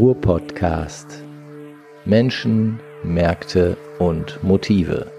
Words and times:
Ruhr-Podcast. 0.00 1.22
Menschen, 2.06 2.80
Märkte 3.02 3.76
und 3.98 4.42
Motive. 4.42 5.12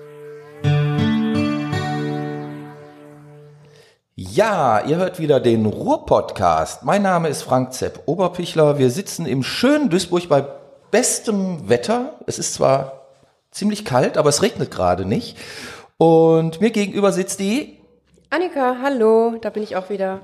Ja, 4.16 4.84
ihr 4.84 4.98
hört 4.98 5.20
wieder 5.20 5.40
den 5.40 5.68
Ruhr-Podcast. 5.68 6.82
Mein 6.82 7.04
Name 7.04 7.30
ist 7.30 7.44
Frank 7.44 7.74
Zepp 7.74 8.02
Oberpichler. 8.08 8.80
Wir 8.80 8.90
sitzen 8.90 9.28
im 9.28 9.44
schönen 9.44 9.92
Duisburg 9.92 10.28
bei 10.28 10.44
bestem 10.90 11.70
Wetter. 11.70 12.16
Es 12.26 12.40
ist 12.40 12.56
zwar 12.56 13.04
ziemlich 13.52 13.86
kalt, 13.86 14.18
aber 14.18 14.30
es 14.30 14.42
regnet 14.42 14.72
gerade 14.72 15.06
nicht. 15.06 15.38
Und 16.00 16.60
mir 16.60 16.72
gegenüber 16.72 17.12
sitzt 17.12 17.40
die 17.40 17.78
Annika, 18.32 18.78
hallo, 18.82 19.36
da 19.40 19.52
bin 19.52 19.62
ich 19.62 19.76
auch 19.76 19.92
wieder. 19.92 20.22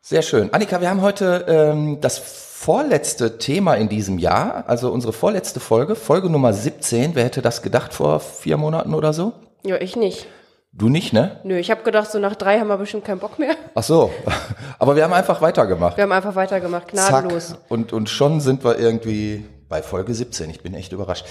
Sehr 0.00 0.22
schön. 0.22 0.52
Annika, 0.52 0.80
wir 0.80 0.90
haben 0.90 1.02
heute 1.02 1.44
ähm, 1.46 2.00
das 2.00 2.51
vorletzte 2.62 3.38
Thema 3.38 3.74
in 3.74 3.88
diesem 3.88 4.18
Jahr, 4.18 4.64
also 4.68 4.92
unsere 4.92 5.12
vorletzte 5.12 5.58
Folge, 5.58 5.96
Folge 5.96 6.30
Nummer 6.30 6.52
17. 6.52 7.16
Wer 7.16 7.24
hätte 7.24 7.42
das 7.42 7.60
gedacht 7.60 7.92
vor 7.92 8.20
vier 8.20 8.56
Monaten 8.56 8.94
oder 8.94 9.12
so? 9.12 9.32
Ja, 9.64 9.80
ich 9.80 9.96
nicht. 9.96 10.28
Du 10.72 10.88
nicht, 10.88 11.12
ne? 11.12 11.40
Nö, 11.42 11.58
ich 11.58 11.72
habe 11.72 11.82
gedacht, 11.82 12.12
so 12.12 12.20
nach 12.20 12.36
drei 12.36 12.60
haben 12.60 12.68
wir 12.68 12.76
bestimmt 12.76 13.04
keinen 13.04 13.18
Bock 13.18 13.40
mehr. 13.40 13.56
Ach 13.74 13.82
so, 13.82 14.12
aber 14.78 14.94
wir 14.94 15.02
haben 15.02 15.12
einfach 15.12 15.42
weitergemacht. 15.42 15.96
Wir 15.96 16.04
haben 16.04 16.12
einfach 16.12 16.36
weitergemacht, 16.36 16.86
gnadenlos. 16.88 17.48
Zack. 17.48 17.58
Und, 17.68 17.92
und 17.92 18.08
schon 18.08 18.40
sind 18.40 18.62
wir 18.64 18.78
irgendwie 18.78 19.44
bei 19.68 19.82
Folge 19.82 20.14
17. 20.14 20.48
Ich 20.50 20.62
bin 20.62 20.74
echt 20.74 20.92
überrascht. 20.92 21.26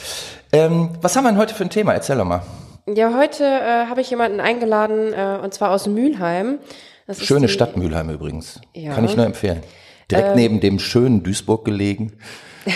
Ähm, 0.52 0.90
was 1.02 1.16
haben 1.16 1.24
wir 1.24 1.30
denn 1.32 1.40
heute 1.40 1.56
für 1.56 1.64
ein 1.64 1.70
Thema? 1.70 1.94
Erzähl 1.94 2.18
doch 2.18 2.26
mal. 2.26 2.42
Ja, 2.94 3.18
heute 3.18 3.46
äh, 3.46 3.86
habe 3.90 4.02
ich 4.02 4.10
jemanden 4.10 4.42
eingeladen, 4.42 5.14
äh, 5.14 5.40
und 5.42 5.54
zwar 5.54 5.72
aus 5.72 5.88
Mülheim. 5.88 6.60
Das 7.08 7.24
Schöne 7.24 7.48
die- 7.48 7.54
Stadt 7.54 7.78
Mülheim 7.78 8.10
übrigens. 8.10 8.60
Ja. 8.74 8.94
Kann 8.94 9.06
ich 9.06 9.16
nur 9.16 9.26
empfehlen. 9.26 9.64
Direkt 10.12 10.36
neben 10.36 10.60
dem 10.60 10.80
schönen 10.80 11.24
Duisburg 11.24 11.66
gelegen. 11.66 12.14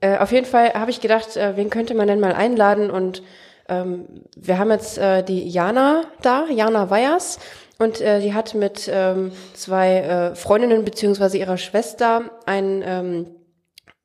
Äh, 0.00 0.18
auf 0.18 0.32
jeden 0.32 0.44
Fall 0.44 0.74
habe 0.74 0.90
ich 0.90 1.00
gedacht, 1.00 1.34
äh, 1.38 1.56
wen 1.56 1.70
könnte 1.70 1.94
man 1.94 2.06
denn 2.06 2.20
mal 2.20 2.34
einladen? 2.34 2.90
Und 2.90 3.22
ähm, 3.70 4.04
wir 4.36 4.58
haben 4.58 4.70
jetzt 4.70 4.98
äh, 4.98 5.22
die 5.22 5.48
Jana 5.48 6.02
da, 6.20 6.44
Jana 6.50 6.90
Weyers. 6.90 7.38
Und 7.78 8.02
äh, 8.02 8.20
die 8.20 8.34
hat 8.34 8.54
mit 8.54 8.90
ähm, 8.92 9.32
zwei 9.54 10.00
äh, 10.00 10.34
Freundinnen 10.34 10.84
beziehungsweise 10.84 11.38
ihrer 11.38 11.56
Schwester 11.56 12.24
einen 12.44 12.82
ähm, 12.84 13.26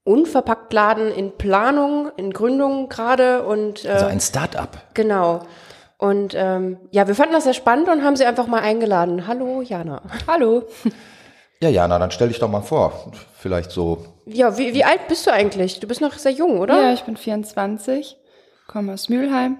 Unverpacktladen 0.06 1.12
in 1.12 1.38
Planung, 1.38 2.12
in 2.16 2.32
Gründung 2.32 2.88
gerade. 2.88 3.44
Und 3.44 3.84
äh, 3.84 3.90
Also 3.90 4.06
ein 4.06 4.22
Start-up. 4.22 4.82
Genau. 4.94 5.42
Und 5.98 6.34
ähm, 6.34 6.78
ja, 6.92 7.10
wir 7.10 7.16
fanden 7.16 7.34
das 7.34 7.44
sehr 7.44 7.54
spannend 7.54 7.90
und 7.90 8.06
haben 8.06 8.16
sie 8.16 8.26
einfach 8.26 8.48
mal 8.48 8.62
eingeladen. 8.62 9.28
Hallo, 9.28 9.62
Jana. 9.62 10.02
Hallo. 10.28 10.64
Ja, 11.62 11.68
Jana, 11.68 12.00
dann 12.00 12.12
stell 12.12 12.30
dich 12.30 12.40
doch 12.40 12.50
mal 12.50 12.62
vor. 12.62 13.12
Vielleicht 13.38 13.72
so. 13.72 14.06
Ja, 14.26 14.58
wie, 14.58 14.74
wie 14.74 14.86
alt 14.86 15.08
bist 15.10 15.28
du 15.28 15.34
eigentlich? 15.34 15.80
Du 15.82 15.88
bist 15.88 16.00
noch 16.00 16.14
sehr 16.14 16.32
jung, 16.32 16.60
oder? 16.60 16.82
Ja, 16.82 16.94
ich 16.94 17.04
bin 17.04 17.18
24, 17.18 18.16
komme 18.68 18.94
aus 18.94 19.10
Mülheim. 19.10 19.58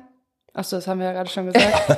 Achso, 0.54 0.78
das 0.78 0.88
haben 0.88 1.00
wir 1.00 1.08
ja 1.08 1.14
gerade 1.14 1.30
schon 1.30 1.52
gesagt. 1.52 1.98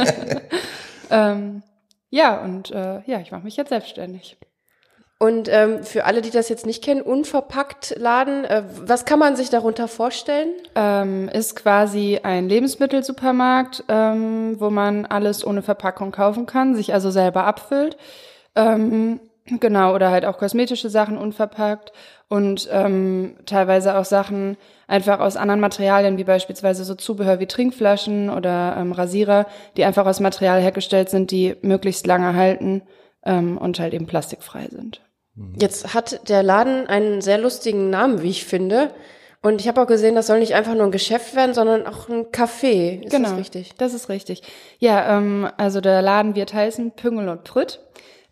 ähm, 1.10 1.62
ja, 2.10 2.40
und 2.42 2.70
äh, 2.70 3.00
ja, 3.06 3.20
ich 3.20 3.32
mache 3.32 3.42
mich 3.42 3.56
jetzt 3.56 3.70
selbstständig. 3.70 4.36
Und 5.18 5.48
ähm, 5.48 5.82
für 5.82 6.04
alle, 6.04 6.22
die 6.22 6.30
das 6.30 6.48
jetzt 6.48 6.66
nicht 6.66 6.84
kennen, 6.84 7.02
unverpackt 7.02 7.96
Laden, 7.98 8.44
äh, 8.44 8.62
was 8.68 9.04
kann 9.04 9.18
man 9.18 9.34
sich 9.34 9.50
darunter 9.50 9.88
vorstellen? 9.88 10.50
Ähm, 10.76 11.28
ist 11.28 11.56
quasi 11.56 12.20
ein 12.22 12.48
Lebensmittelsupermarkt, 12.48 13.84
ähm, 13.88 14.60
wo 14.60 14.70
man 14.70 15.06
alles 15.06 15.44
ohne 15.44 15.62
Verpackung 15.62 16.12
kaufen 16.12 16.46
kann, 16.46 16.76
sich 16.76 16.92
also 16.92 17.10
selber 17.10 17.44
abfüllt. 17.44 17.96
Ähm, 18.56 19.20
genau, 19.46 19.94
oder 19.94 20.10
halt 20.10 20.24
auch 20.24 20.38
kosmetische 20.38 20.90
Sachen 20.90 21.18
unverpackt 21.18 21.92
und 22.28 22.68
ähm, 22.72 23.36
teilweise 23.46 23.96
auch 23.96 24.04
Sachen 24.04 24.56
einfach 24.86 25.20
aus 25.20 25.36
anderen 25.36 25.60
Materialien, 25.60 26.18
wie 26.18 26.24
beispielsweise 26.24 26.84
so 26.84 26.94
Zubehör 26.94 27.40
wie 27.40 27.46
Trinkflaschen 27.46 28.30
oder 28.30 28.76
ähm, 28.78 28.92
Rasierer, 28.92 29.46
die 29.76 29.84
einfach 29.84 30.06
aus 30.06 30.20
Material 30.20 30.60
hergestellt 30.60 31.10
sind, 31.10 31.30
die 31.30 31.56
möglichst 31.62 32.06
lange 32.06 32.34
halten 32.34 32.82
ähm, 33.24 33.58
und 33.58 33.78
halt 33.78 33.94
eben 33.94 34.06
plastikfrei 34.06 34.68
sind. 34.70 35.00
Jetzt 35.58 35.94
hat 35.94 36.28
der 36.28 36.42
Laden 36.42 36.86
einen 36.86 37.20
sehr 37.20 37.38
lustigen 37.38 37.90
Namen, 37.90 38.22
wie 38.22 38.30
ich 38.30 38.44
finde. 38.44 38.90
Und 39.42 39.60
ich 39.60 39.68
habe 39.68 39.82
auch 39.82 39.86
gesehen, 39.86 40.14
das 40.14 40.28
soll 40.28 40.38
nicht 40.38 40.54
einfach 40.54 40.74
nur 40.74 40.84
ein 40.84 40.92
Geschäft 40.92 41.34
werden, 41.34 41.54
sondern 41.54 41.86
auch 41.86 42.08
ein 42.08 42.26
Café. 42.26 43.02
Ist 43.02 43.10
genau, 43.10 43.30
das 43.30 43.38
richtig? 43.38 43.74
Das 43.76 43.92
ist 43.92 44.08
richtig. 44.08 44.42
Ja, 44.78 45.18
ähm, 45.18 45.48
also 45.56 45.80
der 45.80 46.02
Laden 46.02 46.34
wird 46.34 46.54
heißen 46.54 46.92
Püngel 46.92 47.28
und 47.28 47.44
Prütt. 47.44 47.80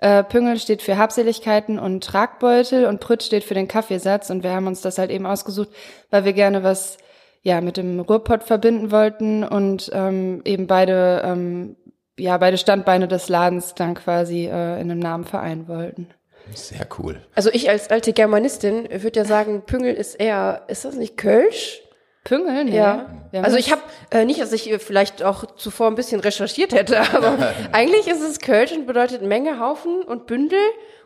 Äh, 0.02 0.24
Püngel 0.24 0.58
steht 0.58 0.82
für 0.82 0.98
Habseligkeiten 0.98 1.78
und 1.78 2.02
Tragbeutel 2.02 2.86
und 2.86 2.98
Prütt 2.98 3.22
steht 3.22 3.44
für 3.44 3.54
den 3.54 3.68
Kaffeesatz. 3.68 4.30
Und 4.30 4.42
wir 4.42 4.50
haben 4.50 4.66
uns 4.66 4.80
das 4.80 4.98
halt 4.98 5.12
eben 5.12 5.26
ausgesucht, 5.26 5.68
weil 6.10 6.24
wir 6.24 6.32
gerne 6.32 6.64
was 6.64 6.98
ja 7.42 7.60
mit 7.60 7.76
dem 7.76 8.00
Ruhrpott 8.00 8.42
verbinden 8.42 8.90
wollten 8.90 9.44
und 9.44 9.90
ähm, 9.92 10.42
eben 10.44 10.66
beide 10.66 11.22
ähm, 11.24 11.76
ja 12.18 12.36
beide 12.36 12.58
Standbeine 12.58 13.06
des 13.06 13.28
Ladens 13.28 13.74
dann 13.74 13.94
quasi 13.94 14.46
äh, 14.46 14.80
in 14.80 14.90
einem 14.90 14.98
Namen 14.98 15.24
vereinen 15.24 15.68
wollten. 15.68 16.08
Sehr 16.52 16.84
cool. 16.98 17.22
Also 17.36 17.50
ich 17.52 17.70
als 17.70 17.88
alte 17.90 18.12
Germanistin 18.12 18.88
würde 18.90 19.20
ja 19.20 19.24
sagen, 19.24 19.62
Püngel 19.66 19.94
ist 19.94 20.16
eher, 20.16 20.62
ist 20.66 20.84
das 20.84 20.96
nicht 20.96 21.16
Kölsch? 21.16 21.80
Püngel, 22.24 22.64
nee. 22.64 22.76
Ja. 22.76 23.06
Haben 23.32 23.44
Also 23.44 23.56
ich 23.56 23.72
habe 23.72 23.82
äh, 24.10 24.24
nicht, 24.24 24.40
dass 24.40 24.52
ich 24.52 24.70
äh, 24.70 24.78
vielleicht 24.78 25.22
auch 25.22 25.56
zuvor 25.56 25.88
ein 25.88 25.94
bisschen 25.94 26.20
recherchiert 26.20 26.72
hätte, 26.72 27.00
aber 27.14 27.36
eigentlich 27.72 28.06
ist 28.06 28.22
es 28.22 28.38
Kölsch 28.38 28.72
und 28.72 28.86
bedeutet 28.86 29.22
Menge, 29.22 29.58
Haufen 29.58 30.02
und 30.02 30.26
Bündel. 30.26 30.58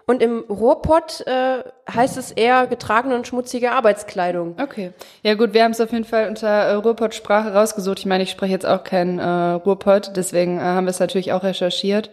Und 0.09 0.22
im 0.22 0.44
Ruhrpott 0.49 1.27
äh, 1.27 1.65
heißt 1.93 2.16
es 2.16 2.31
eher 2.31 2.69
getragene 2.69 3.16
und 3.16 3.27
schmutzige 3.27 3.72
Arbeitskleidung. 3.72 4.54
Okay. 4.62 4.93
Ja 5.25 5.34
gut, 5.34 5.53
wir 5.53 5.65
haben 5.65 5.72
es 5.72 5.81
auf 5.81 5.91
jeden 5.91 6.04
Fall 6.04 6.28
unter 6.28 6.47
äh, 6.49 6.75
Ruhrpott-Sprache 6.75 7.53
rausgesucht. 7.53 7.98
Ich 7.98 8.06
meine, 8.06 8.22
ich 8.22 8.31
spreche 8.31 8.53
jetzt 8.53 8.66
auch 8.66 8.84
kein 8.84 9.19
äh, 9.19 9.25
Ruhrpott, 9.25 10.12
deswegen 10.15 10.59
äh, 10.59 10.62
haben 10.62 10.87
wir 10.87 10.91
es 10.93 11.00
natürlich 11.00 11.33
auch 11.33 11.43
recherchiert. 11.43 12.10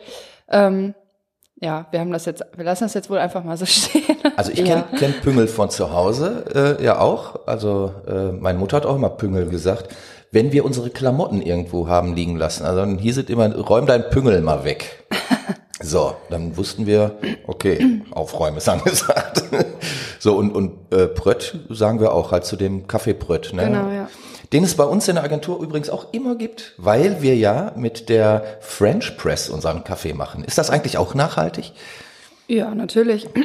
Ähm, 0.50 0.96
ja, 1.64 1.86
wir 1.92 2.02
haben 2.02 2.12
das 2.12 2.26
jetzt, 2.26 2.44
wir 2.56 2.66
lassen 2.66 2.84
das 2.84 2.94
jetzt 2.94 3.10
wohl 3.10 3.20
einfach 3.20 3.44
mal 3.44 3.56
so 3.56 3.66
stehen. 3.68 4.18
Also 4.36 4.52
ich 4.52 4.64
kenn 4.66 4.84
kenn 4.98 5.14
Püngel 5.22 5.48
von 5.48 5.70
zu 5.70 5.94
Hause 5.94 6.78
äh, 6.80 6.84
ja 6.84 7.00
auch. 7.00 7.48
Also 7.48 7.94
äh, 8.06 8.34
meine 8.34 8.60
Mutter 8.60 8.78
hat 8.78 8.86
auch 8.86 8.96
immer 8.98 9.10
Püngel 9.10 9.48
gesagt. 9.48 9.88
Wenn 10.32 10.52
wir 10.52 10.66
unsere 10.66 10.90
Klamotten 10.90 11.42
irgendwo 11.42 11.88
haben 11.88 12.16
liegen 12.16 12.36
lassen, 12.38 12.66
also 12.66 12.80
dann 12.80 12.98
hieß 12.98 13.20
es 13.20 13.30
immer, 13.30 13.56
räum 13.56 13.86
dein 13.86 14.10
Püngel 14.10 14.42
mal 14.42 14.64
weg. 14.64 15.06
So, 15.82 16.16
dann 16.30 16.56
wussten 16.56 16.86
wir, 16.86 17.18
okay, 17.46 18.02
aufräumen 18.12 18.58
ist 18.58 18.70
angesagt. 18.70 19.44
So, 20.20 20.38
und, 20.38 20.56
und 20.56 20.94
äh, 20.94 21.08
Prött 21.08 21.60
sagen 21.70 22.00
wir 22.00 22.14
auch 22.14 22.32
halt 22.32 22.46
zu 22.46 22.56
dem 22.56 22.88
Kaffee 22.88 23.14
Prött. 23.14 23.52
Ne? 23.52 23.66
Genau, 23.66 23.90
ja. 23.90 24.08
Den 24.52 24.64
es 24.64 24.76
bei 24.76 24.84
uns 24.84 25.08
in 25.08 25.16
der 25.16 25.24
Agentur 25.24 25.62
übrigens 25.62 25.90
auch 25.90 26.08
immer 26.12 26.36
gibt, 26.36 26.74
weil 26.78 27.22
wir 27.22 27.36
ja 27.36 27.72
mit 27.76 28.10
der 28.10 28.44
French 28.60 29.18
Press 29.18 29.50
unseren 29.50 29.84
Kaffee 29.84 30.14
machen. 30.14 30.44
Ist 30.44 30.58
das 30.58 30.70
eigentlich 30.70 30.98
auch 30.98 31.16
nachhaltig? 31.16 31.72
Ja, 32.48 32.74
natürlich. 32.76 33.28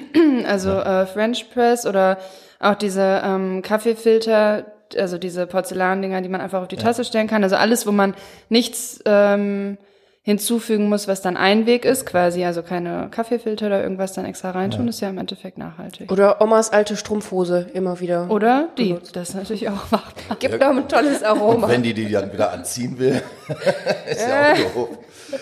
Also 0.46 0.70
äh, 0.70 1.04
French 1.04 1.50
Press 1.52 1.84
oder 1.84 2.16
auch 2.60 2.76
diese 2.76 3.20
ähm, 3.24 3.60
Kaffeefilter, 3.60 4.66
also 4.96 5.18
diese 5.18 5.46
Porzellandinger, 5.46 6.20
die 6.22 6.28
man 6.28 6.40
einfach 6.40 6.62
auf 6.62 6.68
die 6.68 6.76
Tasse 6.76 7.04
stellen 7.04 7.26
kann. 7.26 7.42
Also 7.42 7.56
alles, 7.56 7.86
wo 7.86 7.92
man 7.92 8.14
nichts 8.48 9.00
ähm, 9.04 9.78
hinzufügen 10.28 10.90
muss, 10.90 11.08
was 11.08 11.22
dann 11.22 11.38
Einweg 11.38 11.86
ist, 11.86 12.04
quasi. 12.04 12.44
Also 12.44 12.62
keine 12.62 13.08
Kaffeefilter 13.10 13.68
oder 13.68 13.82
irgendwas 13.82 14.12
dann 14.12 14.26
extra 14.26 14.50
reintun, 14.50 14.86
ist 14.86 15.00
ja 15.00 15.08
im 15.08 15.16
Endeffekt 15.16 15.56
nachhaltig. 15.56 16.12
Oder 16.12 16.42
Omas 16.42 16.70
alte 16.70 16.96
Strumpfhose 16.96 17.70
immer 17.72 17.98
wieder. 18.00 18.30
Oder 18.30 18.68
die. 18.76 18.94
Das 19.14 19.30
ist 19.30 19.34
natürlich 19.36 19.70
auch 19.70 19.90
machbar. 19.90 20.36
Gibt 20.38 20.60
noch 20.60 20.68
ein 20.68 20.86
tolles 20.86 21.22
Aroma. 21.22 21.66
Wenn 21.66 21.82
die 21.82 21.94
die 21.94 22.10
dann 22.10 22.30
wieder 22.30 22.52
anziehen 22.52 22.98
will, 22.98 23.22
ist 24.10 24.28
ja 24.28 24.52
auch 24.52 24.74
doof. 24.74 24.98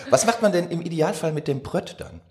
Was 0.09 0.25
macht 0.25 0.41
man 0.41 0.53
denn 0.53 0.69
im 0.69 0.81
Idealfall 0.81 1.33
mit 1.33 1.49
dem 1.49 1.61
Brött 1.61 1.97
dann? 1.99 2.21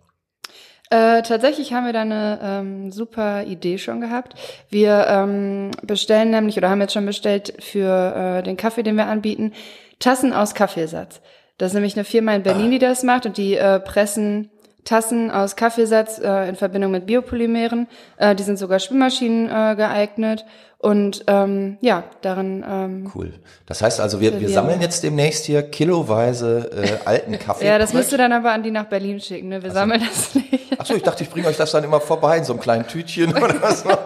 Äh, 0.88 1.20
tatsächlich 1.24 1.74
haben 1.74 1.84
wir 1.84 1.92
da 1.92 2.00
eine 2.00 2.38
ähm, 2.42 2.91
super 2.91 3.44
Idee 3.44 3.76
schon 3.76 4.00
gehabt. 4.00 4.32
Wir 4.70 5.06
ähm, 5.10 5.72
bestellen 5.82 6.30
nämlich 6.30 6.56
oder 6.56 6.70
haben 6.70 6.80
jetzt 6.80 6.94
schon 6.94 7.04
bestellt 7.04 7.52
für 7.59 8.38
äh, 8.38 8.42
den 8.42 8.56
Kaffee, 8.56 8.82
den 8.82 8.97
wir 8.97 9.09
anbieten, 9.09 9.52
Tassen 9.98 10.32
aus 10.32 10.54
Kaffeesatz. 10.54 11.20
Das 11.58 11.68
ist 11.68 11.74
nämlich 11.74 11.97
eine 11.97 12.04
Firma 12.04 12.34
in 12.34 12.42
Berlin, 12.42 12.70
die 12.70 12.78
das 12.78 13.03
macht 13.03 13.26
und 13.26 13.36
die 13.36 13.56
äh, 13.56 13.80
pressen 13.80 14.50
Tassen 14.84 15.30
aus 15.32 15.56
Kaffeesatz 15.56 16.18
äh, 16.20 16.48
in 16.48 16.54
Verbindung 16.54 16.92
mit 16.92 17.06
Biopolymeren. 17.06 17.88
Äh, 18.18 18.34
die 18.36 18.44
sind 18.44 18.56
sogar 18.58 18.78
Spülmaschinen 18.78 19.48
äh, 19.50 19.74
geeignet 19.74 20.44
Und 20.78 21.24
ähm, 21.26 21.76
ja, 21.80 22.04
darin. 22.20 22.64
Ähm, 22.68 23.10
Cool. 23.12 23.32
Das 23.66 23.82
heißt 23.82 23.98
also, 23.98 24.20
wir, 24.20 24.38
wir 24.38 24.48
sammeln 24.48 24.80
jetzt 24.80 25.03
demnächst 25.03 25.47
hier 25.47 25.62
kiloweise 25.62 26.70
äh, 26.72 27.04
alten 27.04 27.36
Kaffee. 27.38 27.66
ja, 27.66 27.78
das 27.78 27.94
musst 27.94 28.12
du 28.12 28.16
dann 28.16 28.32
aber 28.32 28.52
an 28.52 28.62
die 28.62 28.70
nach 28.70 28.84
Berlin 28.84 29.18
schicken. 29.18 29.48
Ne? 29.48 29.62
Wir 29.62 29.72
sammeln 29.72 30.02
das 30.06 30.34
nicht. 30.36 30.78
Achso, 30.78 30.94
ich 30.94 31.02
dachte, 31.02 31.24
ich 31.24 31.30
bringe 31.30 31.48
euch 31.48 31.56
das 31.56 31.72
dann 31.72 31.82
immer 31.82 32.00
vorbei 32.00 32.38
in 32.38 32.44
so 32.44 32.52
einem 32.52 32.62
kleinen 32.62 32.86
Tütchen 32.86 33.34
oder 33.36 33.72
so. 33.72 33.88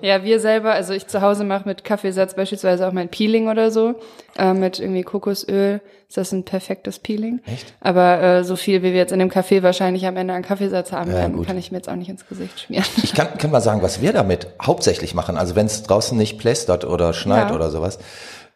Ja, 0.00 0.22
wir 0.22 0.38
selber, 0.38 0.72
also 0.72 0.94
ich 0.94 1.08
zu 1.08 1.22
Hause 1.22 1.42
mache 1.42 1.68
mit 1.68 1.82
Kaffeesatz 1.82 2.34
beispielsweise 2.34 2.86
auch 2.86 2.92
mein 2.92 3.08
Peeling 3.08 3.48
oder 3.48 3.72
so, 3.72 3.96
äh, 4.38 4.54
mit 4.54 4.78
irgendwie 4.78 5.02
Kokosöl. 5.02 5.80
Ist 6.08 6.16
das 6.16 6.32
ein 6.32 6.44
perfektes 6.44 6.98
Peeling? 7.00 7.40
Echt? 7.44 7.74
Aber 7.80 8.22
äh, 8.22 8.44
so 8.44 8.56
viel, 8.56 8.78
wie 8.82 8.92
wir 8.92 8.98
jetzt 8.98 9.12
in 9.12 9.18
dem 9.18 9.28
Kaffee 9.28 9.62
wahrscheinlich 9.62 10.06
am 10.06 10.16
Ende 10.16 10.32
an 10.32 10.42
Kaffeesatz 10.42 10.90
haben 10.90 11.10
Ja, 11.10 11.18
werden, 11.18 11.44
kann 11.44 11.58
ich 11.58 11.70
mir 11.70 11.76
jetzt 11.78 11.88
auch 11.90 11.96
nicht 11.96 12.08
ins 12.08 12.26
Gesicht 12.26 12.58
schmieren. 12.60 12.86
Ich 13.02 13.12
kann, 13.12 13.36
kann 13.36 13.50
mal 13.50 13.60
sagen, 13.60 13.82
was 13.82 14.00
wir 14.00 14.14
damit 14.14 14.46
hauptsächlich 14.62 15.14
machen. 15.14 15.36
Also 15.36 15.54
wenn 15.54 15.66
es 15.66 15.82
draußen 15.82 16.16
nicht 16.16 16.38
plästert 16.38 16.86
oder 16.86 17.12
schneit 17.12 17.50
Ja. 17.50 17.54
oder 17.54 17.70
sowas. 17.70 17.98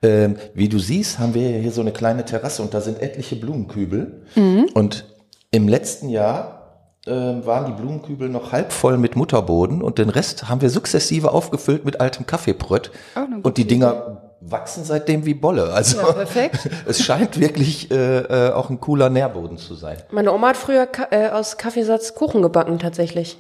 Ähm, 0.02 0.36
wie 0.54 0.70
du 0.70 0.78
siehst, 0.78 1.18
haben 1.18 1.34
wir 1.34 1.46
hier 1.58 1.72
so 1.72 1.82
eine 1.82 1.92
kleine 1.92 2.24
Terrasse 2.24 2.62
und 2.62 2.72
da 2.72 2.80
sind 2.80 3.02
etliche 3.02 3.36
Blumenkübel. 3.36 4.22
Mhm. 4.34 4.70
Und 4.72 5.04
im 5.50 5.68
letzten 5.68 6.08
Jahr 6.08 6.86
ähm, 7.06 7.44
waren 7.44 7.66
die 7.66 7.72
Blumenkübel 7.80 8.30
noch 8.30 8.52
halb 8.52 8.72
voll 8.72 8.96
mit 8.96 9.14
Mutterboden 9.14 9.82
und 9.82 9.98
den 9.98 10.08
Rest 10.08 10.48
haben 10.48 10.62
wir 10.62 10.70
sukzessive 10.70 11.32
aufgefüllt 11.32 11.84
mit 11.84 12.00
altem 12.00 12.24
Kaffeebrett. 12.26 12.90
Eine 13.14 13.40
Und 13.42 13.58
die 13.58 13.66
Dinger 13.66 14.31
wachsen 14.44 14.84
seitdem 14.84 15.24
wie 15.24 15.34
Bolle. 15.34 15.72
Also 15.72 15.98
Ja, 15.98 16.12
perfekt. 16.12 16.68
es 16.86 17.02
scheint 17.02 17.38
wirklich 17.38 17.90
äh, 17.90 18.18
äh, 18.18 18.52
auch 18.52 18.70
ein 18.70 18.80
cooler 18.80 19.10
Nährboden 19.10 19.58
zu 19.58 19.74
sein. 19.74 19.98
Meine 20.10 20.32
Oma 20.32 20.48
hat 20.48 20.56
früher 20.56 20.86
Ka 20.86 21.08
äh, 21.10 21.28
aus 21.28 21.58
Kaffeesatz 21.58 22.14
Kuchen 22.14 22.42
gebacken, 22.42 22.78
tatsächlich. 22.78 23.38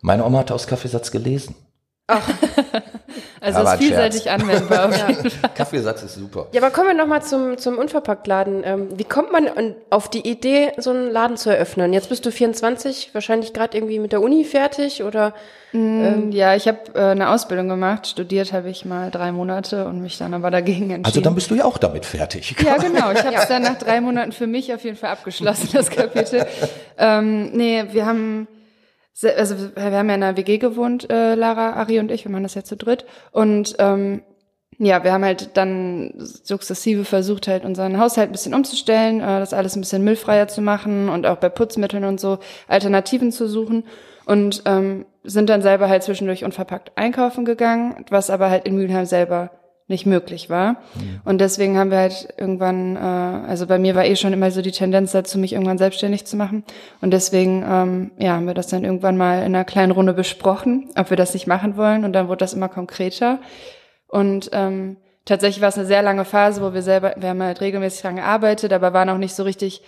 Meine 0.00 0.24
Oma 0.24 0.40
hat 0.40 0.52
aus 0.52 0.66
Kaffeesatz 0.66 1.10
gelesen. 1.10 1.54
Also 3.44 3.60
Aber 3.60 3.74
ist 3.74 3.82
vielseitig 3.82 4.30
anwendbar. 4.30 4.88
Auf 4.88 5.08
jeden 5.08 5.30
Fall. 5.30 5.50
Kaffeesatz 5.54 6.02
ist 6.02 6.14
super. 6.14 6.46
Ja, 6.52 6.62
aber 6.62 6.70
kommen 6.70 6.88
wir 6.88 6.94
nochmal 6.94 7.22
zum, 7.22 7.58
zum 7.58 7.76
Unverpacktladen. 7.78 8.62
Ähm, 8.64 8.88
wie 8.96 9.04
kommt 9.04 9.32
man 9.32 9.48
an, 9.48 9.74
auf 9.90 10.08
die 10.08 10.26
Idee, 10.26 10.72
so 10.78 10.90
einen 10.90 11.10
Laden 11.10 11.36
zu 11.36 11.50
eröffnen? 11.50 11.92
Jetzt 11.92 12.08
bist 12.08 12.24
du 12.24 12.30
24, 12.30 13.10
wahrscheinlich 13.12 13.52
gerade 13.52 13.76
irgendwie 13.76 13.98
mit 13.98 14.12
der 14.12 14.22
Uni 14.22 14.44
fertig 14.44 15.02
oder 15.02 15.34
Ja, 15.72 16.54
ich 16.54 16.68
habe 16.68 16.78
äh, 16.94 17.00
eine 17.00 17.30
Ausbildung 17.30 17.68
gemacht. 17.68 18.06
Studiert 18.06 18.52
habe 18.52 18.70
ich 18.70 18.84
mal 18.84 19.10
drei 19.10 19.32
Monate 19.32 19.86
und 19.86 20.00
mich 20.00 20.16
dann 20.18 20.32
aber 20.32 20.50
dagegen 20.52 20.84
entschieden. 20.84 21.04
Also 21.04 21.20
dann 21.20 21.34
bist 21.34 21.50
du 21.50 21.56
ja 21.56 21.64
auch 21.64 21.78
damit 21.78 22.06
fertig. 22.06 22.54
Ja, 22.64 22.76
genau. 22.78 23.10
Ich 23.10 23.24
habe 23.24 23.34
es 23.34 23.48
dann 23.48 23.62
nach 23.62 23.76
drei 23.76 24.00
Monaten 24.00 24.32
für 24.32 24.46
mich 24.46 24.72
auf 24.72 24.84
jeden 24.84 24.96
Fall 24.96 25.10
abgeschlossen, 25.10 25.68
das 25.72 25.90
Kapitel. 25.90 26.46
ähm, 26.96 27.50
nee, 27.52 27.84
wir 27.90 28.06
haben, 28.06 28.46
also 29.22 29.56
wir 29.76 29.82
haben 29.82 30.08
ja 30.08 30.14
in 30.14 30.22
einer 30.22 30.36
WG 30.36 30.58
gewohnt, 30.58 31.08
äh, 31.10 31.34
Lara, 31.34 31.74
Ari 31.74 32.00
und 32.00 32.10
ich, 32.10 32.24
wir 32.24 32.32
machen 32.32 32.42
das 32.42 32.54
ja 32.54 32.64
zu 32.64 32.76
dritt. 32.76 33.04
Und 33.30 33.76
ähm, 33.78 34.22
ja, 34.78 35.04
wir 35.04 35.12
haben 35.12 35.24
halt 35.24 35.56
dann 35.56 36.14
sukzessive 36.16 37.04
versucht, 37.04 37.46
halt 37.46 37.64
unseren 37.64 37.98
Haushalt 37.98 38.30
ein 38.30 38.32
bisschen 38.32 38.54
umzustellen, 38.54 39.20
äh, 39.20 39.38
das 39.38 39.52
alles 39.52 39.76
ein 39.76 39.80
bisschen 39.80 40.02
müllfreier 40.02 40.48
zu 40.48 40.62
machen 40.62 41.08
und 41.08 41.26
auch 41.26 41.36
bei 41.36 41.48
Putzmitteln 41.48 42.04
und 42.04 42.18
so 42.18 42.38
Alternativen 42.66 43.30
zu 43.30 43.48
suchen. 43.48 43.84
Und 44.26 44.62
ähm, 44.64 45.06
sind 45.22 45.48
dann 45.48 45.62
selber 45.62 45.88
halt 45.88 46.02
zwischendurch 46.02 46.44
unverpackt 46.44 46.92
einkaufen 46.96 47.44
gegangen, 47.44 48.04
was 48.10 48.30
aber 48.30 48.50
halt 48.50 48.66
in 48.66 48.74
Mülheim 48.74 49.04
selber 49.04 49.50
nicht 49.86 50.06
möglich 50.06 50.48
war. 50.48 50.76
Und 51.24 51.40
deswegen 51.40 51.76
haben 51.76 51.90
wir 51.90 51.98
halt 51.98 52.28
irgendwann, 52.38 52.96
äh, 52.96 53.00
also 53.00 53.66
bei 53.66 53.78
mir 53.78 53.94
war 53.94 54.06
eh 54.06 54.16
schon 54.16 54.32
immer 54.32 54.50
so 54.50 54.62
die 54.62 54.72
Tendenz 54.72 55.12
dazu, 55.12 55.38
mich 55.38 55.52
irgendwann 55.52 55.76
selbstständig 55.76 56.24
zu 56.24 56.36
machen. 56.36 56.64
Und 57.02 57.10
deswegen, 57.10 57.62
ähm, 57.68 58.10
ja, 58.18 58.32
haben 58.32 58.46
wir 58.46 58.54
das 58.54 58.68
dann 58.68 58.84
irgendwann 58.84 59.18
mal 59.18 59.40
in 59.40 59.54
einer 59.54 59.64
kleinen 59.64 59.92
Runde 59.92 60.14
besprochen, 60.14 60.88
ob 60.96 61.10
wir 61.10 61.18
das 61.18 61.34
nicht 61.34 61.46
machen 61.46 61.76
wollen. 61.76 62.04
Und 62.04 62.14
dann 62.14 62.28
wurde 62.28 62.38
das 62.38 62.54
immer 62.54 62.70
konkreter. 62.70 63.40
Und 64.08 64.48
ähm, 64.52 64.96
tatsächlich 65.26 65.60
war 65.60 65.68
es 65.68 65.76
eine 65.76 65.86
sehr 65.86 66.02
lange 66.02 66.24
Phase, 66.24 66.62
wo 66.62 66.72
wir 66.72 66.82
selber, 66.82 67.14
wir 67.18 67.28
haben 67.28 67.42
halt 67.42 67.60
regelmäßig 67.60 68.00
dran 68.00 68.16
gearbeitet, 68.16 68.72
aber 68.72 68.94
waren 68.94 69.10
auch 69.10 69.18
nicht 69.18 69.34
so 69.34 69.42
richtig 69.42 69.82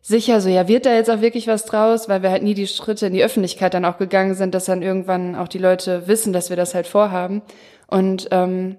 sicher, 0.00 0.40
so 0.40 0.48
ja, 0.48 0.68
wird 0.68 0.86
da 0.86 0.94
jetzt 0.94 1.10
auch 1.10 1.20
wirklich 1.20 1.48
was 1.48 1.64
draus, 1.64 2.08
weil 2.08 2.22
wir 2.22 2.30
halt 2.30 2.42
nie 2.42 2.54
die 2.54 2.66
Schritte 2.66 3.06
in 3.06 3.14
die 3.14 3.24
Öffentlichkeit 3.24 3.74
dann 3.74 3.84
auch 3.84 3.98
gegangen 3.98 4.34
sind, 4.34 4.54
dass 4.54 4.66
dann 4.66 4.82
irgendwann 4.82 5.34
auch 5.34 5.48
die 5.48 5.58
Leute 5.58 6.06
wissen, 6.06 6.32
dass 6.32 6.50
wir 6.50 6.56
das 6.56 6.74
halt 6.74 6.86
vorhaben. 6.86 7.42
Und 7.88 8.28
ähm, 8.30 8.76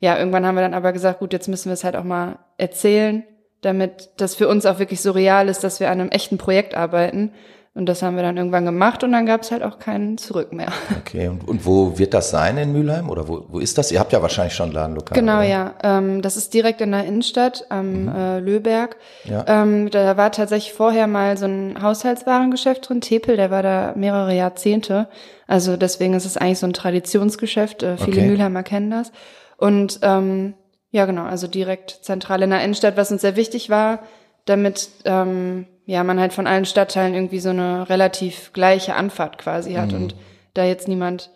ja, 0.00 0.18
irgendwann 0.18 0.46
haben 0.46 0.54
wir 0.54 0.62
dann 0.62 0.74
aber 0.74 0.92
gesagt, 0.92 1.18
gut, 1.18 1.32
jetzt 1.32 1.48
müssen 1.48 1.66
wir 1.66 1.74
es 1.74 1.84
halt 1.84 1.96
auch 1.96 2.04
mal 2.04 2.38
erzählen, 2.56 3.24
damit 3.62 4.10
das 4.16 4.34
für 4.34 4.48
uns 4.48 4.66
auch 4.66 4.78
wirklich 4.78 5.00
so 5.00 5.10
real 5.10 5.48
ist, 5.48 5.64
dass 5.64 5.80
wir 5.80 5.90
an 5.90 6.00
einem 6.00 6.10
echten 6.10 6.38
Projekt 6.38 6.74
arbeiten. 6.76 7.32
Und 7.74 7.86
das 7.86 8.02
haben 8.02 8.16
wir 8.16 8.24
dann 8.24 8.36
irgendwann 8.36 8.64
gemacht 8.64 9.04
und 9.04 9.12
dann 9.12 9.24
gab 9.24 9.42
es 9.42 9.52
halt 9.52 9.62
auch 9.62 9.78
keinen 9.78 10.18
Zurück 10.18 10.52
mehr. 10.52 10.72
Okay, 10.98 11.28
und, 11.28 11.46
und 11.46 11.64
wo 11.64 11.96
wird 11.96 12.12
das 12.12 12.30
sein 12.30 12.58
in 12.58 12.72
Mülheim? 12.72 13.08
Oder 13.08 13.28
wo, 13.28 13.46
wo 13.48 13.60
ist 13.60 13.78
das? 13.78 13.92
Ihr 13.92 14.00
habt 14.00 14.12
ja 14.12 14.20
wahrscheinlich 14.20 14.54
schon 14.54 14.72
Ladenlokal. 14.72 15.18
Genau, 15.18 15.38
oder? 15.38 15.44
ja. 15.44 15.74
Ähm, 15.82 16.20
das 16.20 16.36
ist 16.36 16.52
direkt 16.54 16.80
in 16.80 16.90
der 16.90 17.04
Innenstadt 17.04 17.66
am 17.68 18.08
äh, 18.08 18.40
Löberg. 18.40 18.96
Ja. 19.24 19.44
Ähm, 19.46 19.90
da 19.90 20.16
war 20.16 20.32
tatsächlich 20.32 20.72
vorher 20.72 21.06
mal 21.06 21.36
so 21.36 21.46
ein 21.46 21.80
Haushaltswarengeschäft 21.80 22.88
drin. 22.88 23.00
Tepel, 23.00 23.36
der 23.36 23.50
war 23.50 23.62
da 23.62 23.92
mehrere 23.96 24.34
Jahrzehnte. 24.34 25.08
Also 25.46 25.76
deswegen 25.76 26.14
ist 26.14 26.26
es 26.26 26.36
eigentlich 26.36 26.58
so 26.58 26.66
ein 26.66 26.72
Traditionsgeschäft. 26.72 27.84
Äh, 27.84 27.96
viele 27.96 28.18
Okay. 28.18 28.26
Mülheimer 28.28 28.64
kennen 28.64 28.90
das. 28.90 29.12
Und 29.58 29.98
ähm, 30.02 30.54
ja, 30.90 31.04
genau, 31.04 31.24
also 31.24 31.46
direkt 31.46 31.90
zentral 32.02 32.42
in 32.42 32.50
der 32.50 32.62
Innenstadt, 32.62 32.96
was 32.96 33.12
uns 33.12 33.20
sehr 33.20 33.36
wichtig 33.36 33.68
war, 33.68 34.00
damit 34.46 34.88
ähm, 35.04 35.66
ja 35.84 36.02
man 36.04 36.18
halt 36.18 36.32
von 36.32 36.46
allen 36.46 36.64
Stadtteilen 36.64 37.12
irgendwie 37.12 37.40
so 37.40 37.50
eine 37.50 37.90
relativ 37.90 38.52
gleiche 38.54 38.94
Anfahrt 38.94 39.36
quasi 39.36 39.74
hat 39.74 39.92
und 39.92 40.14
da 40.54 40.64
jetzt 40.64 40.88
niemand 40.88 41.30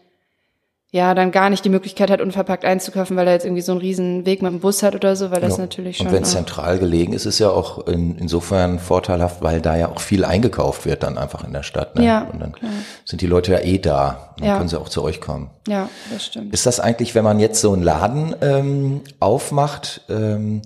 ja 0.94 1.14
dann 1.14 1.30
gar 1.32 1.48
nicht 1.48 1.64
die 1.64 1.70
Möglichkeit 1.70 2.10
hat, 2.10 2.20
unverpackt 2.20 2.66
einzukaufen, 2.66 3.16
weil 3.16 3.26
er 3.26 3.32
jetzt 3.32 3.44
irgendwie 3.46 3.62
so 3.62 3.72
einen 3.72 3.80
riesen 3.80 4.26
Weg 4.26 4.42
mit 4.42 4.52
dem 4.52 4.60
Bus 4.60 4.82
hat 4.82 4.94
oder 4.94 5.16
so, 5.16 5.30
weil 5.30 5.40
das 5.40 5.56
Ja. 5.56 5.62
natürlich 5.62 5.96
schon. 5.96 6.08
Und 6.08 6.12
wenn 6.12 6.22
es 6.22 6.32
zentral 6.32 6.78
gelegen 6.78 7.14
ist, 7.14 7.24
ist 7.24 7.38
ja 7.38 7.48
auch 7.48 7.86
in, 7.86 8.16
insofern 8.18 8.78
vorteilhaft, 8.78 9.42
weil 9.42 9.62
da 9.62 9.74
ja 9.74 9.88
auch 9.90 10.00
viel 10.00 10.24
eingekauft 10.26 10.84
wird 10.84 11.02
dann 11.02 11.16
einfach 11.16 11.44
in 11.44 11.54
der 11.54 11.62
Stadt. 11.62 11.96
Ne? 11.96 12.04
Ja, 12.04 12.28
Und 12.30 12.40
dann 12.40 12.52
klar. 12.52 12.70
sind 13.06 13.22
die 13.22 13.26
Leute 13.26 13.52
ja 13.52 13.60
eh 13.60 13.78
da. 13.78 14.34
Dann 14.36 14.46
Ja. 14.48 14.56
können 14.58 14.68
sie 14.68 14.78
auch 14.78 14.90
zu 14.90 15.02
euch 15.02 15.22
kommen. 15.22 15.48
ja, 15.66 15.88
das 16.12 16.26
stimmt. 16.26 16.52
Ist 16.52 16.66
das 16.66 16.78
eigentlich, 16.78 17.14
wenn 17.14 17.24
man 17.24 17.40
jetzt 17.40 17.62
so 17.62 17.72
einen 17.72 17.82
Laden 17.82 18.36
ähm, 18.42 19.00
aufmacht, 19.18 20.02
ähm, 20.10 20.60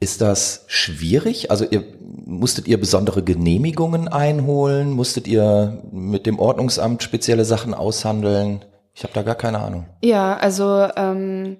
ist 0.00 0.22
das 0.22 0.64
schwierig? 0.68 1.50
Also 1.50 1.66
ihr 1.70 1.84
musstet 2.24 2.66
ihr 2.66 2.80
besondere 2.80 3.22
Genehmigungen 3.22 4.08
einholen? 4.08 4.90
Musstet 4.90 5.28
ihr 5.28 5.82
mit 5.92 6.24
dem 6.24 6.38
Ordnungsamt 6.38 7.02
spezielle 7.02 7.44
Sachen 7.44 7.74
aushandeln? 7.74 8.64
Ich 8.94 9.02
habe 9.02 9.12
da 9.12 9.22
gar 9.22 9.34
keine 9.34 9.58
Ahnung. 9.58 9.86
Ja, 10.02 10.36
also 10.36 10.88
ähm, 10.96 11.56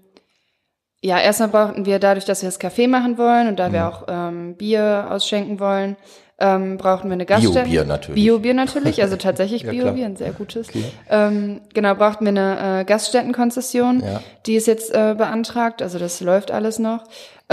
ja, 1.02 1.18
erstmal 1.20 1.48
brauchten 1.48 1.84
wir 1.84 1.98
dadurch, 1.98 2.24
dass 2.24 2.42
wir 2.42 2.48
das 2.48 2.60
Café 2.60 2.88
machen 2.88 3.18
wollen 3.18 3.48
und 3.48 3.58
da 3.58 3.68
Mhm. 3.68 3.72
wir 3.72 3.88
auch 3.88 4.04
ähm, 4.08 4.56
Bier 4.56 5.08
ausschenken 5.10 5.60
wollen, 5.60 5.96
ähm, 6.38 6.78
brauchten 6.78 7.08
wir 7.08 7.12
eine 7.14 7.26
Gaststätte. 7.26 7.60
Bio-Bier 7.68 7.84
natürlich. 7.84 8.14
Bio-Bier 8.24 8.54
natürlich, 8.54 9.02
also 9.02 9.16
tatsächlich 9.16 9.62
Ja. 9.64 9.70
Bio-Bier, 9.70 10.06
ein 10.06 10.16
sehr 10.16 10.32
gutes. 10.32 10.68
Ähm, 11.10 11.60
genau, 11.74 11.94
brauchten 11.94 12.24
wir 12.24 12.30
eine 12.30 12.80
äh, 12.80 12.84
Gaststättenkonzession, 12.84 14.00
Ja. 14.04 14.20
die 14.46 14.54
ist 14.56 14.66
jetzt 14.66 14.92
äh, 14.94 15.14
beantragt, 15.16 15.82
also 15.82 15.98
das 15.98 16.20
läuft 16.20 16.50
alles 16.50 16.78
noch. 16.78 17.04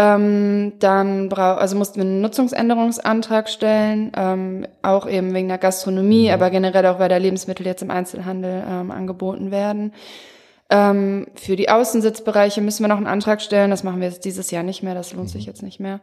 Ähm, 0.02 0.74
dann 0.80 1.32
also 1.32 1.76
mussten 1.76 1.98
wir 1.98 2.06
einen 2.06 2.22
Nutzungsänderungsantrag 2.22 3.50
stellen, 3.50 4.12
ähm, 4.16 4.66
auch 4.82 5.08
eben 5.08 5.34
wegen 5.34 5.48
der 5.48 5.60
Gastronomie, 5.60 6.28
Mhm. 6.28 6.34
aber 6.34 6.50
generell 6.50 6.86
auch, 6.88 6.98
weil 6.98 7.10
da 7.10 7.18
Lebensmittel 7.18 7.66
jetzt 7.68 7.84
im 7.84 7.92
Einzelhandel 7.92 8.64
ähm, 8.68 8.90
angeboten 8.90 9.52
werden. 9.52 9.94
Ähm, 10.72 11.28
für 11.36 11.56
die 11.56 11.70
Außensitzbereiche 11.70 12.62
müssen 12.62 12.84
wir 12.84 12.88
noch 12.88 12.98
einen 12.98 13.06
Antrag 13.06 13.42
stellen. 13.42 13.70
Das 13.70 13.84
machen 13.84 14.00
wir 14.00 14.08
jetzt 14.08 14.26
dieses 14.26 14.50
Jahr 14.50 14.64
nicht 14.64 14.82
mehr. 14.82 14.96
Das 14.96 15.14
lohnt 15.14 15.30
sich 15.30 15.46
jetzt 15.46 15.62
nicht 15.62 15.80
mehr. 15.80 16.00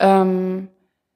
Ähm, 0.00 0.68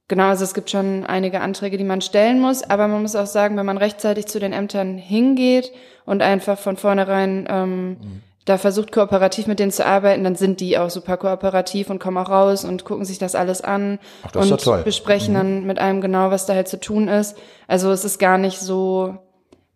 genau, 0.09 0.29
also 0.29 0.45
es 0.45 0.55
gibt 0.55 0.71
schon 0.71 1.05
einige 1.05 1.41
Anträge, 1.41 1.77
die 1.77 1.85
man 1.85 2.01
stellen 2.01 2.41
muss. 2.41 2.62
Aber 2.62 2.87
man 2.89 3.03
muss 3.03 3.17
auch 3.17 3.27
sagen, 3.27 3.57
wenn 3.57 3.67
man 3.67 3.77
rechtzeitig 3.77 4.27
zu 4.27 4.39
den 4.39 4.53
Ämtern 4.53 4.97
hingeht 4.97 5.73
und 6.07 6.23
einfach 6.23 6.59
von 6.59 6.77
vornherein 6.77 7.47
ähm, 7.51 7.97
da 8.45 8.59
versucht, 8.59 8.91
kooperativ 8.91 9.47
mit 9.47 9.59
denen 9.61 9.71
zu 9.71 9.87
arbeiten, 9.87 10.25
dann 10.25 10.35
sind 10.35 10.61
die 10.61 10.77
auch 10.77 10.91
super 10.91 11.17
kooperativ 11.17 11.91
und 11.91 12.01
kommen 12.01 12.19
auch 12.19 12.29
raus 12.29 12.65
und 12.65 12.85
gucken 12.85 13.05
sich 13.05 13.19
das 13.19 13.35
alles 13.35 13.61
an 13.61 13.99
Ach, 14.25 14.33
das 14.33 14.51
und 14.51 14.61
toll. 14.63 14.83
besprechen 14.83 15.35
dann 15.35 15.65
mit 15.65 15.79
einem 15.79 16.01
genau, 16.01 16.31
was 16.31 16.47
da 16.47 16.55
halt 16.55 16.69
zu 16.69 16.81
tun 16.81 17.09
ist. 17.09 17.37
Also 17.69 17.91
es 17.93 18.05
ist 18.05 18.19
gar 18.19 18.39
nicht 18.39 18.59
so, 18.59 19.17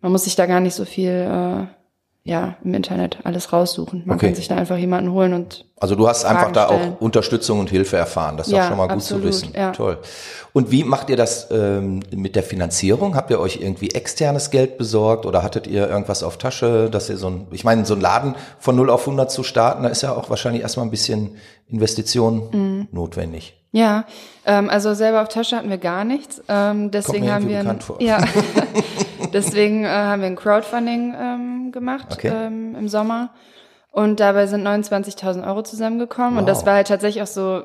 man 0.01 0.11
muss 0.11 0.25
sich 0.25 0.35
da 0.35 0.45
gar 0.45 0.59
nicht 0.59 0.75
so 0.75 0.83
viel 0.83 1.09
äh, 1.09 1.76
ja, 2.27 2.55
im 2.63 2.73
Internet 2.73 3.19
alles 3.23 3.51
raussuchen. 3.53 4.03
Man 4.05 4.17
Okay. 4.17 4.27
kann 4.27 4.35
sich 4.35 4.47
da 4.47 4.55
einfach 4.55 4.77
jemanden 4.77 5.11
holen 5.11 5.33
und 5.33 5.65
Also 5.79 5.95
du 5.95 6.07
hast 6.07 6.25
einfach 6.25 6.41
Fragen 6.41 6.53
da 6.53 6.65
stellen. 6.67 6.93
auch 6.97 7.01
Unterstützung 7.01 7.59
und 7.59 7.69
Hilfe 7.69 7.97
erfahren. 7.97 8.35
Das 8.37 8.47
ist 8.47 8.53
Ja, 8.53 8.61
doch 8.63 8.67
schon 8.69 8.77
mal 8.77 8.87
gut 8.87 8.97
absolut, 8.97 9.23
zu 9.23 9.27
wissen. 9.29 9.53
ja. 9.55 9.71
Toll. 9.71 9.97
Und 10.53 10.71
wie 10.71 10.83
macht 10.83 11.09
ihr 11.09 11.15
das 11.17 11.47
ähm, 11.51 12.01
mit 12.13 12.35
der 12.35 12.43
Finanzierung? 12.43 13.15
Habt 13.15 13.29
ihr 13.31 13.39
euch 13.39 13.61
irgendwie 13.61 13.91
externes 13.91 14.49
Geld 14.51 14.77
besorgt 14.77 15.25
oder 15.25 15.41
hattet 15.43 15.67
ihr 15.67 15.87
irgendwas 15.89 16.21
auf 16.23 16.37
Tasche, 16.37 16.89
dass 16.89 17.09
ihr 17.09 17.17
so 17.17 17.27
ein, 17.29 17.47
ich 17.51 17.63
meine, 17.63 17.85
so 17.85 17.93
ein 17.93 18.01
Laden 18.01 18.35
von 18.59 18.75
0 18.75 18.89
auf 18.89 19.01
100 19.07 19.31
zu 19.31 19.43
starten, 19.43 19.83
da 19.83 19.89
ist 19.89 20.01
ja 20.01 20.13
auch 20.15 20.29
wahrscheinlich 20.29 20.63
erstmal 20.63 20.85
ein 20.85 20.91
bisschen 20.91 21.35
Investition 21.69 22.49
Mhm. 22.51 22.87
notwendig. 22.91 23.53
Ja, 23.73 24.05
ähm, 24.45 24.69
also 24.69 24.93
selber 24.93 25.21
auf 25.21 25.27
Tasche 25.27 25.57
hatten 25.57 25.69
wir 25.69 25.77
gar 25.77 26.03
nichts. 26.05 26.41
Ähm, 26.47 26.89
deswegen 26.89 27.31
haben 27.31 27.47
wir 27.49 27.59
ein, 27.59 27.81
vor. 27.81 28.01
ja, 28.01 28.17
deswegen 29.33 29.83
äh, 29.85 29.87
haben 29.89 30.21
wir 30.21 30.27
ein 30.27 30.35
Crowdfunding 30.35 31.15
ähm, 31.19 31.71
gemacht 31.71 32.07
Okay. 32.11 32.31
ähm, 32.33 32.75
im 32.75 32.87
Sommer 32.89 33.29
Und 33.91 34.19
dabei 34.19 34.45
sind 34.47 34.65
29.000 34.67 35.47
Euro 35.47 35.63
zusammengekommen. 35.63 36.37
Und 36.37 36.47
das 36.47 36.59
Wow. 36.59 36.65
war 36.67 36.73
halt 36.75 36.87
tatsächlich 36.87 37.23
auch 37.23 37.27
so, 37.27 37.63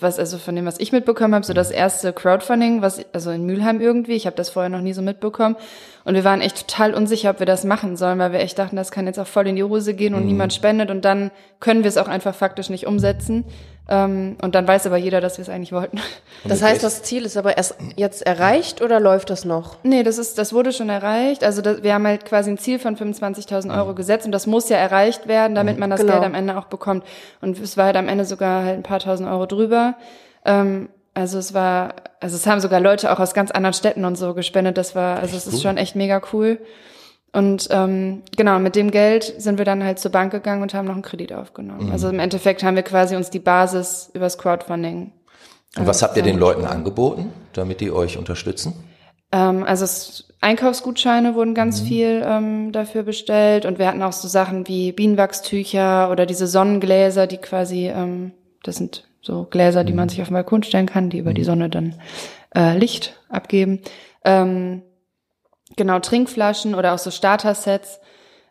was 0.00 0.18
also 0.18 0.38
von 0.38 0.56
dem, 0.56 0.64
was 0.64 0.78
ich 0.80 0.92
mitbekommen 0.92 1.34
habe, 1.34 1.44
so 1.44 1.52
das 1.52 1.70
erste 1.70 2.12
Crowdfunding, 2.14 2.80
was 2.80 3.04
also 3.12 3.30
in 3.30 3.44
Mülheim 3.44 3.80
irgendwie. 3.80 4.14
Ich 4.14 4.24
habe 4.26 4.36
das 4.36 4.48
vorher 4.48 4.70
noch 4.70 4.80
nie 4.80 4.94
so 4.94 5.02
mitbekommen. 5.02 5.56
Und 6.04 6.14
wir 6.14 6.24
waren 6.24 6.40
echt 6.42 6.68
total 6.68 6.92
unsicher, 6.94 7.30
ob 7.30 7.38
wir 7.38 7.46
das 7.46 7.64
machen 7.64 7.96
sollen, 7.96 8.18
weil 8.18 8.32
wir 8.32 8.40
echt 8.40 8.58
dachten, 8.58 8.76
das 8.76 8.90
kann 8.90 9.06
jetzt 9.06 9.18
auch 9.18 9.26
voll 9.26 9.46
in 9.48 9.56
die 9.56 9.64
Hose 9.64 9.94
gehen 9.94 10.14
und 10.14 10.26
niemand 10.26 10.52
spendet 10.52 10.90
und 10.90 11.04
dann 11.04 11.30
können 11.60 11.82
wir 11.82 11.88
es 11.88 11.96
auch 11.96 12.08
einfach 12.08 12.34
faktisch 12.34 12.68
nicht 12.68 12.86
umsetzen. 12.86 13.44
Ähm, 13.88 14.36
und 14.40 14.54
dann 14.54 14.66
weiß 14.66 14.86
aber 14.86 14.96
jeder, 14.96 15.20
dass 15.20 15.36
wir 15.36 15.42
es 15.42 15.48
eigentlich 15.50 15.72
wollten. 15.72 15.98
Das 16.44 16.62
heißt, 16.62 16.82
das 16.82 17.02
Ziel 17.02 17.24
ist 17.24 17.36
aber 17.36 17.56
erst 17.56 17.76
jetzt 17.96 18.26
erreicht 18.26 18.80
oder 18.82 18.98
läuft 19.00 19.28
das 19.30 19.44
noch? 19.44 19.76
Nee, 19.82 20.02
das 20.02 20.18
ist, 20.18 20.38
das 20.38 20.52
wurde 20.52 20.72
schon 20.72 20.88
erreicht. 20.88 21.44
Also 21.44 21.60
das, 21.62 21.82
wir 21.82 21.92
haben 21.94 22.06
halt 22.06 22.24
quasi 22.24 22.50
ein 22.50 22.58
Ziel 22.58 22.78
von 22.78 22.96
25.000 22.96 23.74
Euro 23.76 23.94
gesetzt 23.94 24.24
und 24.26 24.32
das 24.32 24.46
muss 24.46 24.68
ja 24.68 24.76
erreicht 24.76 25.28
werden, 25.28 25.54
damit 25.54 25.78
man 25.78 25.90
das 25.90 26.00
Genau. 26.00 26.12
Geld 26.14 26.24
am 26.24 26.34
Ende 26.34 26.56
auch 26.58 26.66
bekommt. 26.66 27.04
Und 27.40 27.58
es 27.58 27.76
war 27.76 27.86
halt 27.86 27.96
am 27.96 28.08
Ende 28.08 28.24
sogar 28.24 28.64
halt 28.64 28.76
ein 28.76 28.82
paar 28.82 29.00
tausend 29.00 29.28
Euro 29.28 29.46
drüber. 29.46 29.94
Ähm, 30.44 30.88
also 31.14 31.38
es 31.38 31.54
war, 31.54 31.94
also 32.20 32.36
es 32.36 32.46
haben 32.46 32.60
sogar 32.60 32.80
Leute 32.80 33.12
auch 33.12 33.20
aus 33.20 33.34
ganz 33.34 33.50
anderen 33.50 33.74
Städten 33.74 34.04
und 34.04 34.16
so 34.16 34.34
gespendet. 34.34 34.76
Das 34.76 34.94
war, 34.94 35.18
also 35.20 35.36
es 35.36 35.46
ist 35.46 35.62
schon 35.62 35.76
echt 35.76 35.96
mega 35.96 36.20
cool. 36.32 36.58
Und 37.32 37.68
ähm, 37.70 38.22
genau, 38.36 38.58
mit 38.60 38.76
dem 38.76 38.90
Geld 38.92 39.24
sind 39.38 39.58
wir 39.58 39.64
dann 39.64 39.82
halt 39.82 39.98
zur 39.98 40.12
Bank 40.12 40.30
gegangen 40.30 40.62
und 40.62 40.72
haben 40.72 40.86
noch 40.86 40.94
einen 40.94 41.02
Kredit 41.02 41.32
aufgenommen. 41.32 41.90
Also 41.90 42.08
im 42.08 42.20
Endeffekt 42.20 42.62
haben 42.62 42.76
wir 42.76 42.84
quasi 42.84 43.16
uns 43.16 43.30
die 43.30 43.40
Basis 43.40 44.10
übers 44.14 44.38
Crowdfunding 44.38 45.12
Und 45.76 45.86
was 45.86 46.02
habt 46.02 46.16
ihr 46.16 46.22
den 46.22 46.38
Leuten 46.38 46.64
angeboten, 46.64 47.32
damit 47.52 47.80
die 47.80 47.90
euch 47.90 48.18
unterstützen? 48.18 48.74
Ähm, 49.32 49.64
also 49.64 49.84
es, 49.84 50.28
Einkaufsgutscheine 50.40 51.34
wurden 51.34 51.54
ganz 51.54 51.80
Mhm. 51.82 51.86
viel 51.86 52.22
ähm, 52.24 52.72
dafür 52.72 53.02
bestellt 53.02 53.66
und 53.66 53.78
wir 53.80 53.88
hatten 53.88 54.02
auch 54.02 54.12
so 54.12 54.28
Sachen 54.28 54.68
wie 54.68 54.92
Bienenwachstücher 54.92 56.10
oder 56.10 56.26
diese 56.26 56.46
Sonnengläser, 56.46 57.26
die 57.26 57.38
quasi, 57.38 57.88
ähm, 57.88 58.32
das 58.62 58.76
sind 58.76 59.08
so 59.24 59.44
Gläser, 59.50 59.84
die 59.84 59.92
Mhm. 59.92 59.96
man 59.98 60.08
sich 60.10 60.20
auf 60.20 60.28
den 60.28 60.34
Balkon 60.34 60.62
stellen 60.62 60.86
kann, 60.86 61.08
die 61.10 61.18
über 61.18 61.32
die 61.32 61.44
Sonne 61.44 61.70
dann 61.70 61.94
äh, 62.54 62.76
Licht 62.76 63.18
abgeben. 63.30 63.80
Ähm, 64.24 64.82
genau, 65.76 65.98
Trinkflaschen 65.98 66.74
oder 66.74 66.92
auch 66.94 66.98
so 66.98 67.10
Starter-Sets. 67.10 68.00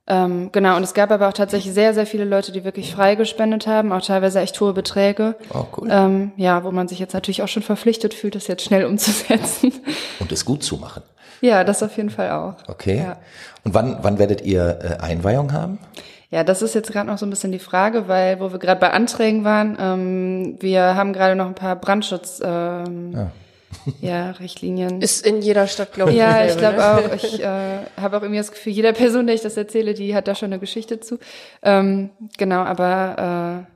Ähm, 0.08 0.50
genau, 0.52 0.76
und 0.76 0.84
es 0.84 0.94
gab 0.94 1.12
aber 1.12 1.30
auch 1.30 1.34
tatsächlich 1.34 1.74
sehr, 1.74 1.94
sehr 1.94 2.06
viele 2.06 2.26
Leute, 2.26 2.52
die 2.52 2.66
wirklich 2.66 2.92
frei 2.94 3.16
gespendet 3.16 3.68
haben, 3.68 3.94
auch 3.94 4.02
teilweise 4.02 4.42
echt 4.42 4.60
hohe 4.60 4.74
Beträge. 4.74 5.36
Oh, 5.54 5.64
cool. 5.78 5.88
Ähm, 5.90 6.32
ja, 6.36 6.64
wo 6.66 6.72
man 6.72 6.90
sich 6.90 7.00
jetzt 7.00 7.14
natürlich 7.14 7.42
auch 7.42 7.48
schon 7.48 7.64
verpflichtet 7.64 8.14
fühlt, 8.14 8.36
das 8.36 8.48
jetzt 8.48 8.64
schnell 8.66 8.84
umzusetzen. 8.86 9.72
Und 10.20 10.32
es 10.34 10.44
gut 10.44 10.64
zu 10.64 10.76
machen. 10.78 11.04
Ja, 11.40 11.64
das 11.64 11.84
auf 11.84 11.96
jeden 11.96 12.10
Fall 12.10 12.32
auch. 12.32 12.56
Okay. 12.68 12.98
Ja. 12.98 13.18
Und 13.64 13.74
wann, 13.74 14.00
wann 14.02 14.18
werdet 14.20 14.42
ihr 14.42 14.80
äh, 14.82 15.02
Einweihung 15.04 15.54
haben? 15.54 15.78
Ja, 16.34 16.44
das 16.44 16.64
ist 16.64 16.74
jetzt 16.74 16.92
gerade 16.92 17.08
noch 17.08 17.20
so 17.20 17.28
ein 17.28 17.30
bisschen 17.30 17.52
die 17.52 17.60
Frage, 17.60 18.08
weil 18.08 18.40
wo 18.40 18.52
wir 18.52 18.58
gerade 18.58 18.80
bei 18.80 18.90
Anträgen 18.90 19.44
waren, 19.44 19.78
ähm, 19.80 20.58
wir 20.60 20.96
haben 20.96 21.14
gerade 21.14 21.36
noch 21.36 21.46
ein 21.46 21.54
paar 21.54 21.76
Brandschutz 21.76 22.42
ähm, 22.44 23.30
ja. 24.02 24.32
Richtlinien. 24.40 25.00
Ist 25.00 25.28
in 25.28 25.44
jeder 25.44 25.68
Stadt, 25.68 25.94
glaube 25.94 26.10
ich. 26.10 26.18
ja, 26.18 26.44
ich 26.44 26.58
glaube 26.58 26.78
ne? 26.78 26.86
auch. 26.88 27.14
Ich 27.14 27.40
äh, 27.40 27.78
habe 28.02 28.18
auch 28.18 28.24
irgendwie 28.24 28.40
das 28.40 28.52
Gefühl, 28.52 28.74
jeder 28.74 28.94
Person, 28.94 29.28
der 29.28 29.36
ich 29.36 29.42
das 29.42 29.56
erzähle, 29.58 29.94
die 29.94 30.16
hat 30.16 30.28
da 30.28 30.34
schon 30.34 30.48
eine 30.48 30.58
Geschichte 30.58 31.00
zu. 31.00 31.20
Ähm, 31.62 32.10
genau, 32.36 32.62
aber 32.62 33.68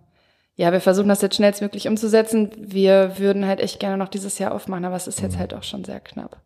äh, 0.58 0.60
ja, 0.60 0.72
wir 0.72 0.82
versuchen 0.82 1.10
das 1.10 1.22
jetzt 1.22 1.36
schnellstmöglich 1.36 1.88
umzusetzen. 1.88 2.50
Wir 2.58 3.20
würden 3.20 3.46
halt 3.46 3.60
echt 3.60 3.80
gerne 3.80 3.98
noch 3.98 4.10
dieses 4.10 4.40
Jahr 4.40 4.56
aufmachen, 4.56 4.84
aber 4.84 4.96
es 4.96 5.06
ist 5.06 5.22
jetzt 5.22 5.38
halt 5.38 5.54
auch 5.54 5.62
schon 5.62 5.86
sehr 5.86 6.00
knapp. 6.00 6.42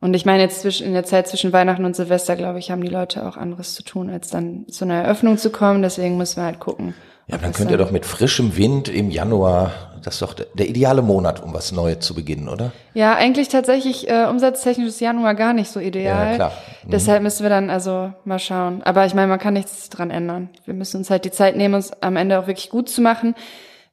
Und 0.00 0.14
ich 0.14 0.24
meine, 0.24 0.42
jetzt 0.42 0.62
zwischen, 0.62 0.86
in 0.86 0.94
der 0.94 1.04
Zeit 1.04 1.28
zwischen 1.28 1.52
Weihnachten 1.52 1.84
und 1.84 1.94
Silvester, 1.94 2.34
glaube 2.34 2.58
ich, 2.58 2.70
haben 2.70 2.82
die 2.82 2.88
Leute 2.88 3.26
auch 3.28 3.36
anderes 3.36 3.74
zu 3.74 3.82
tun, 3.82 4.08
als 4.08 4.30
dann 4.30 4.66
zu 4.68 4.84
einer 4.84 5.02
Eröffnung 5.02 5.36
zu 5.36 5.50
kommen. 5.50 5.82
Deswegen 5.82 6.16
müssen 6.16 6.38
wir 6.38 6.44
halt 6.44 6.58
gucken. 6.58 6.94
Ja, 7.26 7.38
dann 7.38 7.52
könnt 7.52 7.70
ihr 7.70 7.76
doch 7.76 7.92
mit 7.92 8.06
frischem 8.06 8.56
Wind 8.56 8.88
im 8.88 9.10
Januar, 9.10 9.72
das 10.02 10.14
ist 10.14 10.22
doch 10.22 10.34
der, 10.34 10.46
der 10.54 10.68
ideale 10.68 11.00
Monat, 11.00 11.40
um 11.42 11.54
was 11.54 11.70
Neues 11.70 12.00
zu 12.00 12.14
beginnen, 12.14 12.48
oder? 12.48 12.72
Ja, 12.92 13.14
eigentlich 13.14 13.48
tatsächlich 13.48 14.08
äh, 14.08 14.26
umsatztechnisch 14.28 14.88
ist 14.88 15.00
Januar 15.00 15.34
gar 15.34 15.52
nicht 15.52 15.70
so 15.70 15.78
ideal. 15.78 16.30
Ja, 16.30 16.34
klar. 16.34 16.52
Mhm. 16.84 16.90
Deshalb 16.90 17.22
müssen 17.22 17.44
wir 17.44 17.50
dann 17.50 17.70
also 17.70 18.12
mal 18.24 18.40
schauen. 18.40 18.82
Aber 18.82 19.06
ich 19.06 19.14
meine, 19.14 19.28
man 19.28 19.38
kann 19.38 19.54
nichts 19.54 19.90
dran 19.90 20.10
ändern. 20.10 20.48
Wir 20.64 20.74
müssen 20.74 20.96
uns 20.96 21.10
halt 21.10 21.24
die 21.24 21.30
Zeit 21.30 21.56
nehmen, 21.56 21.74
uns 21.74 21.92
am 22.00 22.16
Ende 22.16 22.38
auch 22.40 22.48
wirklich 22.48 22.70
gut 22.70 22.88
zu 22.88 23.00
machen. 23.00 23.36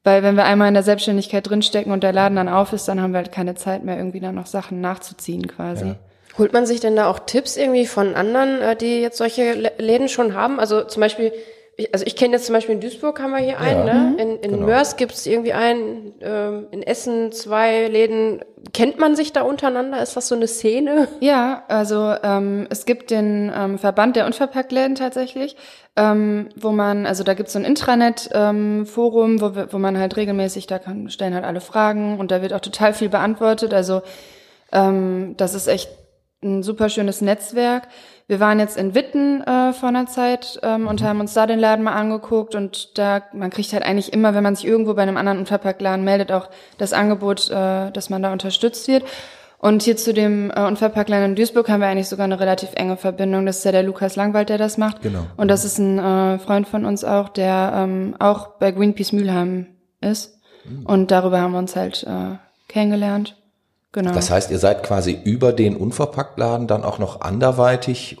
Weil 0.08 0.22
wenn 0.22 0.36
wir 0.36 0.44
einmal 0.44 0.68
in 0.68 0.74
der 0.74 0.82
Selbstständigkeit 0.82 1.46
drinstecken 1.48 1.92
und 1.92 2.02
der 2.02 2.14
Laden 2.14 2.36
dann 2.36 2.48
auf 2.48 2.72
ist, 2.72 2.88
dann 2.88 3.02
haben 3.02 3.12
wir 3.12 3.18
halt 3.18 3.30
keine 3.30 3.54
Zeit 3.56 3.84
mehr, 3.84 3.98
irgendwie 3.98 4.20
dann 4.20 4.34
noch 4.36 4.46
Sachen 4.46 4.80
nachzuziehen 4.80 5.46
quasi. 5.46 5.94
Holt 6.38 6.52
man 6.54 6.64
sich 6.66 6.80
denn 6.80 6.96
da 6.96 7.10
auch 7.10 7.18
Tipps 7.18 7.56
irgendwie 7.58 7.84
von 7.84 8.14
anderen, 8.14 8.60
äh, 8.62 8.74
die 8.74 9.02
jetzt 9.02 9.18
solche 9.18 9.42
Lä- 9.52 9.72
Läden 9.82 10.08
schon 10.08 10.34
haben? 10.34 10.60
Also 10.60 10.82
zum 10.84 11.00
Beispiel, 11.02 11.30
ich, 11.80 11.94
also 11.94 12.04
ich 12.04 12.16
kenne 12.16 12.34
jetzt 12.34 12.46
zum 12.46 12.54
Beispiel 12.54 12.74
in 12.74 12.80
Duisburg 12.80 13.20
haben 13.20 13.30
wir 13.30 13.38
hier 13.38 13.58
einen, 13.60 13.84
ne? 13.84 14.16
In, 14.22 14.36
in 14.40 14.50
genau. 14.50 14.66
Mörs 14.66 14.96
gibt 14.96 15.12
es 15.12 15.24
irgendwie 15.26 15.52
einen, 15.52 16.12
ähm, 16.20 16.66
in 16.72 16.82
Essen 16.82 17.30
zwei 17.32 17.86
Läden. 17.86 18.40
Kennt 18.74 18.98
man 18.98 19.14
sich 19.14 19.32
da 19.32 19.42
untereinander? 19.42 20.02
Ist 20.02 20.16
das 20.16 20.26
so 20.28 20.34
eine 20.34 20.48
Szene? 20.48 21.06
Ja, 21.20 21.62
also 21.68 22.14
ähm, 22.24 22.66
es 22.68 22.84
gibt 22.84 23.10
den 23.12 23.50
ähm, 23.56 23.78
Verband 23.78 24.16
der 24.16 24.26
Unverpacktläden 24.26 24.96
tatsächlich, 24.96 25.56
ähm, 25.96 26.48
wo 26.56 26.72
man, 26.72 27.06
also 27.06 27.22
da 27.22 27.34
gibt's 27.34 27.52
so 27.52 27.60
ein 27.60 27.64
Intranet-Forum, 27.64 29.40
wo, 29.40 29.54
wir- 29.54 29.72
wo 29.72 29.78
man 29.78 29.96
halt 29.98 30.16
regelmäßig, 30.16 30.66
da 30.66 30.78
kann, 30.78 31.08
stellen 31.10 31.34
halt 31.34 31.44
alle 31.44 31.60
Fragen 31.60 32.18
und 32.18 32.30
da 32.30 32.42
wird 32.42 32.52
auch 32.52 32.60
total 32.60 32.92
viel 32.92 33.08
beantwortet. 33.08 33.72
Also 33.72 34.02
ähm, 34.72 35.34
das 35.36 35.54
ist 35.54 35.68
echt 35.68 35.88
ein 36.42 36.62
super 36.62 36.88
schönes 36.88 37.20
Netzwerk. 37.20 37.88
Wir 38.28 38.40
waren 38.40 38.58
jetzt 38.58 38.76
in 38.76 38.94
Witten 38.94 39.40
äh, 39.40 39.72
vor 39.72 39.88
einer 39.88 40.06
Zeit 40.06 40.60
ähm, 40.62 40.86
und 40.86 41.02
haben 41.02 41.18
uns 41.18 41.32
da 41.32 41.46
den 41.46 41.58
Laden 41.58 41.82
mal 41.82 41.94
angeguckt 41.94 42.54
und 42.54 42.98
da, 42.98 43.22
man 43.32 43.48
kriegt 43.48 43.72
halt 43.72 43.82
eigentlich 43.82 44.12
immer, 44.12 44.34
wenn 44.34 44.42
man 44.42 44.54
sich 44.54 44.66
irgendwo 44.66 44.92
bei 44.92 45.02
einem 45.02 45.16
anderen 45.16 45.38
Unverpacktladen 45.38 46.04
meldet, 46.04 46.30
auch 46.30 46.50
das 46.76 46.92
Angebot, 46.92 47.50
äh, 47.50 47.90
dass 47.90 48.10
man 48.10 48.22
da 48.22 48.30
unterstützt 48.30 48.86
wird. 48.86 49.04
Und 49.56 49.82
hier 49.82 49.96
zu 49.96 50.12
dem 50.12 50.52
äh, 50.54 50.60
Unverpacktladen 50.60 51.30
in 51.30 51.36
Duisburg 51.36 51.70
haben 51.70 51.80
wir 51.80 51.88
eigentlich 51.88 52.08
sogar 52.08 52.24
eine 52.24 52.38
relativ 52.38 52.68
enge 52.74 52.98
Verbindung. 52.98 53.46
Das 53.46 53.58
ist 53.58 53.64
ja 53.64 53.72
der 53.72 53.82
Lukas 53.82 54.14
Langwald, 54.14 54.50
der 54.50 54.58
das 54.58 54.76
macht. 54.76 55.00
Genau. 55.00 55.24
Und 55.38 55.48
das 55.48 55.64
ist 55.64 55.78
ein 55.78 55.98
äh, 55.98 56.38
Freund 56.38 56.68
von 56.68 56.84
uns 56.84 57.04
auch, 57.04 57.30
der 57.30 57.72
ähm, 57.74 58.14
auch 58.18 58.58
bei 58.58 58.72
Greenpeace 58.72 59.12
Mülheim 59.12 59.68
ist. 60.02 60.38
Und 60.84 61.10
darüber 61.10 61.40
haben 61.40 61.52
wir 61.52 61.58
uns 61.58 61.76
halt 61.76 62.04
äh, 62.04 62.36
kennengelernt. 62.68 63.37
Genau. 63.92 64.12
Das 64.12 64.30
heißt, 64.30 64.50
ihr 64.50 64.58
seid 64.58 64.82
quasi 64.82 65.18
über 65.24 65.52
den 65.52 65.76
Unverpacktladen 65.76 66.66
dann 66.66 66.84
auch 66.84 66.98
noch 66.98 67.20
anderweitig 67.22 68.18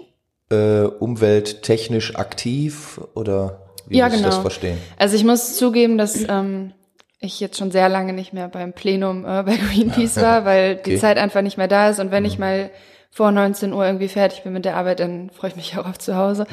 äh, 0.50 0.82
umwelttechnisch 0.84 2.16
aktiv 2.16 3.00
oder 3.14 3.62
wie 3.86 3.98
Ja, 3.98 4.06
muss 4.06 4.16
ich 4.16 4.22
das 4.22 4.30
genau. 4.34 4.42
verstehen? 4.42 4.78
Also 4.96 5.16
ich 5.16 5.24
muss 5.24 5.56
zugeben, 5.56 5.98
dass 5.98 6.24
ähm, 6.28 6.72
ich 7.20 7.38
jetzt 7.40 7.58
schon 7.58 7.70
sehr 7.70 7.88
lange 7.88 8.12
nicht 8.12 8.32
mehr 8.32 8.48
beim 8.48 8.72
Plenum 8.72 9.24
äh, 9.24 9.42
bei 9.42 9.56
Greenpeace 9.56 10.16
war, 10.22 10.44
weil 10.44 10.76
die 10.76 10.92
Okay. 10.92 10.98
Zeit 10.98 11.18
einfach 11.18 11.42
nicht 11.42 11.58
mehr 11.58 11.68
da 11.68 11.90
ist. 11.90 12.00
Und 12.00 12.10
wenn 12.10 12.24
ich 12.24 12.38
mal 12.38 12.70
vor 13.10 13.30
19 13.32 13.72
Uhr 13.72 13.84
irgendwie 13.84 14.08
fertig 14.08 14.42
bin 14.44 14.52
mit 14.52 14.64
der 14.64 14.76
Arbeit, 14.76 15.00
dann 15.00 15.30
freue 15.30 15.50
ich 15.50 15.56
mich 15.56 15.76
auch 15.78 15.86
auf 15.86 15.98
zu 15.98 16.16
Hause. 16.16 16.46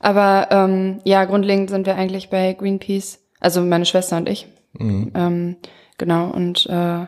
Aber 0.00 0.48
ähm, 0.50 1.00
ja, 1.04 1.24
grundlegend 1.24 1.70
sind 1.70 1.86
wir 1.86 1.94
eigentlich 1.96 2.28
bei 2.30 2.52
Greenpeace, 2.54 3.20
also 3.38 3.62
meine 3.62 3.86
Schwester 3.86 4.16
und 4.18 4.28
ich. 4.28 4.46
Ähm, 4.78 5.56
genau, 5.98 6.30
und 6.30 6.66
äh, 6.66 7.06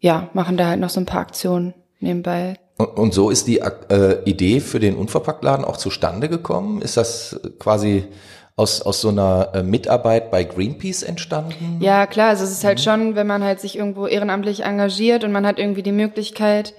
ja, 0.00 0.30
machen 0.32 0.56
da 0.56 0.68
halt 0.68 0.80
noch 0.80 0.90
so 0.90 1.00
ein 1.00 1.06
paar 1.06 1.20
Aktionen 1.20 1.74
nebenbei. 2.00 2.56
Und, 2.78 2.96
und 2.96 3.14
so 3.14 3.30
ist 3.30 3.46
die 3.46 3.58
äh, 3.58 4.22
Idee 4.24 4.60
für 4.60 4.80
den 4.80 4.96
Unverpacktladen 4.96 5.64
auch 5.64 5.76
zustande 5.76 6.28
gekommen? 6.28 6.82
Ist 6.82 6.96
das 6.96 7.38
quasi 7.58 8.04
aus, 8.56 8.82
aus 8.82 9.00
so 9.00 9.10
einer 9.10 9.50
äh, 9.54 9.62
Mitarbeit 9.62 10.30
bei 10.30 10.44
Greenpeace 10.44 11.02
entstanden? 11.02 11.78
Ja, 11.80 12.06
klar, 12.06 12.30
also 12.30 12.44
es 12.44 12.50
ist 12.50 12.64
halt 12.64 12.80
schon, 12.80 13.14
wenn 13.14 13.26
man 13.26 13.44
halt 13.44 13.60
sich 13.60 13.76
irgendwo 13.76 14.06
ehrenamtlich 14.06 14.64
engagiert 14.64 15.24
und 15.24 15.32
man 15.32 15.46
hat 15.46 15.58
irgendwie 15.58 15.82
die 15.82 15.92
Möglichkeit, 15.92 16.74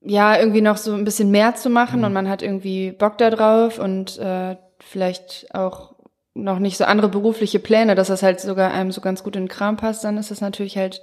ja, 0.00 0.38
irgendwie 0.38 0.60
noch 0.60 0.76
so 0.76 0.92
ein 0.92 1.04
bisschen 1.04 1.30
mehr 1.30 1.54
zu 1.54 1.70
machen 1.70 2.04
und 2.04 2.12
man 2.12 2.28
hat 2.28 2.42
irgendwie 2.42 2.92
Bock 2.92 3.16
da 3.16 3.30
drauf 3.30 3.78
und 3.78 4.18
äh, 4.18 4.56
vielleicht 4.78 5.46
auch 5.54 5.94
noch 6.34 6.58
nicht 6.58 6.76
so 6.76 6.84
andere 6.84 7.08
berufliche 7.08 7.58
Pläne, 7.58 7.94
dass 7.94 8.08
das 8.08 8.22
halt 8.22 8.40
sogar 8.40 8.72
einem 8.72 8.92
so 8.92 9.00
ganz 9.00 9.22
gut 9.22 9.36
in 9.36 9.44
den 9.44 9.48
Kram 9.48 9.76
passt, 9.76 10.04
dann 10.04 10.18
ist 10.18 10.30
es 10.30 10.42
natürlich 10.42 10.76
halt 10.76 11.00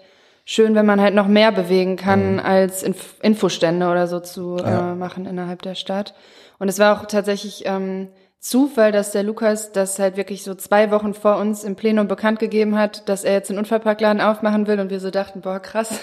schön, 0.53 0.75
wenn 0.75 0.86
man 0.86 1.00
halt 1.00 1.13
noch 1.15 1.27
mehr 1.27 1.51
bewegen 1.51 1.96
kann, 1.96 2.39
als 2.39 2.84
Inf 2.84 3.15
Infostände 3.22 3.88
oder 3.89 4.08
so 4.08 4.20
zu 4.20 4.58
Ja. 4.58 4.91
äh, 4.91 4.96
machen 4.96 5.25
innerhalb 5.25 5.62
der 5.62 5.75
Stadt. 5.75 6.13
Und 6.60 6.67
es 6.67 6.77
war 6.77 7.00
auch 7.00 7.05
tatsächlich 7.05 7.63
ähm, 7.65 8.10
Zufall, 8.39 8.91
dass 8.91 9.12
der 9.12 9.24
Lukas 9.24 9.72
das 9.72 10.00
halt 10.00 10.17
wirklich 10.17 10.43
so 10.43 10.55
zwei 10.55 10.89
Wochen 10.91 11.13
vor 11.13 11.38
uns 11.38 11.63
im 11.63 11.75
Plenum 11.75 12.08
bekannt 12.08 12.39
gegeben 12.39 12.77
hat, 12.77 13.08
dass 13.08 13.24
er 13.24 13.34
jetzt 13.34 13.50
einen 13.51 13.60
Unfallparkladen 13.60 14.20
aufmachen 14.20 14.65
will 14.67 14.79
und 14.79 14.89
wir 14.89 15.00
so 15.00 15.12
dachten, 15.12 15.41
boah, 15.41 15.60
krass. 15.60 16.00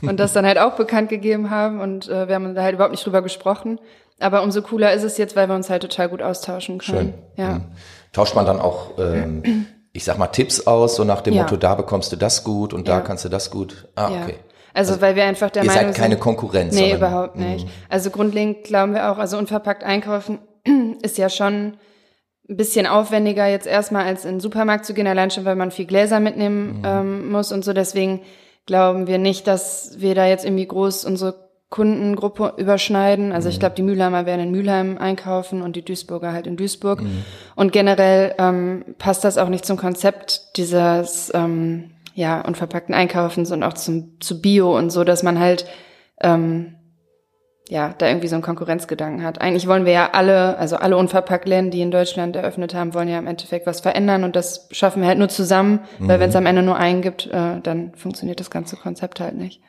Und 0.00 0.18
das 0.18 0.32
dann 0.32 0.46
halt 0.46 0.58
auch 0.58 0.76
bekannt 0.76 1.10
gegeben 1.10 1.50
haben 1.50 1.80
und 1.80 2.08
äh, 2.08 2.26
wir 2.26 2.34
haben 2.34 2.54
da 2.54 2.62
halt 2.62 2.74
überhaupt 2.74 2.92
nicht 2.92 3.04
drüber 3.04 3.20
gesprochen. 3.22 3.78
Aber 4.18 4.42
umso 4.42 4.62
cooler 4.62 4.92
ist 4.94 5.04
es 5.04 5.18
jetzt, 5.18 5.36
weil 5.36 5.46
wir 5.48 5.54
uns 5.54 5.70
halt 5.70 5.82
total 5.82 6.08
gut 6.08 6.22
austauschen 6.22 6.78
können. 6.78 7.12
Schön. 7.12 7.14
Ja. 7.36 7.54
Mhm. 7.54 7.64
Tauscht 8.12 8.34
man 8.34 8.46
dann 8.46 8.60
auch, 8.60 8.98
ähm, 8.98 9.66
ich 9.98 10.04
sag 10.04 10.16
mal, 10.16 10.28
Tipps 10.28 10.66
aus, 10.66 10.94
so 10.96 11.04
nach 11.04 11.20
dem 11.20 11.34
Ja. 11.34 11.42
Motto, 11.42 11.56
da 11.56 11.74
bekommst 11.74 12.12
du 12.12 12.16
das 12.16 12.44
gut 12.44 12.72
und 12.72 12.86
da 12.88 12.98
Ja. 12.98 13.00
kannst 13.00 13.24
du 13.24 13.28
das 13.28 13.50
gut. 13.50 13.88
Ah, 13.96 14.10
Ja. 14.10 14.22
okay. 14.22 14.36
Also, 14.72 15.00
weil 15.00 15.16
wir 15.16 15.24
einfach 15.24 15.50
der 15.50 15.64
Ihr 15.64 15.70
Meinung 15.70 15.86
seid 15.92 15.96
keine 15.96 16.14
sind, 16.14 16.20
Konkurrenz. 16.20 16.72
Nee, 16.74 16.90
sondern- 16.92 16.98
überhaupt 16.98 17.36
nicht. 17.36 17.66
Also 17.88 18.10
grundlegend 18.10 18.62
glauben 18.64 18.94
wir 18.94 19.10
auch, 19.10 19.18
also 19.18 19.36
unverpackt 19.38 19.82
einkaufen 19.82 20.38
ist 21.02 21.18
ja 21.18 21.28
schon 21.28 21.76
ein 22.48 22.56
bisschen 22.56 22.86
aufwendiger 22.86 23.46
jetzt 23.46 23.66
erstmal 23.66 24.04
als 24.06 24.24
in 24.24 24.34
den 24.36 24.40
Supermarkt 24.40 24.84
zu 24.86 24.94
gehen, 24.94 25.06
allein 25.08 25.30
schon, 25.32 25.44
weil 25.44 25.56
man 25.56 25.70
viel 25.72 25.84
Gläser 25.86 26.20
mitnehmen 26.20 26.82
ähm, 26.86 27.30
muss 27.32 27.50
und 27.50 27.64
so. 27.64 27.72
Deswegen 27.72 28.20
glauben 28.66 29.06
wir 29.08 29.18
nicht, 29.18 29.46
dass 29.48 29.94
wir 29.98 30.14
da 30.14 30.26
jetzt 30.26 30.44
irgendwie 30.44 30.66
groß 30.68 31.04
unsere 31.06 31.47
Kundengruppe 31.70 32.54
überschneiden. 32.56 33.32
Also 33.32 33.48
ich 33.48 33.60
glaube, 33.60 33.74
die 33.74 33.82
Mülheimer 33.82 34.24
werden 34.24 34.40
in 34.40 34.50
Mülheim 34.50 34.96
einkaufen 34.96 35.60
und 35.60 35.76
die 35.76 35.84
Duisburger 35.84 36.32
halt 36.32 36.46
in 36.46 36.56
Duisburg. 36.56 37.02
Und 37.56 37.72
generell 37.72 38.34
ähm, 38.38 38.84
passt 38.98 39.24
das 39.24 39.36
auch 39.36 39.48
nicht 39.48 39.66
zum 39.66 39.76
Konzept 39.76 40.56
dieses 40.56 41.30
ähm, 41.34 41.90
ja 42.14 42.40
unverpackten 42.40 42.94
Einkaufens 42.94 43.52
und 43.52 43.62
auch 43.62 43.74
zum 43.74 44.18
zu 44.20 44.40
Bio 44.40 44.76
und 44.76 44.90
so, 44.90 45.04
dass 45.04 45.22
man 45.22 45.38
halt 45.38 45.66
ähm, 46.22 46.74
ja, 47.70 47.94
da 47.98 48.08
irgendwie 48.08 48.28
so 48.28 48.34
einen 48.34 48.42
Konkurrenzgedanken 48.42 49.22
hat. 49.22 49.40
Eigentlich 49.40 49.66
wollen 49.66 49.84
wir 49.84 49.92
ja 49.92 50.10
alle, 50.12 50.56
also 50.56 50.76
alle 50.76 50.96
Unverpacktläden, 50.96 51.70
die 51.70 51.82
in 51.82 51.90
Deutschland 51.90 52.34
eröffnet 52.34 52.74
haben, 52.74 52.94
wollen 52.94 53.08
ja 53.08 53.18
im 53.18 53.26
Endeffekt 53.26 53.66
was 53.66 53.80
verändern 53.80 54.24
und 54.24 54.36
das 54.36 54.68
schaffen 54.70 55.02
wir 55.02 55.08
halt 55.08 55.18
nur 55.18 55.28
zusammen, 55.28 55.80
weil 55.98 56.18
wenn 56.18 56.30
es 56.30 56.36
am 56.36 56.46
Ende 56.46 56.62
nur 56.62 56.76
einen 56.76 57.02
gibt, 57.02 57.26
äh, 57.26 57.60
dann 57.62 57.92
funktioniert 57.94 58.40
das 58.40 58.50
ganze 58.50 58.76
Konzept 58.76 59.20
halt 59.20 59.34
nicht. 59.34 59.60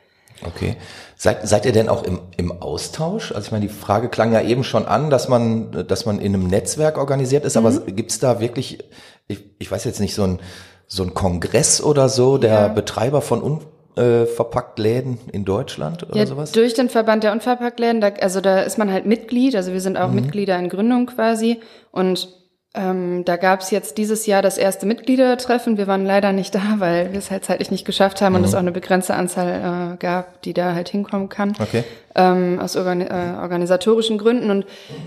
Okay. 0.46 0.76
Seid, 1.16 1.46
seid 1.46 1.66
ihr 1.66 1.72
denn 1.72 1.88
auch 1.88 2.02
im, 2.02 2.20
im 2.36 2.62
Austausch? 2.62 3.32
Also 3.32 3.46
ich 3.46 3.52
meine, 3.52 3.66
die 3.66 3.72
Frage 3.72 4.08
klang 4.08 4.32
ja 4.32 4.40
eben 4.40 4.64
schon 4.64 4.86
an, 4.86 5.10
dass 5.10 5.28
man, 5.28 5.86
dass 5.86 6.06
man 6.06 6.18
in 6.18 6.34
einem 6.34 6.46
Netzwerk 6.46 6.96
organisiert 6.98 7.44
ist, 7.44 7.56
aber 7.56 7.72
gibt's 7.86 8.18
da 8.20 8.40
wirklich, 8.40 8.78
ich, 9.28 9.44
ich 9.58 9.70
weiß 9.70 9.84
jetzt 9.84 10.00
nicht, 10.00 10.14
so 10.14 10.22
ein, 10.24 10.38
so 10.86 11.02
ein 11.02 11.12
Kongress 11.14 11.82
oder 11.82 12.08
so 12.08 12.38
der 12.38 12.50
Ja. 12.52 12.68
Betreiber 12.68 13.20
von 13.22 13.60
unverpackt 13.96 14.78
Läden 14.78 15.18
in 15.30 15.44
Deutschland 15.44 16.02
oder 16.04 16.16
Ja, 16.16 16.26
sowas? 16.26 16.52
durch 16.52 16.74
den 16.74 16.88
Verband 16.88 17.22
der 17.22 17.32
Unverpacktläden, 17.32 18.00
da, 18.00 18.08
also 18.20 18.40
da 18.40 18.60
ist 18.60 18.78
man 18.78 18.90
halt 18.90 19.04
Mitglied, 19.06 19.54
also 19.56 19.72
wir 19.72 19.80
sind 19.80 19.96
auch 19.98 20.10
Mitglieder 20.10 20.58
in 20.58 20.68
Gründung 20.70 21.06
quasi 21.06 21.60
und 21.92 22.28
ähm, 22.72 23.24
da 23.24 23.36
gab's 23.36 23.72
jetzt 23.72 23.98
dieses 23.98 24.26
Jahr 24.26 24.42
das 24.42 24.56
erste 24.56 24.86
Mitgliedertreffen. 24.86 25.76
Wir 25.76 25.88
waren 25.88 26.06
leider 26.06 26.32
nicht 26.32 26.54
da, 26.54 26.76
weil 26.78 27.10
wir 27.10 27.18
es 27.18 27.30
halt 27.30 27.44
zeitlich 27.44 27.72
nicht 27.72 27.84
geschafft 27.84 28.22
haben 28.22 28.36
und 28.36 28.44
es 28.44 28.54
auch 28.54 28.60
eine 28.60 28.70
begrenzte 28.70 29.14
Anzahl 29.14 29.94
äh, 29.94 29.96
gab, 29.96 30.40
die 30.42 30.54
da 30.54 30.72
halt 30.72 30.88
hinkommen 30.88 31.28
kann. 31.28 31.52
Okay. 31.58 31.82
ähm, 32.14 32.60
aus 32.60 32.76
organi 32.76 33.06
äh, 33.06 33.40
organisatorischen 33.40 34.18
Gründen. 34.18 34.50
Und 34.50 34.66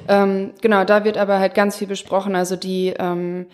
ähm, 0.10 0.52
genau, 0.62 0.84
da 0.84 1.06
wird 1.06 1.18
aber 1.18 1.40
halt 1.40 1.56
ganz 1.56 1.78
viel 1.78 1.88
besprochen. 1.88 2.36
Also 2.36 2.58
die, 2.58 2.94
ähm, 3.00 3.46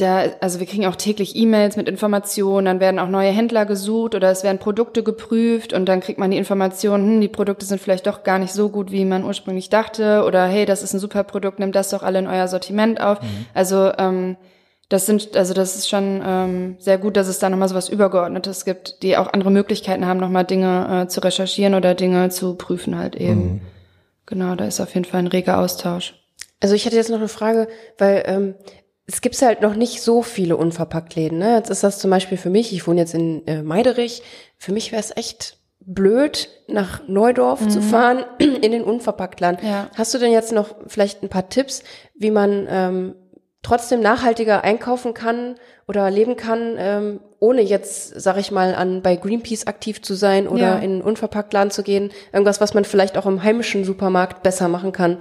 da, 0.00 0.24
also 0.40 0.60
wir 0.60 0.66
kriegen 0.66 0.86
auch 0.86 0.96
täglich 0.96 1.36
E-Mails 1.36 1.76
mit 1.76 1.88
Informationen, 1.88 2.66
dann 2.66 2.80
werden 2.80 2.98
auch 2.98 3.08
neue 3.08 3.30
Händler 3.30 3.66
gesucht 3.66 4.14
oder 4.14 4.30
es 4.30 4.42
werden 4.44 4.58
Produkte 4.58 5.02
geprüft 5.02 5.72
und 5.72 5.86
dann 5.86 6.00
kriegt 6.00 6.18
man 6.18 6.30
die 6.30 6.36
Information, 6.36 7.02
hm, 7.02 7.20
die 7.20 7.28
Produkte 7.28 7.66
sind 7.66 7.80
vielleicht 7.80 8.06
doch 8.06 8.22
gar 8.22 8.38
nicht 8.38 8.52
so 8.52 8.68
gut, 8.68 8.92
wie 8.92 9.04
man 9.04 9.24
ursprünglich 9.24 9.70
dachte 9.70 10.24
oder 10.26 10.46
hey, 10.46 10.66
das 10.66 10.82
ist 10.82 10.94
ein 10.94 11.00
super 11.00 11.24
Produkt, 11.24 11.58
nehmt 11.58 11.74
das 11.74 11.90
doch 11.90 12.02
alle 12.02 12.18
in 12.18 12.26
euer 12.26 12.48
Sortiment 12.48 13.00
auf. 13.00 13.18
Also 13.54 13.92
ähm, 13.98 14.36
das 14.88 15.04
sind, 15.04 15.36
also 15.36 15.52
das 15.52 15.76
ist 15.76 15.88
schon 15.88 16.22
ähm, 16.24 16.76
sehr 16.78 16.96
gut, 16.96 17.16
dass 17.16 17.28
es 17.28 17.38
da 17.38 17.50
nochmal 17.50 17.68
so 17.68 17.74
was 17.74 17.90
Übergeordnetes 17.90 18.64
gibt, 18.64 19.02
die 19.02 19.16
auch 19.16 19.32
andere 19.32 19.50
Möglichkeiten 19.50 20.06
haben, 20.06 20.18
nochmal 20.18 20.44
Dinge 20.44 21.04
äh, 21.04 21.08
zu 21.08 21.20
recherchieren 21.20 21.74
oder 21.74 21.94
Dinge 21.94 22.30
zu 22.30 22.54
prüfen 22.54 22.96
halt 22.96 23.14
eben. 23.14 23.60
Genau, 24.24 24.54
da 24.54 24.64
ist 24.64 24.80
auf 24.80 24.94
jeden 24.94 25.04
Fall 25.04 25.20
ein 25.20 25.26
reger 25.26 25.58
Austausch. 25.58 26.14
Also 26.60 26.74
ich 26.74 26.86
hatte 26.86 26.96
jetzt 26.96 27.10
noch 27.10 27.18
eine 27.18 27.28
Frage, 27.28 27.68
weil 27.98 28.22
ähm, 28.26 28.54
es 29.10 29.22
gibt 29.22 29.40
halt 29.40 29.62
noch 29.62 29.74
nicht 29.74 30.02
so 30.02 30.22
viele 30.22 30.56
Unverpacktläden. 30.56 31.38
Ne? 31.38 31.54
Jetzt 31.56 31.70
ist 31.70 31.82
das 31.82 31.98
zum 31.98 32.10
Beispiel 32.10 32.36
für 32.36 32.50
mich, 32.50 32.72
ich 32.74 32.86
wohne 32.86 33.00
jetzt 33.00 33.14
in 33.14 33.46
äh, 33.46 33.62
Meiderich, 33.62 34.22
für 34.58 34.72
mich 34.72 34.92
wäre 34.92 35.00
es 35.00 35.16
echt 35.16 35.56
blöd, 35.80 36.50
nach 36.66 37.08
Neudorf 37.08 37.66
zu 37.68 37.80
fahren 37.80 38.24
in 38.38 38.70
den 38.70 38.84
Unverpacktladen. 38.84 39.66
Ja. 39.66 39.88
Hast 39.94 40.12
du 40.12 40.18
denn 40.18 40.30
jetzt 40.32 40.52
noch 40.52 40.74
vielleicht 40.86 41.22
ein 41.22 41.30
paar 41.30 41.48
Tipps, 41.48 41.82
wie 42.14 42.30
man 42.30 42.66
ähm, 42.70 43.14
trotzdem 43.62 44.00
nachhaltiger 44.00 44.62
einkaufen 44.62 45.14
kann 45.14 45.54
oder 45.86 46.10
leben 46.10 46.36
kann, 46.36 46.74
ähm, 46.76 47.20
ohne 47.40 47.62
jetzt, 47.62 48.20
sag 48.20 48.36
ich 48.36 48.50
mal, 48.50 48.74
an 48.74 49.00
bei 49.00 49.16
Greenpeace 49.16 49.66
aktiv 49.66 50.02
zu 50.02 50.12
sein 50.12 50.46
oder 50.46 50.60
Ja. 50.60 50.74
in 50.76 50.90
einen 50.92 51.02
Unverpacktladen 51.02 51.70
zu 51.70 51.82
gehen? 51.82 52.10
Irgendwas, 52.32 52.60
was 52.60 52.74
man 52.74 52.84
vielleicht 52.84 53.16
auch 53.16 53.24
im 53.24 53.42
heimischen 53.42 53.84
Supermarkt 53.84 54.42
besser 54.42 54.68
machen 54.68 54.92
kann? 54.92 55.16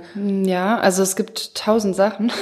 Ja, 0.45 0.77
also 0.79 1.03
es 1.03 1.15
gibt 1.15 1.55
tausend 1.55 1.95
Sachen. 1.95 2.33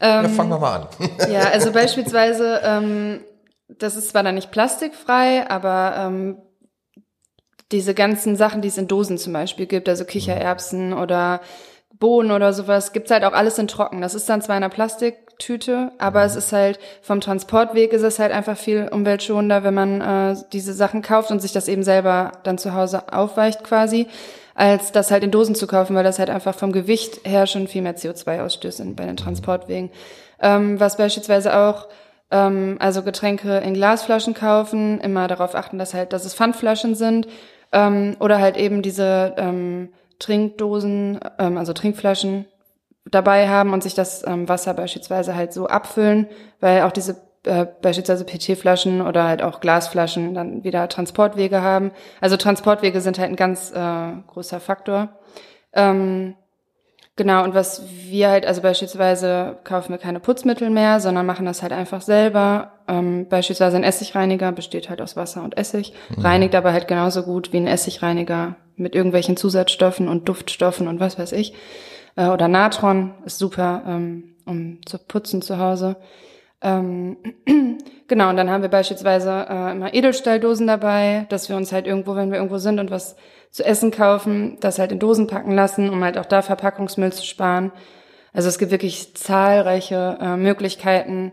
ja, 0.00 0.28
fangen 0.28 0.50
wir 0.50 0.58
mal 0.58 0.76
an. 0.80 0.88
Ja, 1.30 1.50
also 1.50 1.72
beispielsweise, 1.72 2.60
ähm, 2.64 3.20
das 3.68 3.96
ist 3.96 4.10
zwar 4.10 4.22
dann 4.22 4.34
nicht 4.34 4.50
plastikfrei, 4.50 5.48
aber 5.48 5.94
ähm, 5.98 6.38
diese 7.72 7.94
ganzen 7.94 8.36
Sachen, 8.36 8.62
die 8.62 8.68
es 8.68 8.78
in 8.78 8.88
Dosen 8.88 9.18
zum 9.18 9.32
Beispiel 9.32 9.66
gibt, 9.66 9.88
also 9.88 10.04
Kichererbsen 10.04 10.92
oder 10.92 11.40
Bohnen 11.98 12.30
oder 12.30 12.52
sowas, 12.52 12.92
gibt's 12.92 13.10
halt 13.10 13.24
auch 13.24 13.32
alles 13.32 13.58
in 13.58 13.68
trocken. 13.68 14.00
Das 14.00 14.14
ist 14.14 14.28
dann 14.28 14.40
zwar 14.40 14.56
in 14.56 14.62
einer 14.62 14.72
Plastiktüte, 14.72 15.92
aber 15.98 16.24
es 16.24 16.36
ist 16.36 16.52
halt 16.52 16.78
vom 17.02 17.20
Transportweg 17.20 17.92
ist 17.92 18.02
es 18.02 18.18
halt 18.18 18.32
einfach 18.32 18.56
viel 18.56 18.88
umweltschonender, 18.90 19.64
wenn 19.64 19.74
man 19.74 20.00
äh, 20.00 20.36
diese 20.52 20.72
Sachen 20.72 21.02
kauft 21.02 21.30
und 21.30 21.40
sich 21.40 21.52
das 21.52 21.68
eben 21.68 21.82
selber 21.82 22.32
dann 22.44 22.56
zu 22.56 22.74
Hause 22.74 23.12
aufweicht 23.12 23.64
quasi, 23.64 24.06
als 24.58 24.90
das 24.90 25.12
halt 25.12 25.22
in 25.22 25.30
Dosen 25.30 25.54
zu 25.54 25.68
kaufen, 25.68 25.94
weil 25.94 26.02
das 26.02 26.18
halt 26.18 26.30
einfach 26.30 26.52
vom 26.52 26.72
Gewicht 26.72 27.20
her 27.24 27.46
schon 27.46 27.68
viel 27.68 27.80
mehr 27.80 27.96
CO2 27.96 28.42
ausstößt 28.42 28.96
bei 28.96 29.06
den 29.06 29.16
Transportwegen. 29.16 29.90
Ähm, 30.42 30.80
was 30.80 30.96
beispielsweise 30.96 31.56
auch 31.56 31.86
ähm, 32.32 32.76
also 32.80 33.04
Getränke 33.04 33.58
in 33.58 33.74
Glasflaschen 33.74 34.34
kaufen, 34.34 35.00
immer 35.00 35.28
darauf 35.28 35.54
achten, 35.54 35.78
dass 35.78 35.94
halt, 35.94 36.12
dass 36.12 36.24
es 36.24 36.34
Pfandflaschen 36.34 36.96
sind 36.96 37.28
ähm, 37.70 38.16
oder 38.18 38.40
halt 38.40 38.56
eben 38.56 38.82
diese 38.82 39.34
ähm, 39.36 39.90
Trinkdosen, 40.18 41.20
ähm, 41.38 41.56
also 41.56 41.72
Trinkflaschen 41.72 42.46
dabei 43.08 43.48
haben 43.48 43.72
und 43.72 43.84
sich 43.84 43.94
das 43.94 44.26
ähm, 44.26 44.48
Wasser 44.48 44.74
beispielsweise 44.74 45.36
halt 45.36 45.52
so 45.52 45.68
abfüllen, 45.68 46.26
weil 46.58 46.82
auch 46.82 46.92
diese 46.92 47.27
äh, 47.48 47.66
beispielsweise 47.82 48.24
PET-Flaschen 48.24 49.00
oder 49.00 49.24
halt 49.24 49.42
auch 49.42 49.60
Glasflaschen 49.60 50.34
dann 50.34 50.62
wieder 50.64 50.88
Transportwege 50.88 51.62
haben. 51.62 51.90
Also 52.20 52.36
Transportwege 52.36 53.00
sind 53.00 53.18
halt 53.18 53.30
ein 53.30 53.36
ganz 53.36 53.72
äh, 53.72 54.12
großer 54.28 54.60
Faktor. 54.60 55.08
Ähm, 55.72 56.34
Genau, 57.18 57.42
und 57.42 57.52
was 57.52 57.82
wir 58.04 58.30
halt, 58.30 58.46
also 58.46 58.62
beispielsweise 58.62 59.58
kaufen 59.64 59.90
wir 59.90 59.98
keine 59.98 60.20
Putzmittel 60.20 60.70
mehr, 60.70 61.00
sondern 61.00 61.26
machen 61.26 61.46
das 61.46 61.62
halt 61.62 61.72
einfach 61.72 62.00
selber. 62.00 62.74
Ähm, 62.86 63.26
beispielsweise 63.28 63.76
ein 63.76 63.82
Essigreiniger 63.82 64.52
besteht 64.52 64.88
halt 64.88 65.02
aus 65.02 65.16
Wasser 65.16 65.42
und 65.42 65.58
Essig, 65.58 65.94
reinigt 66.16 66.54
aber 66.54 66.72
halt 66.72 66.86
genauso 66.86 67.24
gut 67.24 67.52
wie 67.52 67.56
ein 67.56 67.66
Essigreiniger 67.66 68.54
mit 68.76 68.94
irgendwelchen 68.94 69.36
Zusatzstoffen 69.36 70.06
und 70.06 70.28
Duftstoffen 70.28 70.86
und 70.86 71.00
was 71.00 71.18
weiß 71.18 71.32
ich. 71.32 71.54
Äh, 72.14 72.28
oder 72.28 72.46
Natron 72.46 73.14
ist 73.24 73.38
super, 73.38 73.82
ähm, 73.84 74.36
um 74.46 74.78
zu 74.86 74.98
putzen 74.98 75.42
zu 75.42 75.58
Hause. 75.58 75.96
Ähm, 76.60 77.16
genau, 78.08 78.30
und 78.30 78.36
dann 78.36 78.50
haben 78.50 78.62
wir 78.62 78.68
beispielsweise 78.68 79.46
äh, 79.48 79.72
immer 79.72 79.94
Edelstahldosen 79.94 80.66
dabei, 80.66 81.26
dass 81.28 81.48
wir 81.48 81.56
uns 81.56 81.72
halt 81.72 81.86
irgendwo, 81.86 82.16
wenn 82.16 82.30
wir 82.30 82.38
irgendwo 82.38 82.58
sind 82.58 82.80
und 82.80 82.90
was 82.90 83.16
zu 83.50 83.64
essen 83.64 83.90
kaufen, 83.90 84.58
das 84.60 84.78
halt 84.78 84.92
in 84.92 84.98
Dosen 84.98 85.26
packen 85.26 85.52
lassen, 85.52 85.90
um 85.90 86.02
halt 86.04 86.18
auch 86.18 86.26
da 86.26 86.42
Verpackungsmüll 86.42 87.12
zu 87.12 87.24
sparen. 87.24 87.72
Also 88.32 88.48
es 88.48 88.58
gibt 88.58 88.70
wirklich 88.70 89.16
zahlreiche 89.16 90.18
äh, 90.20 90.36
Möglichkeiten. 90.36 91.32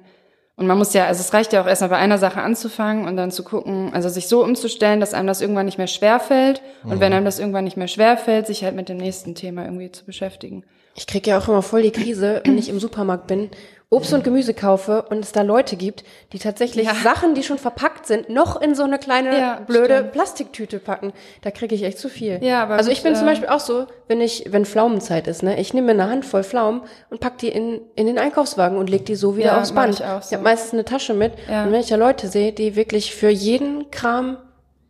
Und 0.57 0.67
man 0.67 0.77
muss 0.77 0.93
ja, 0.93 1.05
also 1.05 1.19
es 1.19 1.33
reicht 1.33 1.51
ja 1.51 1.61
auch 1.61 1.67
erstmal 1.67 1.89
bei 1.89 1.97
einer 1.97 2.17
Sache 2.17 2.41
anzufangen 2.41 3.05
und 3.05 3.17
dann 3.17 3.29
zu 3.29 3.43
gucken, 3.43 3.93
also 3.93 4.07
sich 4.07 4.29
so 4.29 4.41
umzustellen, 4.41 5.01
dass 5.01 5.13
einem 5.13 5.27
das 5.27 5.41
irgendwann 5.41 5.65
nicht 5.65 5.77
mehr 5.77 5.87
schwerfällt. 5.87 6.61
Und 6.85 7.01
wenn 7.01 7.11
einem 7.11 7.25
das 7.25 7.39
irgendwann 7.39 7.65
nicht 7.65 7.75
mehr 7.75 7.89
schwerfällt, 7.89 8.47
sich 8.47 8.63
halt 8.63 8.75
mit 8.75 8.87
dem 8.87 8.97
nächsten 8.97 9.35
Thema 9.35 9.65
irgendwie 9.65 9.91
zu 9.91 10.05
beschäftigen. 10.05 10.63
Ich 10.95 11.07
kriege 11.07 11.31
ja 11.31 11.37
auch 11.37 11.49
immer 11.49 11.61
voll 11.61 11.81
die 11.81 11.91
Krise, 11.91 12.41
wenn 12.45 12.57
ich 12.57 12.69
im 12.69 12.79
Supermarkt 12.79 13.27
bin, 13.27 13.49
Obst 13.91 14.11
und 14.13 14.23
Gemüse 14.23 14.53
kaufe 14.53 15.03
und 15.09 15.19
es 15.23 15.31
da 15.31 15.41
Leute 15.43 15.75
gibt, 15.75 16.03
die 16.33 16.39
tatsächlich 16.39 16.87
Ja. 16.87 16.95
Sachen, 16.95 17.35
die 17.35 17.43
schon 17.43 17.59
verpackt 17.59 18.07
sind, 18.07 18.29
noch 18.29 18.59
in 18.59 18.73
so 18.75 18.83
eine 18.83 18.97
kleine 18.97 19.37
Ja, 19.37 19.59
blöde 19.65 19.95
stimmt. 19.97 20.11
Plastiktüte 20.11 20.79
packen. 20.79 21.13
Da 21.43 21.51
kriege 21.51 21.75
ich 21.75 21.83
echt 21.83 21.99
zu 21.99 22.09
viel. 22.09 22.39
Ja, 22.43 22.63
aber 22.63 22.75
also 22.75 22.89
ich 22.91 23.03
bin 23.03 23.15
zum 23.15 23.27
äh, 23.27 23.31
Beispiel 23.31 23.47
auch 23.47 23.59
so, 23.59 23.85
wenn 24.07 24.21
ich, 24.21 24.45
wenn 24.49 24.65
Pflaumenzeit 24.65 25.27
ist, 25.27 25.43
ne, 25.43 25.59
ich 25.59 25.73
nehme 25.73 25.93
mir 25.93 26.01
eine 26.03 26.11
Handvoll 26.11 26.43
Pflaumen 26.43 26.81
und 27.09 27.19
pack 27.21 27.37
die 27.37 27.49
in, 27.49 27.79
in 27.95 28.07
den 28.07 28.17
Einkaufswagen 28.17 28.77
und 28.77 28.89
leg 28.89 29.05
die 29.05 29.15
so 29.15 29.37
wieder 29.37 29.47
Ja, 29.47 29.61
aufs 29.61 29.71
Band. 29.71 29.93
ich 29.99 30.03
auch 30.03 30.21
so. 30.23 30.33
habe 30.33 30.43
meistens 30.43 30.73
eine 30.73 30.85
Tasche 30.85 31.13
mit 31.13 31.33
und 31.47 31.71
wenn 31.71 31.79
ich 31.79 31.87
da 31.87 31.95
Leute 31.95 32.27
sehe, 32.27 32.51
die 32.53 32.75
wirklich 32.75 33.13
für 33.15 33.29
jeden 33.29 33.91
Kram 33.91 34.37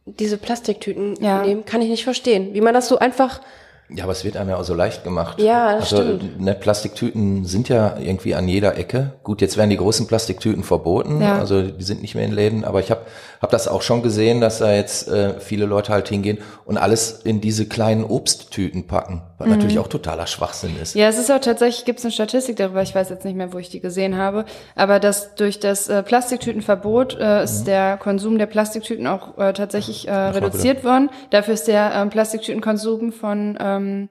diese 0.05 0.37
Plastiktüten 0.37 1.13
nehmen, 1.13 1.65
kann 1.65 1.81
ich 1.81 1.89
nicht 1.89 2.03
verstehen, 2.05 2.53
wie 2.53 2.61
man 2.61 2.73
das 2.73 2.87
so 2.87 2.97
einfach 2.99 3.41
Ja, 3.89 4.03
aber 4.05 4.13
es 4.13 4.23
wird 4.25 4.35
einem 4.35 4.49
ja 4.49 4.57
auch 4.57 4.63
so 4.63 4.73
leicht 4.73 5.03
gemacht. 5.03 5.39
Ja, 5.39 5.75
das 5.75 5.93
also, 5.93 6.15
stimmt. 6.17 6.41
Ne, 6.41 6.55
Plastiktüten 6.55 7.45
sind 7.45 7.69
ja 7.69 7.97
irgendwie 7.99 8.33
an 8.33 8.47
jeder 8.47 8.77
Ecke. 8.77 9.11
Gut, 9.23 9.41
jetzt 9.41 9.57
werden 9.57 9.69
die 9.69 9.77
großen 9.77 10.07
Plastiktüten 10.07 10.63
verboten, 10.63 11.21
Ja. 11.21 11.37
also 11.37 11.61
die 11.61 11.83
sind 11.83 12.01
nicht 12.01 12.15
mehr 12.15 12.25
in 12.25 12.31
Läden, 12.31 12.63
aber 12.65 12.79
ich 12.79 12.89
habe 12.89 13.01
hab 13.41 13.51
das 13.51 13.67
auch 13.67 13.81
schon 13.81 14.01
gesehen, 14.01 14.41
dass 14.41 14.59
da 14.59 14.73
jetzt 14.73 15.07
äh, 15.07 15.39
viele 15.39 15.65
Leute 15.65 15.91
halt 15.91 16.09
hingehen 16.09 16.39
und 16.65 16.77
alles 16.77 17.21
in 17.23 17.41
diese 17.41 17.67
kleinen 17.67 18.03
Obsttüten 18.03 18.87
packen, 18.87 19.21
was 19.37 19.47
natürlich 19.47 19.79
auch 19.79 19.87
totaler 19.87 20.27
Schwachsinn 20.27 20.75
ist. 20.81 20.95
Mhm. 20.95 21.01
Ja, 21.01 21.09
es 21.09 21.17
ist 21.17 21.31
auch 21.31 21.39
tatsächlich, 21.39 21.85
gibt 21.85 21.99
es 21.99 22.05
eine 22.05 22.11
Statistik 22.11 22.55
darüber, 22.55 22.81
ich 22.81 22.95
weiß 22.95 23.09
jetzt 23.09 23.25
nicht 23.25 23.35
mehr, 23.35 23.53
wo 23.53 23.59
ich 23.59 23.69
die 23.69 23.79
gesehen 23.79 24.17
habe, 24.17 24.45
aber 24.75 24.99
dass 24.99 25.35
durch 25.35 25.59
das 25.59 25.87
äh, 25.87 26.03
Plastiktütenverbot 26.03 27.17
äh, 27.19 27.43
ist 27.43 27.65
der 27.65 27.97
Konsum 27.97 28.37
der 28.37 28.47
Plastiktüten 28.47 29.07
auch 29.07 29.37
äh, 29.37 29.53
tatsächlich 29.53 30.07
äh, 30.07 30.13
reduziert 30.13 30.83
worden. 30.83 31.09
Dafür 31.29 31.53
ist 31.53 31.67
der 31.67 31.93
ähm, 31.93 32.09
Plastiktütenkonsum 32.09 33.11
von 33.11 33.57
ähm, 33.59 34.09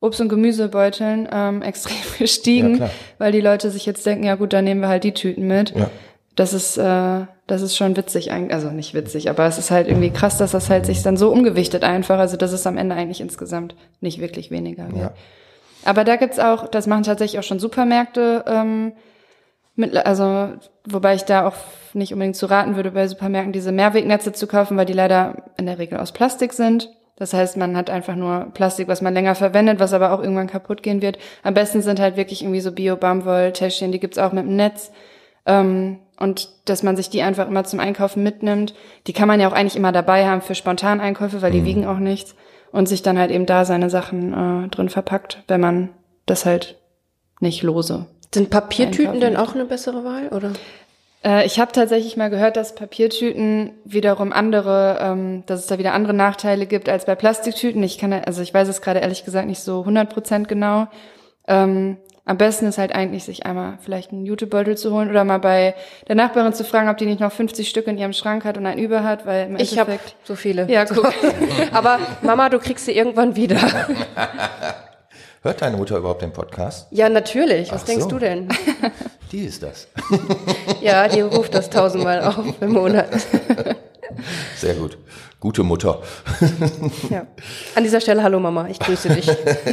Obst- 0.00 0.20
und 0.20 0.28
Gemüsebeuteln 0.28 1.28
ähm, 1.32 1.62
extrem 1.62 1.96
gestiegen, 2.18 2.78
Ja, 2.78 2.90
weil 3.18 3.32
die 3.32 3.40
Leute 3.40 3.70
sich 3.70 3.86
jetzt 3.86 4.06
denken, 4.06 4.24
ja 4.24 4.36
gut, 4.36 4.52
dann 4.52 4.64
nehmen 4.64 4.80
wir 4.80 4.88
halt 4.88 5.04
die 5.04 5.14
Tüten 5.14 5.46
mit. 5.46 5.74
Ja. 5.74 5.90
Das 6.38 6.52
ist, 6.52 6.76
äh, 6.76 7.26
das 7.48 7.62
ist 7.62 7.76
schon 7.76 7.96
witzig, 7.96 8.30
eigentlich. 8.30 8.54
also 8.54 8.70
nicht 8.70 8.94
witzig, 8.94 9.28
aber 9.28 9.46
es 9.46 9.58
ist 9.58 9.72
halt 9.72 9.88
irgendwie 9.88 10.10
krass, 10.10 10.38
dass 10.38 10.52
das 10.52 10.70
halt 10.70 10.86
sich 10.86 11.02
dann 11.02 11.16
so 11.16 11.32
umgewichtet 11.32 11.82
einfach, 11.82 12.20
also 12.20 12.36
dass 12.36 12.52
es 12.52 12.64
am 12.64 12.76
Ende 12.76 12.94
eigentlich 12.94 13.20
insgesamt 13.20 13.74
nicht 14.00 14.20
wirklich 14.20 14.52
weniger 14.52 14.86
wird. 14.92 15.00
Ja. 15.00 15.12
Aber 15.84 16.04
da 16.04 16.14
gibt's 16.14 16.38
auch, 16.38 16.68
das 16.68 16.86
machen 16.86 17.02
tatsächlich 17.02 17.40
auch 17.40 17.44
schon 17.44 17.58
Supermärkte, 17.58 18.44
ähm, 18.46 18.92
mit, 19.74 19.96
also 19.96 20.50
wobei 20.88 21.16
ich 21.16 21.22
da 21.22 21.44
auch 21.48 21.56
nicht 21.92 22.12
unbedingt 22.12 22.36
zu 22.36 22.46
raten 22.46 22.76
würde, 22.76 22.92
bei 22.92 23.08
Supermärkten 23.08 23.52
diese 23.52 23.72
Mehrwegnetze 23.72 24.32
zu 24.32 24.46
kaufen, 24.46 24.76
weil 24.76 24.86
die 24.86 24.92
leider 24.92 25.42
in 25.56 25.66
der 25.66 25.80
Regel 25.80 25.98
aus 25.98 26.12
Plastik 26.12 26.52
sind. 26.52 26.88
Das 27.16 27.34
heißt, 27.34 27.56
man 27.56 27.76
hat 27.76 27.90
einfach 27.90 28.14
nur 28.14 28.52
Plastik, 28.54 28.86
was 28.86 29.02
man 29.02 29.12
länger 29.12 29.34
verwendet, 29.34 29.80
was 29.80 29.92
aber 29.92 30.12
auch 30.12 30.20
irgendwann 30.20 30.46
kaputt 30.46 30.84
gehen 30.84 31.02
wird. 31.02 31.18
Am 31.42 31.54
besten 31.54 31.82
sind 31.82 31.98
halt 31.98 32.16
wirklich 32.16 32.42
irgendwie 32.42 32.60
so 32.60 32.70
Bio-Baumwoll-Täschchen, 32.70 33.90
die 33.90 33.98
gibt's 33.98 34.18
auch 34.18 34.30
mit 34.30 34.44
dem 34.44 34.54
Netz. 34.54 34.92
Ähm, 35.48 35.98
und 36.20 36.48
dass 36.66 36.82
man 36.82 36.96
sich 36.96 37.10
die 37.10 37.22
einfach 37.22 37.48
immer 37.48 37.64
zum 37.64 37.80
Einkaufen 37.80 38.22
mitnimmt. 38.22 38.74
Die 39.06 39.12
kann 39.12 39.28
man 39.28 39.40
ja 39.40 39.48
auch 39.48 39.52
eigentlich 39.52 39.76
immer 39.76 39.92
dabei 39.92 40.26
haben 40.26 40.42
für 40.42 40.54
Spontaneinkäufe, 40.54 41.42
weil 41.42 41.52
die 41.52 41.64
wiegen 41.64 41.86
auch 41.86 41.98
nichts. 41.98 42.34
Und 42.70 42.88
sich 42.88 43.02
dann 43.02 43.18
halt 43.18 43.30
eben 43.30 43.46
da 43.46 43.64
seine 43.64 43.88
Sachen 43.88 44.64
äh, 44.64 44.68
drin 44.68 44.90
verpackt, 44.90 45.42
wenn 45.48 45.60
man 45.60 45.88
das 46.26 46.44
halt 46.44 46.76
nicht 47.40 47.62
lose. 47.62 48.06
Sind 48.34 48.50
Papiertüten 48.50 49.20
denn 49.20 49.36
auch 49.36 49.54
eine 49.54 49.64
bessere 49.64 50.04
Wahl, 50.04 50.28
oder? 50.28 50.52
Äh, 51.24 51.46
ich 51.46 51.58
habe 51.58 51.72
tatsächlich 51.72 52.16
mal 52.16 52.30
gehört, 52.30 52.56
dass 52.56 52.74
Papiertüten 52.74 53.70
wiederum 53.84 54.32
andere, 54.32 54.98
ähm, 55.00 55.44
dass 55.46 55.60
es 55.60 55.66
da 55.66 55.78
wieder 55.78 55.94
andere 55.94 56.14
Nachteile 56.14 56.66
gibt 56.66 56.88
als 56.88 57.06
bei 57.06 57.14
Plastiktüten. 57.14 57.82
Ich 57.82 57.96
kann, 57.96 58.12
also 58.12 58.42
ich 58.42 58.52
weiß 58.52 58.68
es 58.68 58.82
gerade 58.82 59.00
ehrlich 59.00 59.24
gesagt 59.24 59.46
nicht 59.46 59.60
so 59.60 59.82
100% 59.82 60.44
genau. 60.44 60.88
Ähm, 61.46 61.96
am 62.28 62.36
besten 62.36 62.66
ist 62.66 62.76
halt 62.76 62.94
eigentlich, 62.94 63.24
sich 63.24 63.46
einmal 63.46 63.78
vielleicht 63.82 64.12
einen 64.12 64.26
Jutebeutel 64.26 64.76
zu 64.76 64.92
holen 64.92 65.08
oder 65.08 65.24
mal 65.24 65.38
bei 65.38 65.74
der 66.08 66.14
Nachbarin 66.14 66.52
zu 66.52 66.62
fragen, 66.62 66.90
ob 66.90 66.98
die 66.98 67.06
nicht 67.06 67.20
noch 67.20 67.32
50 67.32 67.66
Stück 67.66 67.86
in 67.86 67.96
ihrem 67.96 68.12
Schrank 68.12 68.44
hat 68.44 68.58
und 68.58 68.66
einen 68.66 68.78
über 68.78 69.02
hat, 69.02 69.24
weil 69.24 69.46
im 69.46 69.56
Ich 69.56 69.78
habe 69.78 69.98
so 70.24 70.36
viele. 70.36 70.70
Ja, 70.70 70.84
guck. 70.84 71.10
Aber 71.72 71.98
Mama, 72.20 72.50
du 72.50 72.58
kriegst 72.58 72.84
sie 72.84 72.92
irgendwann 72.92 73.34
wieder. 73.34 73.56
Hört 75.42 75.62
deine 75.62 75.78
Mutter 75.78 75.96
überhaupt 75.96 76.20
den 76.20 76.34
Podcast? 76.34 76.88
Ja, 76.90 77.08
natürlich. 77.08 77.72
Was 77.72 77.82
Ach 77.82 77.86
denkst 77.86 78.04
so. 78.04 78.10
du 78.10 78.18
denn? 78.18 78.48
Die 79.32 79.44
ist 79.44 79.62
das. 79.62 79.88
Ja, 80.80 81.06
die 81.06 81.20
ruft 81.20 81.54
das 81.54 81.68
tausendmal 81.68 82.22
auf 82.22 82.38
im 82.62 82.72
Monat. 82.72 83.08
Sehr 84.56 84.72
gut. 84.72 84.96
Gute 85.38 85.62
Mutter. 85.62 86.00
Ja. 87.10 87.26
An 87.74 87.82
dieser 87.82 88.00
Stelle, 88.00 88.22
hallo 88.22 88.40
Mama, 88.40 88.68
ich 88.70 88.78
grüße 88.78 89.10
dich. 89.10 89.30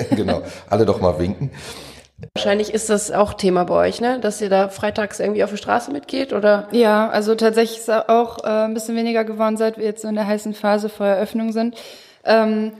genau. 0.09 0.41
Alle 0.69 0.85
doch 0.85 0.99
mal 0.99 1.17
winken. 1.17 1.51
Wahrscheinlich 2.33 2.73
ist 2.73 2.89
das 2.89 3.11
auch 3.11 3.33
Thema 3.33 3.65
bei 3.65 3.87
euch, 3.87 3.99
ne? 3.99 4.19
Dass 4.19 4.41
ihr 4.41 4.49
da 4.49 4.69
freitags 4.69 5.19
irgendwie 5.19 5.43
auf 5.43 5.51
die 5.51 5.57
Straße 5.57 5.91
mitgeht 5.91 6.31
oder? 6.31 6.67
Ja, 6.71 7.09
also 7.09 7.35
tatsächlich 7.35 7.79
ist 7.79 7.89
auch 7.89 8.43
äh, 8.43 8.47
ein 8.47 8.73
bisschen 8.73 8.95
weniger 8.95 9.25
geworden, 9.25 9.57
seit 9.57 9.77
wir 9.77 9.83
jetzt 9.85 10.01
so 10.01 10.07
in 10.07 10.15
der 10.15 10.27
heißen 10.27 10.53
Phase 10.53 10.87
vor 10.87 11.05
Eröffnung 11.05 11.51
sind. 11.51 11.75
Ähm, 12.23 12.71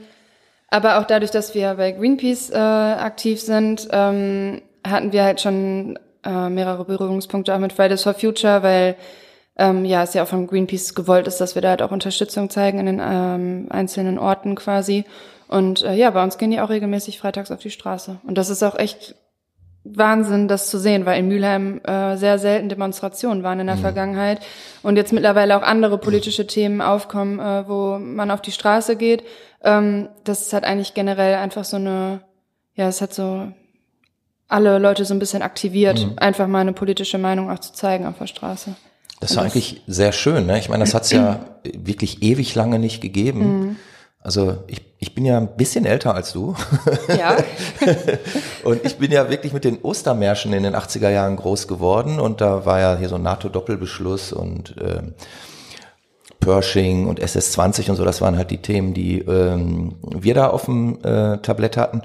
aber 0.68 0.98
auch 0.98 1.04
dadurch, 1.04 1.30
dass 1.30 1.54
wir 1.54 1.74
bei 1.74 1.92
Greenpeace 1.92 2.50
äh, 2.50 2.56
aktiv 2.56 3.40
sind, 3.40 3.88
ähm, 3.92 4.62
hatten 4.86 5.12
wir 5.12 5.24
halt 5.24 5.40
schon 5.40 5.98
äh, 6.24 6.48
mehrere 6.48 6.84
Berührungspunkte 6.84 7.54
auch 7.54 7.58
mit 7.58 7.72
Fridays 7.74 8.02
for 8.02 8.14
Future, 8.14 8.62
weil 8.62 8.96
ähm, 9.58 9.84
ja 9.84 10.02
es 10.02 10.14
ja 10.14 10.22
auch 10.22 10.28
von 10.28 10.46
Greenpeace 10.46 10.94
gewollt 10.94 11.26
ist, 11.26 11.40
dass 11.40 11.54
wir 11.54 11.62
da 11.62 11.70
halt 11.70 11.82
auch 11.82 11.92
Unterstützung 11.92 12.48
zeigen 12.48 12.78
in 12.78 12.86
den 12.86 13.02
ähm, 13.02 13.66
einzelnen 13.68 14.18
Orten 14.18 14.54
quasi. 14.54 15.04
Und 15.48 15.82
äh, 15.82 15.94
ja, 15.94 16.10
bei 16.10 16.22
uns 16.22 16.38
gehen 16.38 16.50
die 16.50 16.60
auch 16.60 16.70
regelmäßig 16.70 17.18
freitags 17.20 17.50
auf 17.50 17.60
die 17.60 17.70
Straße. 17.70 18.18
Und 18.26 18.36
das 18.36 18.50
ist 18.50 18.62
auch 18.62 18.78
echt 18.78 19.14
Wahnsinn, 19.94 20.48
das 20.48 20.70
zu 20.70 20.78
sehen, 20.78 21.06
weil 21.06 21.18
in 21.18 21.28
Mülheim 21.28 21.80
äh, 21.84 22.16
sehr 22.16 22.38
selten 22.38 22.68
Demonstrationen 22.68 23.42
waren 23.42 23.60
in 23.60 23.66
der 23.66 23.76
Vergangenheit 23.76 24.40
und 24.82 24.96
jetzt 24.96 25.12
mittlerweile 25.12 25.56
auch 25.56 25.62
andere 25.62 25.98
politische 25.98 26.46
Themen 26.46 26.80
aufkommen, 26.80 27.38
äh, 27.38 27.68
wo 27.68 27.98
man 27.98 28.30
auf 28.30 28.40
die 28.40 28.52
Straße 28.52 28.96
geht. 28.96 29.24
Ähm, 29.62 30.08
das 30.24 30.42
ist 30.42 30.52
halt 30.52 30.64
eigentlich 30.64 30.94
generell 30.94 31.34
einfach 31.36 31.64
so 31.64 31.76
eine, 31.76 32.20
ja, 32.74 32.88
es 32.88 33.00
hat 33.00 33.14
so 33.14 33.48
alle 34.48 34.78
Leute 34.78 35.04
so 35.04 35.14
ein 35.14 35.18
bisschen 35.18 35.42
aktiviert, 35.42 36.06
einfach 36.16 36.46
mal 36.46 36.60
eine 36.60 36.72
politische 36.72 37.18
Meinung 37.18 37.50
auch 37.50 37.58
zu 37.58 37.72
zeigen 37.72 38.06
auf 38.06 38.18
der 38.18 38.28
Straße. 38.28 38.76
Das 39.20 39.30
ist 39.32 39.38
eigentlich 39.38 39.82
sehr 39.86 40.12
schön. 40.12 40.46
Ne? 40.46 40.58
Ich 40.58 40.68
meine, 40.68 40.84
das 40.84 40.94
hat 40.94 41.04
es 41.04 41.10
ja 41.10 41.40
wirklich 41.74 42.22
ewig 42.22 42.54
lange 42.54 42.78
nicht 42.78 43.00
gegeben. 43.00 43.78
Also 44.26 44.56
ich, 44.66 44.82
ich 44.98 45.14
bin 45.14 45.24
ja 45.24 45.38
ein 45.38 45.56
bisschen 45.56 45.86
älter 45.86 46.12
als 46.12 46.32
du. 46.32 46.56
Ja, 47.16 47.36
Und 48.64 48.84
ich 48.84 48.96
bin 48.96 49.12
ja 49.12 49.30
wirklich 49.30 49.52
mit 49.52 49.62
den 49.62 49.78
Ostermärschen 49.80 50.52
in 50.52 50.64
den 50.64 50.74
80er 50.74 51.10
Jahren 51.10 51.36
groß 51.36 51.68
geworden 51.68 52.18
und 52.18 52.40
da 52.40 52.66
war 52.66 52.80
ja 52.80 52.96
hier 52.96 53.08
so 53.08 53.14
ein 53.14 53.22
NATO-Doppelbeschluss 53.22 54.32
und 54.32 54.74
ähm, 54.80 55.14
Pershing 56.40 57.06
und 57.06 57.20
SS-20 57.20 57.90
und 57.90 57.96
so, 57.96 58.04
das 58.04 58.20
waren 58.20 58.36
halt 58.36 58.50
die 58.50 58.58
Themen, 58.58 58.94
die 58.94 59.20
ähm, 59.20 59.94
wir 60.02 60.34
da 60.34 60.48
auf 60.48 60.64
dem 60.64 60.98
äh, 61.04 61.38
Tablett 61.38 61.76
hatten. 61.76 62.02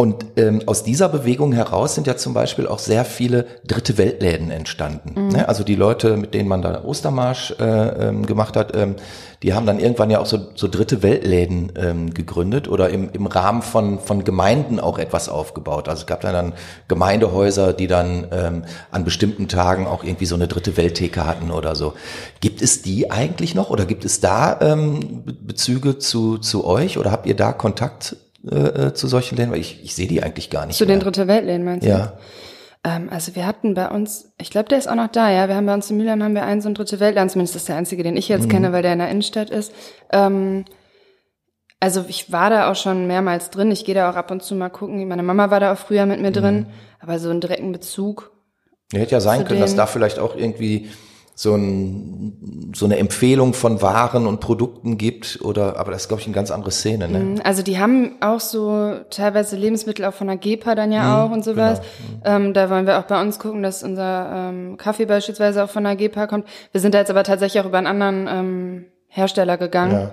Und 0.00 0.24
ähm, 0.36 0.62
aus 0.64 0.82
dieser 0.82 1.10
Bewegung 1.10 1.52
heraus 1.52 1.94
sind 1.94 2.06
ja 2.06 2.16
zum 2.16 2.32
Beispiel 2.32 2.66
auch 2.66 2.78
sehr 2.78 3.04
viele 3.04 3.44
dritte 3.66 3.98
Weltläden 3.98 4.50
entstanden. 4.50 5.28
Ne? 5.28 5.46
Also 5.46 5.62
die 5.62 5.74
Leute, 5.74 6.16
mit 6.16 6.32
denen 6.32 6.48
man 6.48 6.62
da 6.62 6.84
Ostermarsch 6.84 7.54
äh, 7.60 8.08
ähm, 8.08 8.24
gemacht 8.24 8.56
hat, 8.56 8.74
ähm, 8.74 8.96
die 9.42 9.52
haben 9.52 9.66
dann 9.66 9.78
irgendwann 9.78 10.08
ja 10.08 10.18
auch 10.18 10.24
so, 10.24 10.38
so 10.54 10.68
dritte 10.68 11.02
Weltläden 11.02 11.72
ähm, 11.76 12.14
gegründet 12.14 12.66
oder 12.66 12.88
im, 12.88 13.10
im 13.12 13.26
Rahmen 13.26 13.60
von, 13.60 13.98
von 13.98 14.24
Gemeinden 14.24 14.80
auch 14.80 14.98
etwas 14.98 15.28
aufgebaut. 15.28 15.86
Also 15.86 16.00
es 16.00 16.06
gab 16.06 16.22
dann, 16.22 16.32
dann 16.32 16.52
Gemeindehäuser, 16.88 17.74
die 17.74 17.86
dann 17.86 18.26
ähm, 18.32 18.64
an 18.90 19.04
bestimmten 19.04 19.48
Tagen 19.48 19.86
auch 19.86 20.02
irgendwie 20.02 20.24
so 20.24 20.34
eine 20.34 20.48
dritte 20.48 20.78
Welttheke 20.78 21.26
hatten 21.26 21.50
oder 21.50 21.74
so. 21.74 21.92
Gibt 22.40 22.62
es 22.62 22.80
die 22.80 23.10
eigentlich 23.10 23.54
noch 23.54 23.68
oder 23.68 23.84
gibt 23.84 24.06
es 24.06 24.20
da 24.20 24.58
ähm, 24.62 25.24
Be- 25.26 25.34
Bezüge 25.34 25.98
zu, 25.98 26.38
zu 26.38 26.64
euch 26.64 26.96
oder 26.96 27.10
habt 27.12 27.26
ihr 27.26 27.36
da 27.36 27.52
Kontakt 27.52 28.16
äh, 28.48 28.56
äh, 28.88 28.94
zu 28.94 29.06
solchen 29.08 29.36
Läden? 29.36 29.50
Weil 29.52 29.60
ich, 29.60 29.82
ich 29.82 29.94
sehe 29.94 30.06
die 30.06 30.22
eigentlich 30.22 30.50
gar 30.50 30.66
nicht. 30.66 30.76
zu 30.76 30.86
den 30.86 30.96
mehr. 30.98 31.04
Dritte 31.04 31.26
Weltläden 31.26 31.64
meinst 31.64 31.86
du? 31.86 31.90
Ja. 31.90 32.18
Ähm, 32.84 33.08
also 33.10 33.34
wir 33.36 33.46
hatten 33.46 33.74
bei 33.74 33.88
uns, 33.88 34.32
ich 34.40 34.50
glaube, 34.50 34.68
der 34.68 34.78
ist 34.78 34.88
auch 34.88 34.94
noch 34.94 35.08
da, 35.08 35.30
ja. 35.30 35.48
Wir 35.48 35.56
haben 35.56 35.66
bei 35.66 35.74
uns 35.74 35.90
in 35.90 35.96
Mülheim 35.98 36.22
haben 36.22 36.34
wir 36.34 36.44
einen 36.44 36.60
so 36.62 36.68
einen 36.68 36.74
dritte 36.74 36.98
Weltland, 37.00 37.30
zumindest 37.30 37.56
ist 37.56 37.68
der 37.68 37.76
einzige, 37.76 38.02
den 38.02 38.16
ich 38.16 38.28
jetzt 38.28 38.48
kenne, 38.48 38.72
weil 38.72 38.82
der 38.82 38.94
in 38.94 38.98
der 39.00 39.10
Innenstadt 39.10 39.50
ist. 39.50 39.72
Ähm, 40.12 40.64
also 41.78 42.04
ich 42.08 42.30
war 42.30 42.50
da 42.50 42.70
auch 42.70 42.76
schon 42.76 43.06
mehrmals 43.06 43.50
drin. 43.50 43.70
Ich 43.70 43.84
gehe 43.84 43.94
da 43.94 44.10
auch 44.10 44.16
ab 44.16 44.30
und 44.30 44.42
zu 44.42 44.54
mal 44.54 44.68
gucken. 44.68 45.06
Meine 45.08 45.22
Mama 45.22 45.50
war 45.50 45.60
da 45.60 45.72
auch 45.72 45.78
früher 45.78 46.06
mit 46.06 46.20
mir 46.20 46.30
drin, 46.32 46.66
aber 47.00 47.18
so 47.18 47.30
einen 47.30 47.40
direkten 47.40 47.72
Bezug. 47.72 48.32
Ja, 48.92 48.98
hätte 49.00 49.12
ja 49.12 49.20
sein 49.20 49.44
können, 49.44 49.60
dass 49.60 49.70
den- 49.72 49.76
da 49.78 49.86
vielleicht 49.86 50.18
auch 50.18 50.36
irgendwie 50.36 50.88
so, 51.40 51.54
ein, 51.54 52.70
so 52.74 52.84
eine 52.84 52.98
Empfehlung 52.98 53.54
von 53.54 53.80
Waren 53.80 54.26
und 54.26 54.40
Produkten 54.40 54.98
gibt 54.98 55.38
oder, 55.40 55.78
aber 55.78 55.90
das 55.90 56.02
ist, 56.02 56.08
glaube 56.08 56.20
ich, 56.20 56.26
eine 56.26 56.34
ganz 56.34 56.50
andere 56.50 56.70
Szene, 56.70 57.08
ne? 57.08 57.40
Also 57.44 57.62
die 57.62 57.78
haben 57.78 58.16
auch 58.20 58.40
so 58.40 58.96
teilweise 59.08 59.56
Lebensmittel 59.56 60.04
auch 60.04 60.12
von 60.12 60.26
der 60.26 60.36
GEPA 60.36 60.74
dann 60.74 60.92
ja 60.92 61.24
auch 61.24 61.30
und 61.30 61.42
sowas. 61.42 61.80
Ähm, 62.26 62.52
da 62.52 62.68
wollen 62.68 62.86
wir 62.86 62.98
auch 62.98 63.04
bei 63.04 63.18
uns 63.18 63.38
gucken, 63.38 63.62
dass 63.62 63.82
unser 63.82 64.50
ähm, 64.50 64.76
Kaffee 64.76 65.06
beispielsweise 65.06 65.64
auch 65.64 65.70
von 65.70 65.82
der 65.84 65.96
GEPA 65.96 66.26
kommt. 66.26 66.46
Wir 66.72 66.82
sind 66.82 66.92
da 66.92 66.98
jetzt 66.98 67.10
aber 67.10 67.24
tatsächlich 67.24 67.62
auch 67.62 67.66
über 67.66 67.78
einen 67.78 67.86
anderen 67.86 68.28
ähm, 68.28 68.84
Hersteller 69.08 69.56
gegangen. 69.56 69.92
Ja. 69.92 70.12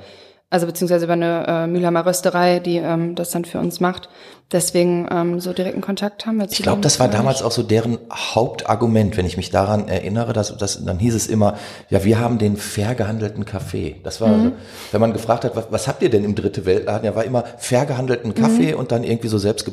Also 0.49 0.65
beziehungsweise 0.65 1.03
über 1.05 1.13
eine 1.13 1.45
äh, 1.45 1.67
Mülheimer 1.67 2.05
Rösterei, 2.05 2.59
die 2.59 2.77
ähm, 2.77 3.15
das 3.15 3.31
dann 3.31 3.43
für 3.43 3.59
uns 3.59 3.81
macht. 3.81 4.07
Deswegen 4.53 5.05
ähm, 5.11 5.41
so 5.41 5.51
direkten 5.51 5.81
Kontakt 5.81 6.25
haben 6.25 6.37
wir 6.37 6.47
zu 6.47 6.53
Ich 6.53 6.63
glaube, 6.63 6.79
das 6.81 7.01
war 7.01 7.09
damals 7.09 7.41
auch 7.41 7.51
so 7.51 7.63
deren 7.63 7.97
Hauptargument, 8.09 9.17
wenn 9.17 9.25
ich 9.25 9.35
mich 9.35 9.49
daran 9.49 9.89
erinnere, 9.89 10.31
dass, 10.31 10.55
dass 10.55 10.85
dann 10.85 10.99
hieß 10.99 11.15
es 11.15 11.27
immer, 11.27 11.57
ja, 11.89 12.05
wir 12.05 12.19
haben 12.19 12.37
den 12.37 12.55
fair 12.55 12.95
gehandelten 12.95 13.43
Kaffee. 13.43 13.97
Das 14.03 14.21
war, 14.21 14.29
Mhm. 14.29 14.33
also, 14.45 14.51
wenn 14.93 15.01
man 15.01 15.11
gefragt 15.11 15.43
hat, 15.43 15.57
was, 15.57 15.67
was 15.69 15.87
habt 15.89 16.01
ihr 16.01 16.09
denn 16.09 16.23
im 16.23 16.33
dritte 16.33 16.65
Weltladen? 16.65 17.05
Ja, 17.05 17.13
war 17.13 17.25
immer 17.25 17.43
fair 17.57 17.85
gehandelten 17.85 18.33
Kaffee 18.33 18.73
und 18.73 18.93
dann 18.93 19.03
irgendwie 19.03 19.27
so 19.27 19.37
selbst 19.37 19.69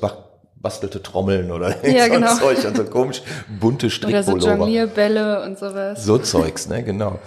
bastelte 0.57 1.01
Trommeln 1.01 1.53
oder 1.53 1.69
Mhm. 1.69 1.95
Ja, 1.95 2.07
so 2.09 2.13
genau. 2.15 2.35
Zeug 2.35 2.65
und 2.65 2.77
so 2.77 2.85
komisch 2.85 3.23
bunte 3.61 3.87
Oder 3.87 4.25
so 4.25 4.33
Strickpullover. 4.33 4.57
Jonglierbälle 4.57 5.45
und 5.45 5.57
sowas. 5.57 6.05
So 6.05 6.19
Zeugs, 6.19 6.69
ne, 6.69 6.83
genau. 6.83 7.21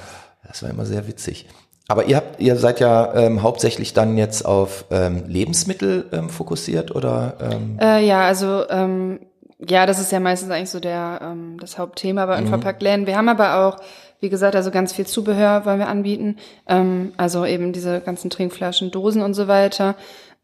Das 0.45 0.63
war 0.63 0.69
immer 0.69 0.85
sehr 0.85 1.07
witzig. 1.07 1.45
Aber 1.87 2.05
ihr 2.05 2.17
habt, 2.17 2.39
ihr 2.39 2.57
seid 2.57 2.79
ja 2.79 3.13
ähm, 3.13 3.43
hauptsächlich 3.43 3.93
dann 3.93 4.17
jetzt 4.17 4.45
auf 4.45 4.85
ähm, 4.91 5.23
Lebensmittel 5.27 6.05
ähm, 6.11 6.29
fokussiert 6.29 6.93
oder 6.93 7.35
ähm, 7.39 7.77
Äh, 7.81 8.05
ja, 8.05 8.21
also 8.23 8.67
ähm, 8.69 9.19
ja, 9.59 9.85
das 9.85 9.99
ist 9.99 10.11
ja 10.11 10.19
meistens 10.19 10.51
eigentlich 10.51 10.69
so 10.69 10.79
der 10.79 11.19
ähm, 11.23 11.57
das 11.59 11.77
Hauptthema 11.79 12.25
bei 12.25 12.37
Unverpacktläden. 12.37 13.07
Wir 13.07 13.15
haben 13.17 13.29
aber 13.29 13.65
auch, 13.65 13.77
wie 14.19 14.29
gesagt, 14.29 14.55
also 14.55 14.69
ganz 14.69 14.93
viel 14.93 15.07
Zubehör 15.07 15.65
wollen 15.65 15.79
wir 15.79 15.87
anbieten. 15.87 16.37
Ähm, 16.67 17.13
also 17.17 17.45
eben 17.45 17.71
diese 17.73 18.01
ganzen 18.01 18.29
Trinkflaschen, 18.29 18.91
Dosen 18.91 19.21
und 19.21 19.33
so 19.33 19.47
weiter. 19.47 19.95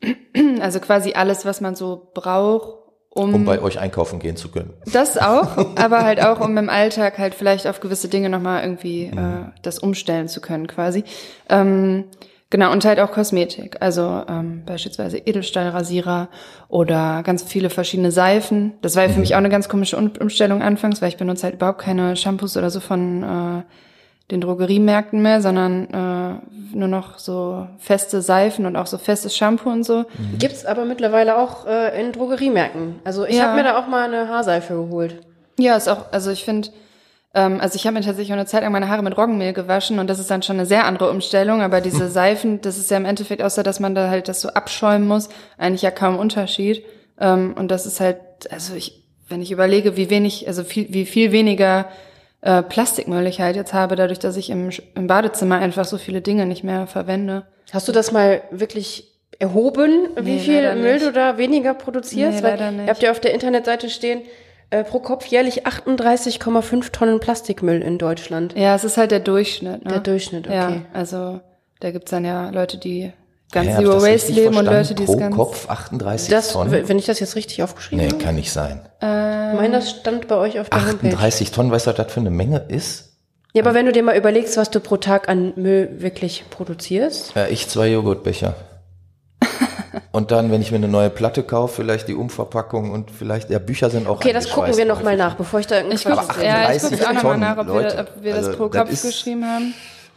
Also 0.61 0.79
quasi 0.79 1.13
alles, 1.13 1.45
was 1.45 1.61
man 1.61 1.75
so 1.75 2.09
braucht, 2.13 2.82
um, 3.13 3.33
um 3.33 3.45
bei 3.45 3.61
euch 3.61 3.79
einkaufen 3.79 4.19
gehen 4.19 4.35
zu 4.35 4.49
können? 4.49 4.73
das 4.91 5.17
auch, 5.17 5.57
aber 5.75 6.03
halt 6.03 6.21
auch, 6.21 6.39
um 6.39 6.57
im 6.57 6.69
Alltag 6.69 7.17
halt 7.17 7.35
vielleicht 7.35 7.67
auf 7.67 7.79
gewisse 7.79 8.07
Dinge 8.07 8.29
nochmal 8.29 8.63
irgendwie 8.63 9.05
äh, 9.05 9.45
das 9.61 9.79
umstellen 9.79 10.27
zu 10.27 10.41
können 10.41 10.67
quasi. 10.67 11.03
Ähm, 11.49 12.05
Genau, 12.49 12.71
und 12.71 12.85
halt 12.85 12.99
auch 12.99 13.11
Kosmetik. 13.11 13.77
Also 13.79 14.21
ähm, 14.29 14.61
beispielsweise 14.63 15.17
Edelstahlrasierer 15.17 16.27
oder 16.69 17.23
ganz 17.23 17.41
viele 17.41 17.71
verschiedene 17.71 18.11
Seifen. 18.11 18.73
Das 18.83 18.95
war 18.95 19.01
ja 19.01 19.09
für 19.09 19.19
mich 19.19 19.33
auch 19.33 19.39
eine 19.39 19.49
ganz 19.49 19.69
komische 19.69 19.97
Um- 19.97 20.11
Umstellung 20.19 20.61
anfangs, 20.61 21.01
weil 21.01 21.09
ich 21.09 21.17
benutze 21.17 21.45
halt 21.45 21.55
überhaupt 21.55 21.79
keine 21.81 22.15
Shampoos 22.15 22.55
oder 22.55 22.69
so 22.69 22.79
von 22.79 23.23
äh, 23.23 23.63
den 24.31 24.41
Drogeriemärkten 24.41 25.21
mehr, 25.21 25.41
sondern 25.41 25.89
äh, 25.89 26.75
nur 26.77 26.87
noch 26.87 27.19
so 27.19 27.67
feste 27.77 28.21
Seifen 28.21 28.65
und 28.65 28.75
auch 28.75 28.87
so 28.87 28.97
festes 28.97 29.35
Shampoo 29.35 29.69
und 29.69 29.83
so. 29.83 30.05
Gibt's 30.39 30.65
aber 30.65 30.85
mittlerweile 30.85 31.37
auch 31.37 31.65
äh, 31.67 31.99
in 32.01 32.11
Drogeriemärkten. 32.13 32.95
Also 33.03 33.25
ich 33.25 33.35
Ja. 33.35 33.43
habe 33.47 33.55
mir 33.57 33.63
da 33.63 33.77
auch 33.79 33.87
mal 33.87 34.05
eine 34.05 34.29
Haarseife 34.29 34.73
geholt. 34.73 35.17
Ja, 35.59 35.75
ist 35.75 35.87
auch, 35.89 36.11
also 36.11 36.31
ich 36.31 36.45
finde, 36.45 36.69
ähm, 37.35 37.59
also 37.61 37.75
ich 37.75 37.85
habe 37.85 37.93
mir 37.95 38.01
tatsächlich 38.01 38.31
auch 38.31 38.37
eine 38.37 38.45
Zeit 38.47 38.63
lang 38.63 38.71
meine 38.71 38.87
Haare 38.89 39.03
mit 39.03 39.15
Roggenmehl 39.17 39.53
gewaschen 39.53 39.99
und 39.99 40.09
das 40.09 40.19
ist 40.19 40.31
dann 40.31 40.41
schon 40.41 40.55
eine 40.55 40.65
sehr 40.65 40.85
andere 40.85 41.11
Umstellung, 41.11 41.61
aber 41.61 41.81
diese 41.81 42.07
Seifen, 42.09 42.61
das 42.61 42.77
ist 42.77 42.89
ja 42.89 42.97
im 42.97 43.05
Endeffekt, 43.05 43.43
außer 43.43 43.61
dass 43.61 43.79
man 43.79 43.93
da 43.93 44.09
halt 44.09 44.27
das 44.29 44.41
so 44.41 44.49
abschäumen 44.49 45.07
muss, 45.07 45.29
eigentlich 45.57 45.81
ja 45.83 45.91
kaum 45.91 46.17
Unterschied. 46.17 46.83
Ähm, 47.19 47.53
und 47.57 47.69
das 47.69 47.85
ist 47.85 47.99
halt, 47.99 48.17
also 48.49 48.73
ich, 48.73 49.03
wenn 49.29 49.41
ich 49.41 49.51
überlege, 49.51 49.95
wie 49.97 50.09
wenig, 50.09 50.47
also 50.47 50.63
viel, 50.63 50.87
wie 50.89 51.05
viel 51.05 51.31
weniger 51.31 51.85
äh, 52.43 52.61
Plastikmüll 52.61 53.25
ich 53.27 53.41
halt 53.41 53.55
jetzt 53.55 53.73
habe, 53.73 53.95
dadurch, 53.95 54.19
dass 54.19 54.37
ich 54.37 54.49
im, 54.49 54.69
im 54.95 55.07
Badezimmer 55.07 55.57
einfach 55.59 55.85
so 55.85 55.97
viele 55.97 56.21
Dinge 56.21 56.45
nicht 56.45 56.63
mehr 56.63 56.87
verwende. 56.87 57.45
Hast 57.71 57.87
du 57.87 57.91
das 57.91 58.11
mal 58.11 58.41
wirklich 58.51 59.09
erhoben, 59.39 60.09
wie 60.15 60.33
Nee, 60.33 60.39
viel 60.39 60.55
leider 60.61 60.75
Müll 60.75 60.93
nicht. 60.93 61.05
du 61.05 61.11
da 61.11 61.37
weniger 61.37 61.73
produzierst? 61.73 62.37
Nee, 62.37 62.43
Weil 62.43 62.51
leider 62.51 62.71
nicht. 62.71 62.83
Ihr 62.85 62.89
habt 62.89 63.01
ja 63.03 63.11
auf 63.11 63.19
der 63.19 63.33
Internetseite 63.33 63.89
stehen, 63.89 64.21
äh, 64.69 64.83
pro 64.83 64.99
Kopf 64.99 65.25
jährlich 65.25 65.65
38,5 65.65 66.91
Tonnen 66.91 67.19
Plastikmüll 67.19 67.81
in 67.81 67.97
Deutschland. 67.97 68.53
Ja, 68.57 68.75
es 68.75 68.83
ist 68.83 68.97
halt 68.97 69.11
der 69.11 69.19
Durchschnitt. 69.21 69.83
Ne? 69.85 69.91
Der 69.91 69.99
Durchschnitt, 69.99 70.47
okay. 70.47 70.55
Ja, 70.55 70.81
also 70.93 71.39
da 71.79 71.91
gibt's 71.91 72.11
dann 72.11 72.25
ja 72.25 72.49
Leute, 72.49 72.77
die 72.77 73.11
ganz 73.53 73.77
Zero 73.77 73.93
das 73.93 74.03
Waste 74.03 74.31
leben 74.33 74.57
und? 74.57 74.65
Leute, 74.65 74.93
die 74.95 75.05
Pro 75.05 75.13
es 75.13 75.19
ganz... 75.19 75.35
Kopf 75.35 75.69
38 75.69 76.29
Das, 76.29 76.51
Tonnen? 76.51 76.87
wenn 76.87 76.99
ich 76.99 77.05
das 77.05 77.19
jetzt 77.21 77.35
richtig 77.37 77.63
aufgeschrieben 77.63 78.03
Nee, 78.05 78.11
habe. 78.11 78.21
kann 78.23 78.35
nicht 78.35 78.51
sein. 78.51 78.81
Ähm, 79.01 79.55
Meiner 79.55 79.81
stand 79.81 80.27
bei 80.27 80.35
euch 80.35 80.59
auf 80.59 80.69
der 80.69 80.81
Homepage. 80.85 81.07
38 81.09 81.51
Tonnen, 81.51 81.71
weißt 81.71 81.87
du, 81.87 81.91
was 81.91 81.97
das 81.97 82.11
für 82.11 82.19
eine 82.19 82.29
Menge 82.31 82.57
ist? 82.67 83.11
Ja, 83.53 83.61
aber 83.63 83.73
wenn 83.75 83.85
du 83.85 83.91
dir 83.91 84.01
mal 84.03 84.17
überlegst, 84.17 84.57
was 84.57 84.71
du 84.71 84.79
pro 84.79 84.97
Tag 84.97 85.29
an 85.29 85.53
Müll 85.55 85.89
wirklich 85.99 86.43
produzierst. 86.49 87.33
Ja, 87.35 87.45
ich 87.47 87.69
zwei 87.69 87.87
Joghurtbecher. 87.89 88.55
Und 90.11 90.31
dann, 90.31 90.51
wenn 90.51 90.61
ich 90.61 90.71
mir 90.71 90.77
eine 90.77 90.87
neue 90.87 91.09
Platte 91.09 91.43
kaufe, 91.43 91.75
vielleicht 91.81 92.07
die 92.07 92.15
Umverpackung 92.15 92.91
und 92.91 93.11
vielleicht, 93.11 93.49
ja, 93.49 93.59
Bücher 93.59 93.89
sind 93.89 94.07
auch 94.07 94.15
Okay, 94.17 94.33
das 94.33 94.45
gucken 94.49 94.75
wir 94.75 94.83
eingeschweißt 94.83 94.87
noch 94.87 95.03
mal 95.03 95.11
häufig. 95.11 95.19
nach, 95.19 95.35
bevor 95.35 95.59
ich 95.59 95.67
da 95.67 95.75
irgendwas 95.77 95.99
Ich 96.01 96.05
guck, 96.07 96.17
Aber 96.19 96.33
sehe. 96.33 96.45
ja, 96.45 96.61
ich 96.71 96.83
38 96.83 96.89
gucke 96.99 97.09
auch 97.09 97.13
nochmal 97.13 97.37
nach, 97.37 97.57
ob, 97.57 97.67
Leute, 97.67 97.95
wir, 97.95 98.01
ob 98.01 98.23
wir 98.23 98.33
das 98.33 98.45
also 98.47 98.57
pro 98.57 98.67
das 98.69 98.81
Kopf 98.81 98.91
ist- 98.91 99.03
geschrieben 99.03 99.45
haben. 99.45 99.73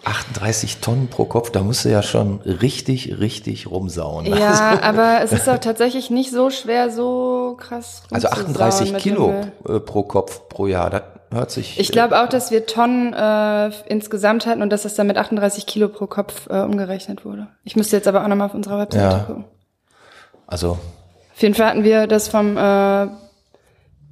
38 0.07 0.79
Tonnen 0.79 1.09
pro 1.09 1.25
Kopf, 1.25 1.51
da 1.51 1.62
musst 1.62 1.85
du 1.85 1.88
ja 1.88 2.03
schon 2.03 2.40
richtig, 2.42 3.19
richtig 3.19 3.69
rumsauen. 3.69 4.25
Ja, 4.27 4.79
aber 4.83 5.21
es 5.25 5.33
ist 5.33 5.49
auch 5.49 5.59
tatsächlich 5.59 6.11
nicht 6.11 6.31
so 6.31 6.51
schwer, 6.51 6.90
so 6.90 7.57
krass 7.59 8.03
Also 8.12 8.29
rumzusauen 8.29 8.57
38 8.57 8.92
mit 8.92 9.03
Kilo 9.03 9.35
äh, 9.69 9.81
pro 9.81 10.05
Kopf 10.05 10.49
pro 10.49 10.69
Jahr, 10.69 10.90
das 10.90 11.03
hört 11.33 11.51
sich. 11.51 11.81
Ich 11.81 11.90
glaube 11.90 12.23
auch, 12.23 12.29
dass 12.29 12.53
wir 12.53 12.66
Tonnen 12.66 13.12
äh, 13.14 13.71
insgesamt 13.88 14.47
hatten 14.47 14.62
und 14.62 14.71
dass 14.71 14.83
das 14.83 14.95
dann 14.95 15.09
mit 15.09 15.19
38 15.19 15.66
Kilo 15.66 15.88
pro 15.88 16.07
Kopf 16.07 16.47
äh, 16.49 16.61
umgerechnet 16.61 17.25
wurde. 17.25 17.49
Ich 17.64 17.75
müsste 17.75 17.97
jetzt 17.97 18.07
aber 18.07 18.23
auch 18.23 18.29
nochmal 18.29 18.47
auf 18.47 18.55
unserer 18.55 18.79
Webseite 18.79 19.05
Ja. 19.16 19.19
gucken. 19.25 19.45
Also, 20.47 20.79
Auf 21.35 21.42
jeden 21.42 21.55
Fall 21.57 21.66
hatten 21.66 21.83
wir 21.83 22.07
das 22.07 22.29
vom 22.29 22.57
äh, 22.57 23.09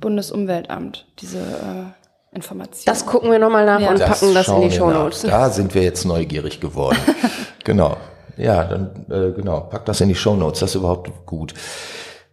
Bundesumweltamt, 0.00 1.06
diese 1.20 1.38
äh, 1.38 2.03
Information. 2.34 2.82
Das 2.86 3.06
gucken 3.06 3.30
wir 3.30 3.38
noch 3.38 3.50
mal 3.50 3.64
nach 3.64 3.80
Ja. 3.80 3.90
und 3.90 4.00
packen 4.00 4.34
das 4.34 4.48
in 4.48 4.56
die 4.60 4.70
wir 4.70 4.70
Shownotes. 4.72 5.22
nach. 5.24 5.30
Da 5.30 5.50
sind 5.50 5.74
wir 5.74 5.82
jetzt 5.82 6.04
neugierig 6.04 6.60
geworden. 6.60 6.98
genau. 7.64 7.96
Ja, 8.36 8.64
dann 8.64 8.90
äh, 9.10 9.32
genau, 9.32 9.60
pack 9.60 9.84
das 9.86 10.00
in 10.00 10.08
die 10.08 10.14
Shownotes, 10.14 10.60
das 10.60 10.70
ist 10.70 10.76
überhaupt 10.76 11.10
gut. 11.26 11.54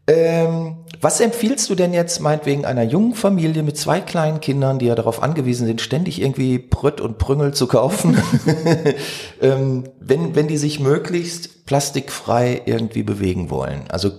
Ähm, 0.07 0.77
was 0.99 1.19
empfiehlst 1.19 1.69
du 1.69 1.75
denn 1.75 1.93
jetzt 1.93 2.19
meinetwegen 2.19 2.65
einer 2.65 2.81
jungen 2.83 3.13
Familie 3.13 3.61
mit 3.61 3.77
zwei 3.77 4.01
kleinen 4.01 4.39
Kindern, 4.41 4.79
die 4.79 4.87
ja 4.87 4.95
darauf 4.95 5.21
angewiesen 5.21 5.67
sind, 5.67 5.79
ständig 5.79 6.19
irgendwie 6.19 6.57
Prött 6.57 6.99
und 6.99 7.17
Prüngel 7.19 7.53
zu 7.53 7.67
kaufen, 7.67 8.17
ähm, 9.41 9.83
wenn, 9.99 10.35
wenn 10.35 10.47
die 10.47 10.57
sich 10.57 10.79
möglichst 10.79 11.65
plastikfrei 11.65 12.63
irgendwie 12.65 13.03
bewegen 13.03 13.49
wollen? 13.51 13.83
Also 13.89 14.11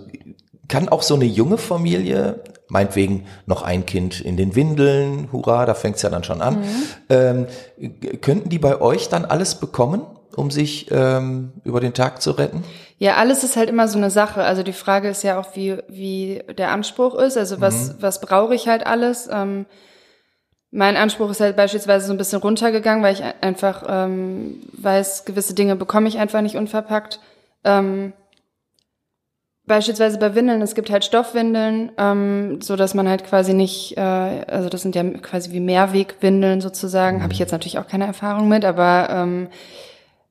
kann 0.69 0.89
auch 0.89 1.03
so 1.03 1.15
eine 1.15 1.25
junge 1.25 1.59
Familie, 1.59 2.41
meinetwegen 2.73 3.27
noch 3.47 3.63
ein 3.63 3.85
Kind 3.87 4.21
in 4.21 4.37
den 4.37 4.57
Windeln, 4.57 5.29
hurra, 5.31 5.67
da 5.67 5.75
fängt's 5.75 6.03
ja 6.03 6.09
dann 6.11 6.25
schon 6.25 6.41
an, 6.41 6.59
ähm, 7.11 7.47
g- 7.79 8.17
könnten 8.17 8.49
die 8.49 8.59
bei 8.59 8.81
euch 8.81 9.09
dann 9.11 9.25
alles 9.27 9.55
bekommen, 9.57 10.03
um 10.35 10.51
sich 10.51 10.91
ähm, 10.91 11.53
über 11.65 11.81
den 11.81 11.93
Tag 11.93 12.23
zu 12.23 12.31
retten? 12.31 12.65
Ja, 12.99 13.17
alles 13.17 13.45
ist 13.45 13.57
halt 13.57 13.69
immer 13.69 13.89
so 13.89 13.99
eine 13.99 14.11
Sache. 14.11 14.43
Also 14.43 14.63
die 14.63 14.73
Frage 14.73 15.09
ist 15.11 15.23
ja 15.23 15.39
auch, 15.39 15.55
wie, 15.55 15.77
wie 15.89 16.43
der 16.57 16.71
Anspruch 16.71 17.15
ist. 17.17 17.37
Also 17.37 17.61
was, 17.61 17.97
was 18.01 18.21
brauche 18.21 18.55
ich 18.55 18.69
halt 18.69 18.87
alles? 18.87 19.29
Ähm, 19.31 19.67
mein 20.71 20.97
Anspruch 20.97 21.31
ist 21.31 21.41
halt 21.41 21.57
beispielsweise 21.57 22.07
so 22.07 22.15
ein 22.15 22.17
bisschen 22.17 22.41
runtergegangen, 22.41 23.03
weil 23.05 23.13
ich 23.13 23.23
ein- 23.23 23.35
einfach 23.43 23.85
ähm, 23.89 24.61
weiß, 24.73 25.25
gewisse 25.27 25.53
Dinge 25.55 25.77
bekomme 25.77 26.09
ich 26.09 26.19
einfach 26.19 26.41
nicht 26.41 26.57
unverpackt. 26.57 27.21
Ähm, 27.65 28.13
beispielsweise 29.67 30.19
bei 30.19 30.35
Windeln, 30.35 30.61
es 30.63 30.75
gibt 30.75 30.91
halt 30.91 31.05
Stoffwindeln, 31.05 31.93
ähm, 31.99 32.61
so 32.61 32.77
dass 32.77 32.95
man 32.95 33.09
halt 33.09 33.25
quasi 33.25 33.55
nicht, 33.55 33.97
äh, 33.97 34.01
also 34.01 34.69
das 34.69 34.83
sind 34.83 34.95
ja 34.95 35.05
quasi 35.05 35.53
wie 35.53 35.61
Mehrwegwindeln 35.61 36.61
sozusagen, 36.61 37.23
habe 37.23 37.33
ich 37.33 37.39
jetzt 37.39 37.53
natürlich 37.53 37.79
auch 37.79 37.87
keine 37.87 38.07
Erfahrung 38.07 38.49
mit, 38.49 38.65
aber 38.65 39.09
ähm, 39.11 39.49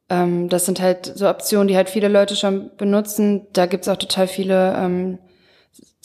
ähm, 0.09 0.49
das 0.49 0.65
sind 0.65 0.81
halt 0.81 1.11
so 1.15 1.29
Optionen, 1.29 1.67
die 1.69 1.77
halt 1.77 1.89
viele 1.89 2.09
Leute 2.09 2.35
schon 2.35 2.71
benutzen. 2.77 3.47
Da 3.53 3.65
gibt's 3.65 3.87
auch 3.87 3.95
total 3.95 4.27
viele, 4.27 4.75
ähm, 4.77 5.17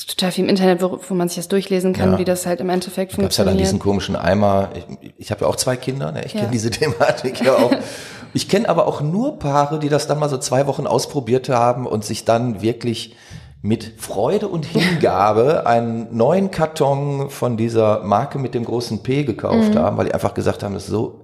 total 0.06 0.30
viel 0.30 0.44
im 0.44 0.50
Internet, 0.50 0.80
wo, 0.80 1.00
wo 1.08 1.14
man 1.14 1.28
sich 1.28 1.38
das 1.38 1.48
durchlesen 1.48 1.92
kann, 1.94 2.12
Ja. 2.12 2.18
wie 2.18 2.24
das 2.24 2.46
halt 2.46 2.60
im 2.60 2.68
Endeffekt 2.68 3.16
Gab's 3.16 3.36
ja 3.38 3.44
dann 3.44 3.54
funktioniert. 3.54 3.60
diesen 3.66 3.78
komischen 3.80 4.14
Eimer. 4.14 4.68
Ich, 5.00 5.14
ich 5.18 5.30
habe 5.32 5.40
ja 5.40 5.46
auch 5.48 5.56
zwei 5.56 5.74
Kinder, 5.76 6.12
ne? 6.12 6.22
ich 6.24 6.34
Ja. 6.34 6.40
kenne 6.40 6.52
diese 6.52 6.70
Thematik 6.70 7.42
ja 7.44 7.54
auch. 7.54 7.72
Ich 8.36 8.50
kenne 8.50 8.68
aber 8.68 8.86
auch 8.86 9.00
nur 9.00 9.38
Paare, 9.38 9.78
die 9.78 9.88
das 9.88 10.06
dann 10.08 10.18
mal 10.18 10.28
so 10.28 10.36
zwei 10.36 10.66
Wochen 10.66 10.86
ausprobiert 10.86 11.48
haben 11.48 11.86
und 11.86 12.04
sich 12.04 12.26
dann 12.26 12.60
wirklich 12.60 13.16
mit 13.62 13.94
Freude 13.96 14.48
und 14.48 14.66
Hingabe 14.66 15.66
einen 15.66 16.14
neuen 16.14 16.50
Karton 16.50 17.30
von 17.30 17.56
dieser 17.56 18.00
Marke 18.04 18.38
mit 18.38 18.52
dem 18.52 18.66
großen 18.66 19.02
P 19.02 19.24
gekauft 19.24 19.72
Mhm. 19.72 19.78
haben, 19.78 19.96
weil 19.96 20.04
die 20.04 20.12
einfach 20.12 20.34
gesagt 20.34 20.62
haben, 20.62 20.74
das 20.74 20.82
ist 20.84 20.90
so 20.90 21.22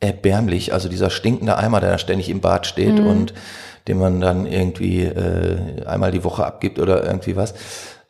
erbärmlich. 0.00 0.74
Also 0.74 0.90
dieser 0.90 1.08
stinkende 1.08 1.56
Eimer, 1.56 1.80
der 1.80 1.92
da 1.92 1.98
ständig 1.98 2.28
im 2.28 2.42
Bad 2.42 2.66
steht 2.66 2.98
Mhm. 2.98 3.06
und 3.06 3.34
den 3.88 3.98
man 3.98 4.20
dann 4.20 4.44
irgendwie 4.44 5.04
äh, 5.04 5.86
einmal 5.86 6.10
die 6.10 6.24
Woche 6.24 6.44
abgibt 6.44 6.78
oder 6.78 7.02
irgendwie 7.04 7.36
was. 7.36 7.54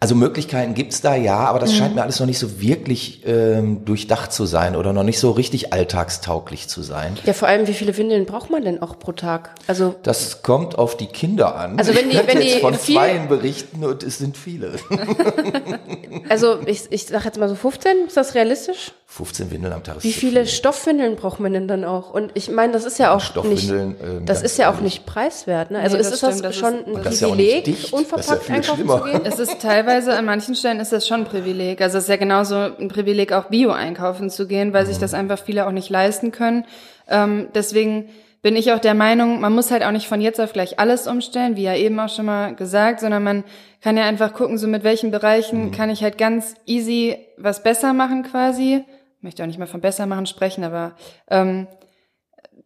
Also 0.03 0.15
Möglichkeiten 0.15 0.73
gibt's 0.73 1.03
da 1.03 1.15
ja, 1.15 1.37
aber 1.41 1.59
das 1.59 1.75
scheint 1.75 1.95
mir 1.95 2.03
alles 2.03 2.21
noch 2.21 2.27
nicht 2.27 2.39
so 2.39 2.59
wirklich 2.63 3.21
ähm, 3.27 3.85
durchdacht 3.85 4.33
zu 4.33 4.47
sein 4.47 4.75
oder 4.75 4.95
noch 4.95 5.03
nicht 5.03 5.19
so 5.19 5.31
richtig 5.31 5.75
alltagstauglich 5.75 6.69
zu 6.69 6.81
sein. 6.81 7.19
Ja, 7.27 7.35
vor 7.35 7.49
allem, 7.49 7.67
wie 7.67 7.75
viele 7.75 7.95
Windeln 7.99 8.25
braucht 8.25 8.49
man 8.49 8.65
denn 8.65 8.81
auch 8.81 8.99
pro 8.99 9.13
Tag? 9.13 9.51
Also, 9.67 9.95
Das 10.03 10.41
kommt 10.43 10.79
auf 10.79 10.97
die 10.97 11.07
Kinder 11.09 11.55
an. 11.55 11.79
Also 11.79 11.95
wenn 11.95 12.09
die- 12.09 12.17
ich 12.17 12.27
wenn 12.27 12.41
jetzt 12.41 12.55
die 12.57 12.61
von 12.61 12.75
viel- 12.75 12.95
zweien 12.95 13.29
berichten 13.29 13.85
und 13.85 14.03
es 14.03 14.17
sind 14.17 14.39
viele. 14.39 14.73
also 16.31 16.59
ich, 16.65 16.85
ich 16.91 17.07
sag 17.07 17.27
jetzt 17.27 17.39
mal 17.39 17.51
so 17.51 17.55
15, 17.55 18.07
ist 18.07 18.17
das 18.17 18.35
realistisch? 18.35 18.93
15 19.13 19.51
Windeln 19.51 19.73
am 19.73 19.83
Tag. 19.83 19.97
ist 19.97 20.05
Wie 20.05 20.13
viele 20.13 20.45
viel. 20.45 20.55
Stoffwindeln 20.55 21.17
braucht 21.17 21.41
man 21.41 21.53
denn 21.53 21.67
dann 21.67 21.85
auch? 21.85 22.15
Und 22.15 22.31
ich 22.35 22.49
meine, 22.49 22.73
das 22.73 22.85
ist 22.85 22.99
ja 23.01 23.11
auch 23.13 23.17
nicht, 23.17 23.65
Stoffwindeln, 23.65 23.97
ähm, 24.03 24.25
das 24.25 24.41
ist 24.41 24.57
ja 24.57 24.71
auch 24.73 24.81
nicht 24.81 25.05
preiswert, 25.05 25.73
ne? 25.73 25.81
Also 25.81 25.97
Nee, 25.97 26.03
ist 26.03 26.13
das 26.13 26.21
das, 26.21 26.31
stimmt, 26.31 26.45
das 26.45 26.57
schon 26.57 26.75
ist- 26.79 26.87
ein 26.87 27.03
das 27.03 27.15
ist 27.15 27.21
ja 27.21 27.27
nicht 27.27 27.37
Privileg, 27.37 27.65
dicht. 27.65 27.91
Ja 27.91 27.99
unverpackt 27.99 28.43
viel 28.45 28.55
einkaufen 28.55 28.77
schlimmer. 28.77 28.99
zu 28.99 29.05
gehen? 29.11 29.21
Es 29.25 29.39
ist 29.41 29.61
teilweise, 29.61 30.15
an 30.15 30.25
manchen 30.27 30.55
Stellen 30.55 30.79
ist 30.79 30.93
das 30.93 31.09
schon 31.09 31.23
ein 31.23 31.27
Privileg. 31.27 31.81
Also 31.81 31.99
es 31.99 32.05
ist 32.05 32.11
ja 32.11 32.17
genauso 32.17 32.55
ein 32.55 32.87
Privileg, 32.87 33.33
auch 33.33 33.47
Bio 33.47 33.71
einkaufen 33.73 34.31
zu 34.31 34.47
gehen, 34.47 34.73
weil 34.73 34.87
sich 34.87 34.97
Mhm. 34.99 35.01
das 35.01 35.15
einfach 35.15 35.41
viele 35.41 35.67
auch 35.67 35.73
nicht 35.73 35.91
leisten 35.91 36.31
können. 36.31 36.65
Ähm, 37.09 37.49
deswegen 37.53 38.09
bin 38.43 38.55
ich 38.57 38.73
auch 38.73 38.79
der 38.79 38.95
Meinung, 38.95 39.41
man 39.41 39.53
muss 39.53 39.71
halt 39.73 39.83
auch 39.83 39.91
nicht 39.91 40.07
von 40.09 40.21
jetzt 40.21 40.41
auf 40.41 40.53
gleich 40.55 40.79
alles 40.79 41.07
umstellen, 41.09 41.57
wie 41.57 41.65
ja 41.65 41.75
eben 41.75 41.99
auch 41.99 42.09
schon 42.09 42.25
mal 42.27 42.55
gesagt, 42.55 43.01
sondern 43.01 43.23
man 43.25 43.45
kann 43.83 43.97
ja 43.99 44.05
einfach 44.05 44.33
gucken, 44.33 44.57
so 44.57 44.67
mit 44.69 44.85
welchen 44.85 45.11
Bereichen 45.11 45.67
Mhm. 45.67 45.71
kann 45.73 45.91
ich 45.91 46.03
halt 46.03 46.17
ganz 46.17 46.55
easy 46.65 47.19
was 47.37 47.63
besser 47.63 47.93
machen 47.93 48.23
quasi. 48.23 48.85
Möchte 49.21 49.43
auch 49.43 49.47
nicht 49.47 49.59
mal 49.59 49.67
von 49.67 49.81
besser 49.81 50.07
machen 50.07 50.27
sprechen, 50.27 50.65
aber 50.65 50.95
ähm, 51.29 51.67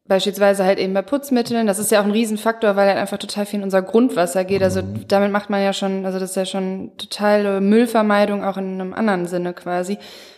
Beispielsweise 0.07 0.64
halt 0.64 0.79
eben 0.79 0.93
bei 0.93 1.01
Putzmitteln, 1.01 1.67
das 1.67 1.79
ist 1.79 1.90
ja 1.90 2.01
auch 2.01 2.05
ein 2.05 2.11
Riesenfaktor, 2.11 2.77
weil 2.77 2.88
halt 2.88 2.99
einfach 2.99 3.17
total 3.17 3.47
viel 3.47 3.61
in 3.61 3.64
unser 3.64 3.81
Grundwasser 3.81 4.45
geht. 4.45 4.62
Also 4.62 4.83
damit 5.09 5.33
macht 5.33 5.49
man 5.49 5.62
ja 5.62 5.73
schon, 5.73 6.05
also 6.05 6.19
das 6.19 6.31
ist 6.31 6.37
ja 6.37 6.45
schon 6.45 6.93
totale 6.99 7.62
Müllvermeidung, 7.62 8.45
auch 8.45 8.59
in 8.59 8.75
einem 8.75 8.93
anderen 8.93 9.27
Sinne 9.27 9.55
quasi. 9.55 9.97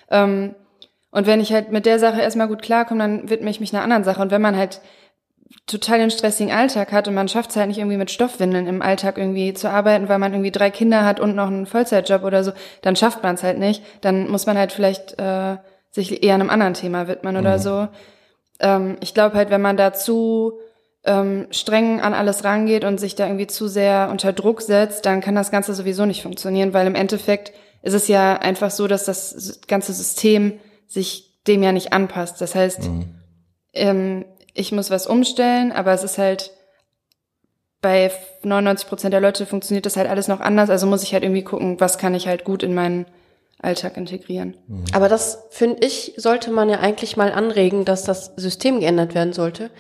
Ähm, 0.09 0.55
und 1.11 1.27
wenn 1.27 1.41
ich 1.41 1.53
halt 1.53 1.73
mit 1.73 1.85
der 1.85 1.99
Sache 1.99 2.21
erstmal 2.21 2.47
gut 2.47 2.63
klarkomme, 2.63 3.01
dann 3.01 3.29
widme 3.29 3.51
ich 3.51 3.59
mich 3.59 3.75
einer 3.75 3.83
anderen 3.83 4.05
Sache. 4.05 4.23
Und 4.23 4.31
wenn 4.31 4.43
man 4.43 4.57
halt 4.57 4.81
total 5.67 5.99
den 5.99 6.13
stressigen 6.13 6.53
Alltag 6.53 6.93
hat 6.93 7.09
und 7.09 7.15
man 7.15 7.27
schafft 7.27 7.51
es 7.51 7.57
halt 7.57 7.67
nicht 7.67 7.79
irgendwie 7.79 7.97
mit 7.97 8.13
Stoffwindeln 8.13 8.69
im 8.69 8.83
Alltag 8.83 9.19
irgendwie 9.19 9.53
zu 9.53 9.69
arbeiten, 9.69 10.09
weil 10.09 10.19
man 10.21 10.33
irgendwie 10.33 10.53
drei 10.53 10.71
Kinder 10.71 11.05
hat 11.05 11.19
und 11.19 11.35
noch 11.35 11.49
einen 11.49 11.67
Vollzeitjob 11.67 12.23
oder 12.23 12.45
so, 12.45 12.53
dann 12.83 12.95
schafft 12.95 13.25
man 13.25 13.35
es 13.35 13.43
halt 13.43 13.59
nicht. 13.59 13.83
Dann 14.01 14.29
muss 14.29 14.47
man 14.47 14.57
halt 14.57 14.71
vielleicht 14.71 15.19
äh, 15.19 15.57
sich 15.97 16.23
eher 16.23 16.35
einem 16.35 16.51
anderen 16.51 16.75
Thema 16.75 17.09
widmen 17.09 17.37
oder 17.37 17.59
so. 17.59 17.89
Ähm, 18.61 18.97
ich 19.01 19.15
glaube 19.15 19.35
halt, 19.35 19.51
wenn 19.51 19.61
man 19.61 19.77
dazu 19.77 20.61
ähm, 21.05 21.49
streng 21.51 22.01
an 22.01 22.15
alles 22.15 22.45
rangeht 22.45 22.85
und 22.85 23.01
sich 23.01 23.15
da 23.15 23.27
irgendwie 23.27 23.47
zu 23.47 23.67
sehr 23.67 24.09
unter 24.11 24.33
Druck 24.33 24.63
setzt, 24.63 25.07
dann 25.07 25.21
kann 25.21 25.35
das 25.35 25.51
Ganze 25.51 25.75
sowieso 25.75 26.07
nicht 26.07 26.23
funktionieren, 26.23 26.73
weil 26.73 26.87
im 26.87 26.95
Endeffekt 26.95 27.53
ist 27.83 27.95
es 27.95 28.09
ja 28.09 28.37
einfach 28.37 28.71
so, 28.71 28.87
dass 28.87 29.05
das 29.05 29.61
ganze 29.67 29.93
System 29.93 30.61
sich 30.87 31.43
dem 31.47 31.63
ja 31.63 31.73
nicht 31.73 31.93
anpasst. 31.93 32.41
Das 32.41 32.55
heißt, 32.55 32.85
mhm. 32.85 33.15
ähm, 33.73 34.25
ich 34.55 34.73
muss 34.73 34.91
was 34.91 35.07
umstellen, 35.07 35.73
aber 35.73 35.93
es 35.93 36.03
ist 36.03 36.19
halt 36.19 36.53
bei 37.81 38.11
99 38.43 38.89
Prozent 38.89 39.13
der 39.13 39.21
Leute 39.21 39.47
funktioniert 39.47 39.87
das 39.87 39.97
halt 39.97 40.09
alles 40.09 40.29
noch 40.29 40.41
anders. 40.41 40.71
Also 40.71 40.87
muss 40.87 41.03
ich 41.03 41.13
halt 41.13 41.23
irgendwie 41.23 41.45
gucken, 41.45 41.79
was 41.79 41.99
kann 41.99 42.15
ich 42.15 42.27
halt 42.27 42.45
gut 42.45 42.63
in 42.63 42.75
meinen 42.75 43.07
Alltag 43.61 43.97
integrieren. 43.97 44.57
Mhm. 44.67 44.85
Aber 44.93 45.09
das 45.09 45.45
finde 45.51 45.87
ich, 45.87 46.15
sollte 46.17 46.51
man 46.51 46.69
ja 46.69 46.81
eigentlich 46.81 47.17
mal 47.17 47.33
anregen, 47.33 47.85
dass 47.85 48.05
das 48.05 48.33
System 48.37 48.81
geändert 48.81 49.15
werden 49.15 49.33
sollte. 49.33 49.71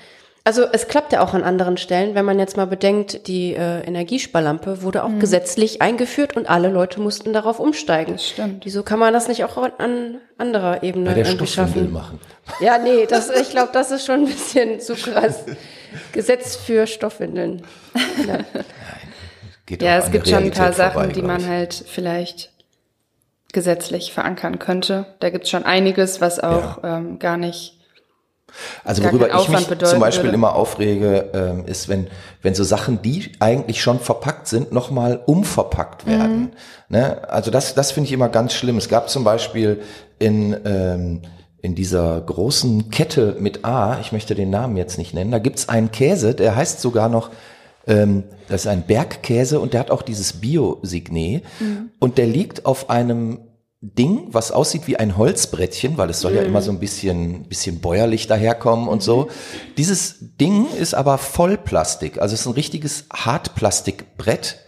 Also 0.46 0.64
es 0.72 0.86
klappt 0.86 1.12
ja 1.12 1.24
auch 1.24 1.34
an 1.34 1.42
anderen 1.42 1.76
Stellen, 1.76 2.14
wenn 2.14 2.24
man 2.24 2.38
jetzt 2.38 2.56
mal 2.56 2.68
bedenkt, 2.68 3.26
die 3.26 3.52
äh, 3.54 3.80
Energiesparlampe 3.80 4.80
wurde 4.82 5.02
auch 5.02 5.08
mhm. 5.08 5.18
gesetzlich 5.18 5.82
eingeführt 5.82 6.36
und 6.36 6.48
alle 6.48 6.68
Leute 6.68 7.00
mussten 7.00 7.32
darauf 7.32 7.58
umsteigen. 7.58 8.12
Das 8.12 8.28
stimmt. 8.28 8.64
Wieso 8.64 8.84
kann 8.84 9.00
man 9.00 9.12
das 9.12 9.26
nicht 9.26 9.42
auch 9.42 9.56
an 9.56 10.20
anderer 10.38 10.84
Ebene 10.84 11.06
Bei 11.06 11.14
der 11.14 11.26
irgendwie 11.26 11.48
schaffen? 11.48 11.92
machen. 11.92 12.20
Ja, 12.60 12.78
nee, 12.78 13.06
das, 13.06 13.28
ich 13.28 13.50
glaube, 13.50 13.70
das 13.72 13.90
ist 13.90 14.06
schon 14.06 14.20
ein 14.20 14.26
bisschen 14.26 14.78
zu 14.78 14.94
krass. 14.94 15.46
Gesetz 16.12 16.54
für 16.54 16.86
Stoffwindeln. 16.86 17.62
Ja, 18.24 18.38
ja 19.80 19.98
es 19.98 20.12
gibt 20.12 20.28
schon 20.28 20.44
ein 20.44 20.50
paar 20.52 20.72
Sachen, 20.72 20.92
vorbei, 20.92 21.12
die 21.12 21.22
man 21.22 21.44
halt 21.44 21.74
vielleicht 21.88 22.52
gesetzlich 23.56 24.12
verankern 24.12 24.58
könnte. 24.58 25.06
Da 25.20 25.30
gibt 25.30 25.44
es 25.44 25.50
schon 25.50 25.64
einiges, 25.64 26.20
was 26.20 26.38
auch 26.38 26.82
ja. 26.82 26.98
ähm, 26.98 27.18
gar 27.18 27.38
nicht 27.38 27.72
also 28.84 29.02
worüber 29.02 29.28
ich 29.34 29.48
mich 29.48 29.66
zum 29.78 29.98
Beispiel 29.98 30.24
würde. 30.24 30.34
immer 30.34 30.54
aufrege, 30.54 31.30
ähm, 31.32 31.64
ist, 31.64 31.88
wenn, 31.88 32.08
wenn 32.42 32.54
so 32.54 32.64
Sachen, 32.64 33.00
die 33.00 33.32
eigentlich 33.40 33.80
schon 33.80 33.98
verpackt 33.98 34.46
sind, 34.46 34.72
nochmal 34.72 35.22
umverpackt 35.24 36.06
werden. 36.06 36.40
Mhm. 36.40 36.50
Ne? 36.90 37.28
Also 37.30 37.50
das, 37.50 37.74
das 37.74 37.92
finde 37.92 38.08
ich 38.08 38.12
immer 38.12 38.28
ganz 38.28 38.52
schlimm. 38.52 38.76
Es 38.76 38.90
gab 38.90 39.08
zum 39.08 39.24
Beispiel 39.24 39.80
in, 40.18 40.54
ähm, 40.66 41.22
in 41.62 41.74
dieser 41.74 42.20
großen 42.20 42.90
Kette 42.90 43.36
mit 43.40 43.64
A, 43.64 43.98
ich 44.00 44.12
möchte 44.12 44.34
den 44.34 44.50
Namen 44.50 44.76
jetzt 44.76 44.98
nicht 44.98 45.14
nennen, 45.14 45.30
da 45.30 45.38
gibt's 45.38 45.70
einen 45.70 45.90
Käse, 45.90 46.34
der 46.34 46.56
heißt 46.56 46.82
sogar 46.82 47.08
noch, 47.08 47.30
ähm, 47.86 48.24
das 48.48 48.62
ist 48.62 48.66
ein 48.68 48.82
Bergkäse 48.82 49.60
und 49.60 49.72
der 49.72 49.80
hat 49.80 49.90
auch 49.90 50.02
dieses 50.02 50.34
Bio-Signet 50.34 51.42
mhm. 51.60 51.90
und 51.98 52.18
der 52.18 52.26
liegt 52.26 52.66
auf 52.66 52.90
einem 52.90 53.40
Ding, 53.80 54.28
was 54.32 54.52
aussieht 54.52 54.86
wie 54.86 54.96
ein 54.96 55.16
Holzbrettchen, 55.16 55.98
weil 55.98 56.10
es 56.10 56.20
soll 56.20 56.32
mhm. 56.32 56.38
ja 56.38 56.42
immer 56.44 56.62
so 56.62 56.70
ein 56.70 56.80
bisschen, 56.80 57.44
bisschen 57.48 57.80
bäuerlich 57.80 58.26
daherkommen 58.26 58.88
und 58.88 59.02
so. 59.02 59.28
Dieses 59.76 60.16
Ding 60.20 60.66
ist 60.74 60.94
aber 60.94 61.18
Vollplastik, 61.18 62.20
also 62.20 62.34
es 62.34 62.40
ist 62.40 62.46
ein 62.46 62.54
richtiges 62.54 63.04
Hartplastikbrett. 63.12 64.60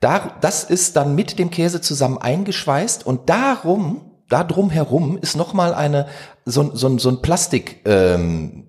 Da, 0.00 0.36
das 0.40 0.64
ist 0.64 0.96
dann 0.96 1.14
mit 1.14 1.38
dem 1.38 1.50
Käse 1.50 1.80
zusammen 1.80 2.18
eingeschweißt 2.18 3.06
und 3.06 3.28
darum, 3.28 4.10
da 4.28 4.42
drum 4.42 4.70
herum 4.70 5.18
ist 5.20 5.36
nochmal 5.36 5.74
eine, 5.74 6.08
so, 6.44 6.74
so, 6.74 6.98
so 6.98 7.08
ein 7.10 7.22
Plastik, 7.22 7.82
ähm, 7.84 8.66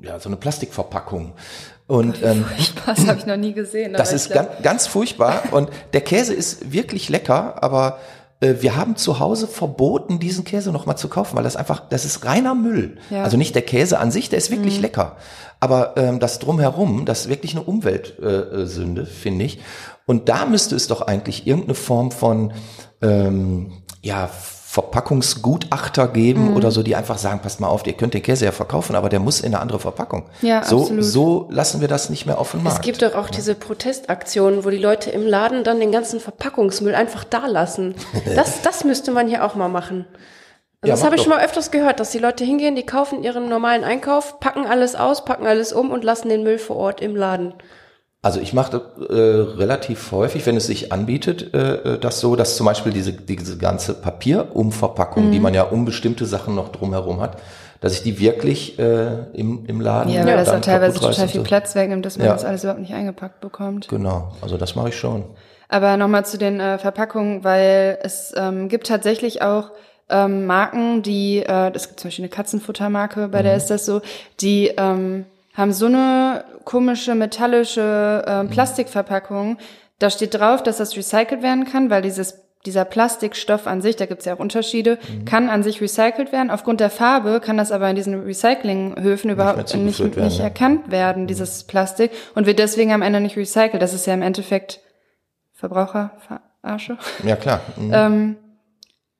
ja, 0.00 0.18
so 0.20 0.28
eine 0.28 0.36
Plastikverpackung. 0.36 1.34
Und 1.88 2.22
ähm, 2.22 2.44
furchtbar, 2.44 2.94
das 2.94 3.06
habe 3.06 3.18
ich 3.18 3.26
noch 3.26 3.36
nie 3.36 3.52
gesehen. 3.52 3.92
Das 3.96 4.12
ist 4.12 4.30
ganz, 4.30 4.48
ganz 4.62 4.86
furchtbar 4.86 5.42
und 5.50 5.70
der 5.92 6.02
Käse 6.02 6.34
ist 6.34 6.72
wirklich 6.72 7.08
lecker, 7.08 7.62
aber 7.62 7.98
wir 8.40 8.76
haben 8.76 8.96
zu 8.96 9.18
Hause 9.18 9.48
verboten, 9.48 10.20
diesen 10.20 10.44
Käse 10.44 10.70
nochmal 10.70 10.96
zu 10.96 11.08
kaufen, 11.08 11.36
weil 11.36 11.44
das 11.44 11.56
einfach, 11.56 11.88
das 11.88 12.04
ist 12.04 12.24
reiner 12.24 12.54
Müll. 12.54 12.98
Ja. 13.10 13.24
Also 13.24 13.36
nicht 13.36 13.54
der 13.54 13.62
Käse 13.62 13.98
an 13.98 14.10
sich, 14.10 14.28
der 14.28 14.38
ist 14.38 14.50
wirklich 14.50 14.76
mhm. 14.76 14.82
lecker. 14.82 15.16
Aber 15.60 15.96
ähm, 15.96 16.20
das 16.20 16.38
drumherum, 16.38 17.04
das 17.04 17.22
ist 17.22 17.28
wirklich 17.28 17.52
eine 17.52 17.64
Umweltsünde, 17.64 19.02
äh, 19.02 19.06
finde 19.06 19.44
ich. 19.44 19.58
Und 20.06 20.28
da 20.28 20.46
müsste 20.46 20.76
es 20.76 20.86
doch 20.86 21.02
eigentlich 21.02 21.46
irgendeine 21.46 21.74
Form 21.74 22.12
von 22.12 22.52
ähm, 23.02 23.72
ja, 24.02 24.30
Verpackungsgutachter 24.70 26.08
geben 26.08 26.50
mhm. 26.50 26.56
oder 26.56 26.70
so, 26.70 26.82
die 26.82 26.94
einfach 26.94 27.16
sagen, 27.16 27.40
passt 27.40 27.58
mal 27.58 27.68
auf, 27.68 27.86
ihr 27.86 27.94
könnt 27.94 28.12
den 28.12 28.22
Käse 28.22 28.44
ja 28.44 28.52
verkaufen, 28.52 28.96
aber 28.96 29.08
der 29.08 29.18
muss 29.18 29.40
in 29.40 29.46
eine 29.46 29.60
andere 29.60 29.80
Verpackung. 29.80 30.26
Ja, 30.42 30.62
so, 30.62 30.82
absolut. 30.82 31.04
so 31.04 31.46
lassen 31.48 31.80
wir 31.80 31.88
das 31.88 32.10
nicht 32.10 32.26
mehr 32.26 32.38
auf 32.38 32.50
den 32.50 32.62
Markt. 32.62 32.80
Es 32.80 32.84
gibt 32.84 33.00
doch 33.00 33.14
auch 33.14 33.28
ja. 33.28 33.32
diese 33.34 33.54
Protestaktionen, 33.54 34.66
wo 34.66 34.70
die 34.70 34.76
Leute 34.76 35.08
im 35.08 35.26
Laden 35.26 35.64
dann 35.64 35.80
den 35.80 35.90
ganzen 35.90 36.20
Verpackungsmüll 36.20 36.94
einfach 36.94 37.24
da 37.24 37.46
lassen. 37.46 37.94
Das, 38.34 38.60
das 38.60 38.84
müsste 38.84 39.10
man 39.10 39.26
hier 39.26 39.44
auch 39.44 39.54
mal 39.54 39.68
machen. 39.68 40.04
Also 40.82 40.90
ja, 40.90 40.94
das 40.94 41.04
habe 41.04 41.16
ich 41.16 41.22
schon 41.22 41.30
mal 41.30 41.42
öfters 41.42 41.70
gehört, 41.70 41.98
dass 41.98 42.10
die 42.10 42.18
Leute 42.18 42.44
hingehen, 42.44 42.76
die 42.76 42.84
kaufen 42.84 43.24
ihren 43.24 43.48
normalen 43.48 43.84
Einkauf, 43.84 44.38
packen 44.38 44.66
alles 44.66 44.94
aus, 44.94 45.24
packen 45.24 45.46
alles 45.46 45.72
um 45.72 45.90
und 45.90 46.04
lassen 46.04 46.28
den 46.28 46.42
Müll 46.42 46.58
vor 46.58 46.76
Ort 46.76 47.00
im 47.00 47.16
Laden. 47.16 47.54
Also 48.20 48.40
ich 48.40 48.52
mache 48.52 48.80
äh, 49.08 49.58
relativ 49.58 50.10
häufig, 50.10 50.44
wenn 50.44 50.56
es 50.56 50.66
sich 50.66 50.92
anbietet, 50.92 51.54
äh, 51.54 51.94
äh, 51.94 51.98
das 51.98 52.18
so, 52.18 52.34
dass 52.34 52.56
zum 52.56 52.66
Beispiel 52.66 52.92
diese, 52.92 53.12
diese 53.12 53.58
ganze 53.58 53.94
Papierumverpackung, 53.94 55.26
mhm. 55.28 55.32
die 55.32 55.38
man 55.38 55.54
ja 55.54 55.62
um 55.62 55.84
bestimmte 55.84 56.26
Sachen 56.26 56.56
noch 56.56 56.70
drumherum 56.70 57.20
hat, 57.20 57.38
dass 57.80 57.92
ich 57.92 58.02
die 58.02 58.18
wirklich 58.18 58.76
äh, 58.80 59.24
im, 59.34 59.66
im 59.66 59.80
Laden. 59.80 60.12
Ja, 60.12 60.26
weil 60.26 60.36
das 60.36 60.48
dann 60.48 60.62
teilweise 60.62 60.98
total 60.98 61.28
viel. 61.28 61.42
Platz 61.42 61.76
wegnimmt, 61.76 62.04
dass 62.04 62.18
man 62.18 62.26
ja. 62.26 62.32
das 62.32 62.44
alles 62.44 62.64
überhaupt 62.64 62.80
nicht 62.80 62.92
eingepackt 62.92 63.40
bekommt. 63.40 63.86
Genau, 63.86 64.32
also 64.40 64.56
das 64.56 64.74
mache 64.74 64.88
ich 64.88 64.96
schon. 64.96 65.24
Aber 65.68 65.96
nochmal 65.96 66.26
zu 66.26 66.38
den 66.38 66.58
äh, 66.58 66.78
Verpackungen, 66.78 67.44
weil 67.44 67.98
es 68.02 68.34
ähm, 68.36 68.68
gibt 68.68 68.88
tatsächlich 68.88 69.42
auch 69.42 69.70
ähm, 70.08 70.46
Marken, 70.46 71.02
die, 71.02 71.38
äh, 71.38 71.70
es 71.72 71.86
gibt 71.88 72.00
zum 72.00 72.08
Beispiel 72.08 72.24
eine 72.24 72.30
Katzenfuttermarke, 72.30 73.28
bei 73.28 73.40
mhm. 73.40 73.44
der 73.44 73.56
ist 73.56 73.66
das 73.66 73.86
so, 73.86 74.00
die 74.40 74.72
ähm, 74.76 75.26
haben 75.54 75.72
so 75.72 75.86
eine 75.86 76.44
komische 76.68 77.14
metallische 77.14 78.22
äh, 78.26 78.44
Plastikverpackung. 78.44 79.56
Da 79.98 80.10
steht 80.10 80.34
drauf, 80.34 80.62
dass 80.62 80.76
das 80.76 80.94
recycelt 80.98 81.42
werden 81.42 81.64
kann, 81.64 81.88
weil 81.88 82.02
dieses 82.02 82.44
dieser 82.66 82.84
Plastikstoff 82.84 83.66
an 83.66 83.80
sich, 83.80 83.96
da 83.96 84.04
gibt's 84.04 84.26
ja 84.26 84.34
auch 84.34 84.38
Unterschiede, 84.38 84.98
mhm. 85.08 85.24
kann 85.24 85.48
an 85.48 85.62
sich 85.62 85.80
recycelt 85.80 86.30
werden. 86.30 86.50
Aufgrund 86.50 86.80
der 86.80 86.90
Farbe 86.90 87.40
kann 87.40 87.56
das 87.56 87.72
aber 87.72 87.88
in 87.88 87.96
diesen 87.96 88.22
Recyclinghöfen 88.22 89.30
überhaupt 89.30 89.58
nicht, 89.58 89.76
nicht, 89.76 90.00
werden, 90.00 90.24
nicht 90.24 90.38
ja. 90.38 90.44
erkannt 90.44 90.90
werden, 90.90 91.26
dieses 91.26 91.64
Plastik, 91.64 92.10
und 92.34 92.46
wird 92.46 92.58
deswegen 92.58 92.92
am 92.92 93.00
Ende 93.00 93.20
nicht 93.20 93.36
recycelt. 93.36 93.80
Das 93.80 93.94
ist 93.94 94.06
ja 94.06 94.12
im 94.12 94.22
Endeffekt 94.22 94.80
Verbraucherverarsche. 95.54 96.98
Ja, 97.24 97.36
klar. 97.36 97.60
Mhm. 97.76 97.92
ähm, 97.94 98.36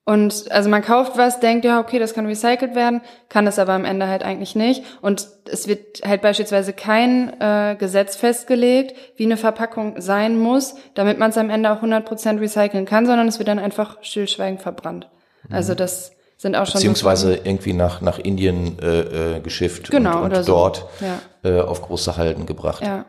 und 0.09 0.51
also 0.51 0.71
man 0.71 0.81
kauft 0.81 1.17
was, 1.17 1.39
denkt, 1.39 1.65
ja, 1.65 1.79
okay, 1.79 1.99
das 1.99 2.15
kann 2.15 2.25
recycelt 2.25 2.73
werden, 2.73 3.01
kann 3.29 3.45
es 3.45 3.59
aber 3.59 3.73
am 3.73 3.85
Ende 3.85 4.07
halt 4.07 4.23
eigentlich 4.23 4.55
nicht. 4.55 4.83
Und 5.01 5.27
es 5.45 5.67
wird 5.67 6.01
halt 6.03 6.23
beispielsweise 6.23 6.73
kein 6.73 7.39
äh, 7.39 7.75
Gesetz 7.77 8.15
festgelegt, 8.15 8.95
wie 9.17 9.25
eine 9.25 9.37
Verpackung 9.37 10.01
sein 10.01 10.39
muss, 10.39 10.73
damit 10.95 11.19
man 11.19 11.29
es 11.29 11.37
am 11.37 11.51
Ende 11.51 11.71
auch 11.71 11.83
100% 11.83 12.41
recyceln 12.41 12.85
kann, 12.85 13.05
sondern 13.05 13.27
es 13.27 13.37
wird 13.37 13.49
dann 13.49 13.59
einfach 13.59 13.97
stillschweigend 14.01 14.63
verbrannt. 14.63 15.07
Mhm. 15.47 15.55
Also 15.55 15.75
das 15.75 16.13
sind 16.37 16.55
auch 16.55 16.65
schon. 16.65 16.79
Beziehungsweise 16.79 17.35
so 17.35 17.41
irgendwie 17.43 17.73
nach, 17.73 18.01
nach 18.01 18.17
Indien 18.17 18.79
äh, 18.79 19.35
äh, 19.35 19.39
geschifft 19.41 19.91
genau, 19.91 20.23
und, 20.23 20.35
und 20.35 20.47
dort 20.47 20.87
so. 20.99 21.05
ja. 21.05 21.57
äh, 21.57 21.61
auf 21.61 21.83
große 21.83 22.17
Halden 22.17 22.47
gebracht. 22.47 22.83
Ja. 22.83 23.05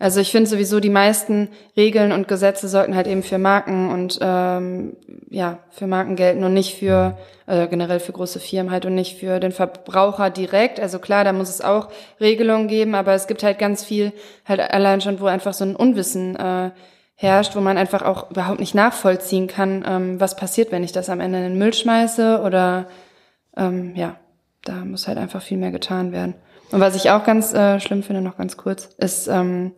Also 0.00 0.18
ich 0.18 0.32
finde 0.32 0.48
sowieso, 0.48 0.80
die 0.80 0.88
meisten 0.88 1.48
Regeln 1.76 2.12
und 2.12 2.26
Gesetze 2.26 2.68
sollten 2.68 2.96
halt 2.96 3.06
eben 3.06 3.22
für 3.22 3.36
Marken 3.36 3.90
und 3.90 4.18
ähm, 4.22 4.96
ja, 5.28 5.58
für 5.68 5.86
Marken 5.86 6.16
gelten 6.16 6.42
und 6.42 6.54
nicht 6.54 6.74
für 6.78 7.18
äh, 7.46 7.68
generell 7.68 8.00
für 8.00 8.12
große 8.12 8.40
Firmen 8.40 8.72
halt 8.72 8.86
und 8.86 8.94
nicht 8.94 9.18
für 9.18 9.38
den 9.40 9.52
Verbraucher 9.52 10.30
direkt. 10.30 10.80
Also 10.80 11.00
klar, 11.00 11.22
da 11.24 11.34
muss 11.34 11.50
es 11.50 11.60
auch 11.60 11.90
Regelungen 12.18 12.66
geben, 12.66 12.94
aber 12.94 13.12
es 13.12 13.26
gibt 13.26 13.42
halt 13.42 13.58
ganz 13.58 13.84
viel 13.84 14.14
halt 14.46 14.60
allein 14.60 15.02
schon, 15.02 15.20
wo 15.20 15.26
einfach 15.26 15.52
so 15.52 15.66
ein 15.66 15.76
Unwissen 15.76 16.34
äh, 16.34 16.70
herrscht, 17.14 17.54
wo 17.54 17.60
man 17.60 17.76
einfach 17.76 18.00
auch 18.00 18.30
überhaupt 18.30 18.60
nicht 18.60 18.74
nachvollziehen 18.74 19.48
kann, 19.48 19.84
ähm, 19.86 20.18
was 20.18 20.34
passiert, 20.34 20.72
wenn 20.72 20.82
ich 20.82 20.92
das 20.92 21.10
am 21.10 21.20
Ende 21.20 21.36
in 21.36 21.44
den 21.44 21.58
Müll 21.58 21.74
schmeiße 21.74 22.40
oder 22.42 22.86
ähm, 23.54 23.94
ja, 23.96 24.16
da 24.64 24.76
muss 24.76 25.08
halt 25.08 25.18
einfach 25.18 25.42
viel 25.42 25.58
mehr 25.58 25.72
getan 25.72 26.12
werden. 26.12 26.36
Und 26.72 26.80
was 26.80 26.94
ich 26.94 27.10
auch 27.10 27.24
ganz 27.24 27.52
äh, 27.52 27.80
schlimm 27.80 28.02
finde, 28.02 28.22
noch 28.22 28.36
ganz 28.36 28.56
kurz, 28.56 28.90
ist 28.98 29.28
ähm, 29.28 29.72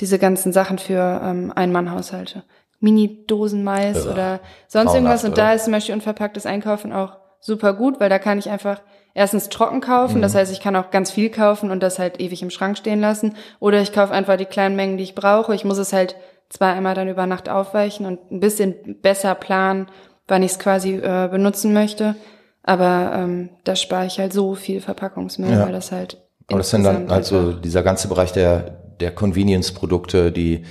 diese 0.00 0.18
ganzen 0.18 0.52
Sachen 0.52 0.78
für 0.78 1.20
ähm, 1.22 1.52
Ein-Mann-Haushalte. 1.54 2.44
Mini-Dosen 2.80 3.62
Mais 3.62 4.04
ja. 4.04 4.10
oder 4.10 4.40
sonst 4.66 4.94
irgendwas. 4.94 5.24
Und 5.24 5.36
da 5.36 5.52
ist 5.52 5.64
zum 5.64 5.72
Beispiel 5.72 5.94
unverpacktes 5.94 6.46
Einkaufen 6.46 6.92
auch 6.92 7.18
super 7.40 7.74
gut, 7.74 8.00
weil 8.00 8.08
da 8.08 8.18
kann 8.18 8.38
ich 8.38 8.50
einfach 8.50 8.80
erstens 9.14 9.48
trocken 9.48 9.80
kaufen, 9.80 10.18
mhm. 10.18 10.22
das 10.22 10.34
heißt, 10.34 10.52
ich 10.52 10.60
kann 10.60 10.76
auch 10.76 10.90
ganz 10.90 11.10
viel 11.10 11.30
kaufen 11.30 11.70
und 11.70 11.82
das 11.82 11.98
halt 11.98 12.20
ewig 12.20 12.42
im 12.42 12.50
Schrank 12.50 12.78
stehen 12.78 13.00
lassen. 13.00 13.34
Oder 13.58 13.80
ich 13.80 13.92
kaufe 13.92 14.12
einfach 14.12 14.36
die 14.36 14.44
kleinen 14.44 14.76
Mengen, 14.76 14.96
die 14.98 15.04
ich 15.04 15.14
brauche. 15.14 15.54
Ich 15.54 15.64
muss 15.64 15.78
es 15.78 15.92
halt 15.92 16.16
zweimal 16.48 16.94
dann 16.94 17.08
über 17.08 17.26
Nacht 17.26 17.48
aufweichen 17.48 18.06
und 18.06 18.30
ein 18.30 18.40
bisschen 18.40 18.98
besser 19.00 19.34
planen, 19.34 19.88
wann 20.28 20.42
ich 20.42 20.52
es 20.52 20.58
quasi 20.58 20.94
äh, 20.96 21.28
benutzen 21.30 21.72
möchte. 21.72 22.16
Aber 22.62 23.12
ähm, 23.14 23.50
da 23.64 23.74
spare 23.74 24.06
ich 24.06 24.18
halt 24.18 24.32
so 24.32 24.54
viel 24.54 24.80
Verpackungsmüll, 24.80 25.52
ja. 25.52 25.64
weil 25.64 25.72
das 25.72 25.92
halt 25.92 26.18
aber 26.50 26.58
das 26.58 26.70
sind 26.70 26.84
dann 26.84 27.10
also 27.10 27.52
dieser 27.52 27.82
ganze 27.82 28.08
Bereich 28.08 28.32
der, 28.32 28.78
der 29.00 29.12
Convenience-Produkte, 29.12 30.32
die, 30.32 30.64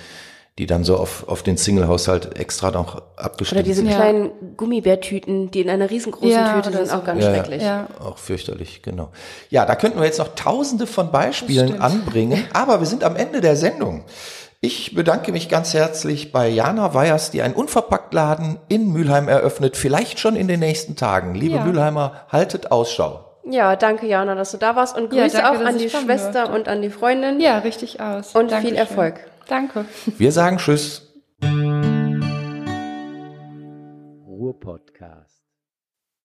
die 0.57 0.65
dann 0.65 0.83
so 0.83 0.97
auf, 0.97 1.27
auf 1.27 1.41
den 1.41 1.57
Single-Haushalt 1.57 2.37
extra 2.37 2.69
noch 2.71 3.01
abgestimmt 3.15 3.59
Oder 3.59 3.63
diese 3.63 3.81
sind. 3.81 3.89
Kleinen 3.89 4.31
Gummibärtüten, 4.57 5.51
die 5.51 5.61
in 5.61 5.69
einer 5.69 5.89
riesengroßen 5.89 6.29
Ja, 6.29 6.59
Tüte 6.61 6.77
sind, 6.85 6.91
auch 6.93 7.03
ganz 7.05 7.23
Ja, 7.23 7.33
schrecklich. 7.33 7.63
Ja. 7.63 7.87
Auch 8.03 8.17
fürchterlich, 8.17 8.81
genau. 8.81 9.09
Ja, 9.49 9.65
da 9.65 9.75
könnten 9.75 9.99
wir 9.99 10.05
jetzt 10.05 10.19
noch 10.19 10.35
tausende 10.35 10.85
von 10.85 11.11
Beispielen 11.11 11.81
anbringen, 11.81 12.43
aber 12.53 12.79
wir 12.81 12.87
sind 12.87 13.03
am 13.03 13.15
Ende 13.15 13.39
der 13.41 13.55
Sendung. 13.55 14.03
Ich 14.61 14.93
bedanke 14.93 15.31
mich 15.31 15.47
ganz 15.47 15.73
herzlich 15.73 16.33
bei 16.33 16.49
Jana 16.49 16.93
Weyers, 16.93 17.31
die 17.31 17.41
einen 17.41 17.53
Unverpacktladen 17.53 18.59
in 18.67 18.91
Mülheim 18.91 19.29
eröffnet, 19.29 19.77
vielleicht 19.77 20.19
schon 20.19 20.35
in 20.35 20.49
den 20.49 20.59
nächsten 20.59 20.97
Tagen. 20.97 21.33
Liebe 21.33 21.55
Ja. 21.55 21.63
Mülheimer, 21.63 22.25
haltet 22.29 22.69
Ausschau. 22.69 23.28
Ja, 23.51 23.75
danke 23.75 24.05
Jana, 24.07 24.35
dass 24.35 24.51
du 24.51 24.57
da 24.57 24.75
warst 24.75 24.95
und 24.95 25.13
Ja, 25.13 25.23
Grüße 25.23 25.37
danke, 25.37 25.59
auch 25.59 25.65
an 25.65 25.77
die 25.77 25.89
Schwester 25.89 26.53
und 26.53 26.67
an 26.67 26.81
die 26.81 26.89
Freundin. 26.89 27.39
Ja, 27.39 27.59
richtig 27.59 27.99
aus. 27.99 28.35
Und 28.35 28.47
viel 28.47 28.49
Dankeschön. 28.49 28.77
Erfolg. 28.77 29.15
Danke. 29.47 29.85
Wir 30.17 30.31
sagen 30.31 30.57
Tschüss. 30.57 31.07
Ruhrpodcast. 34.27 35.28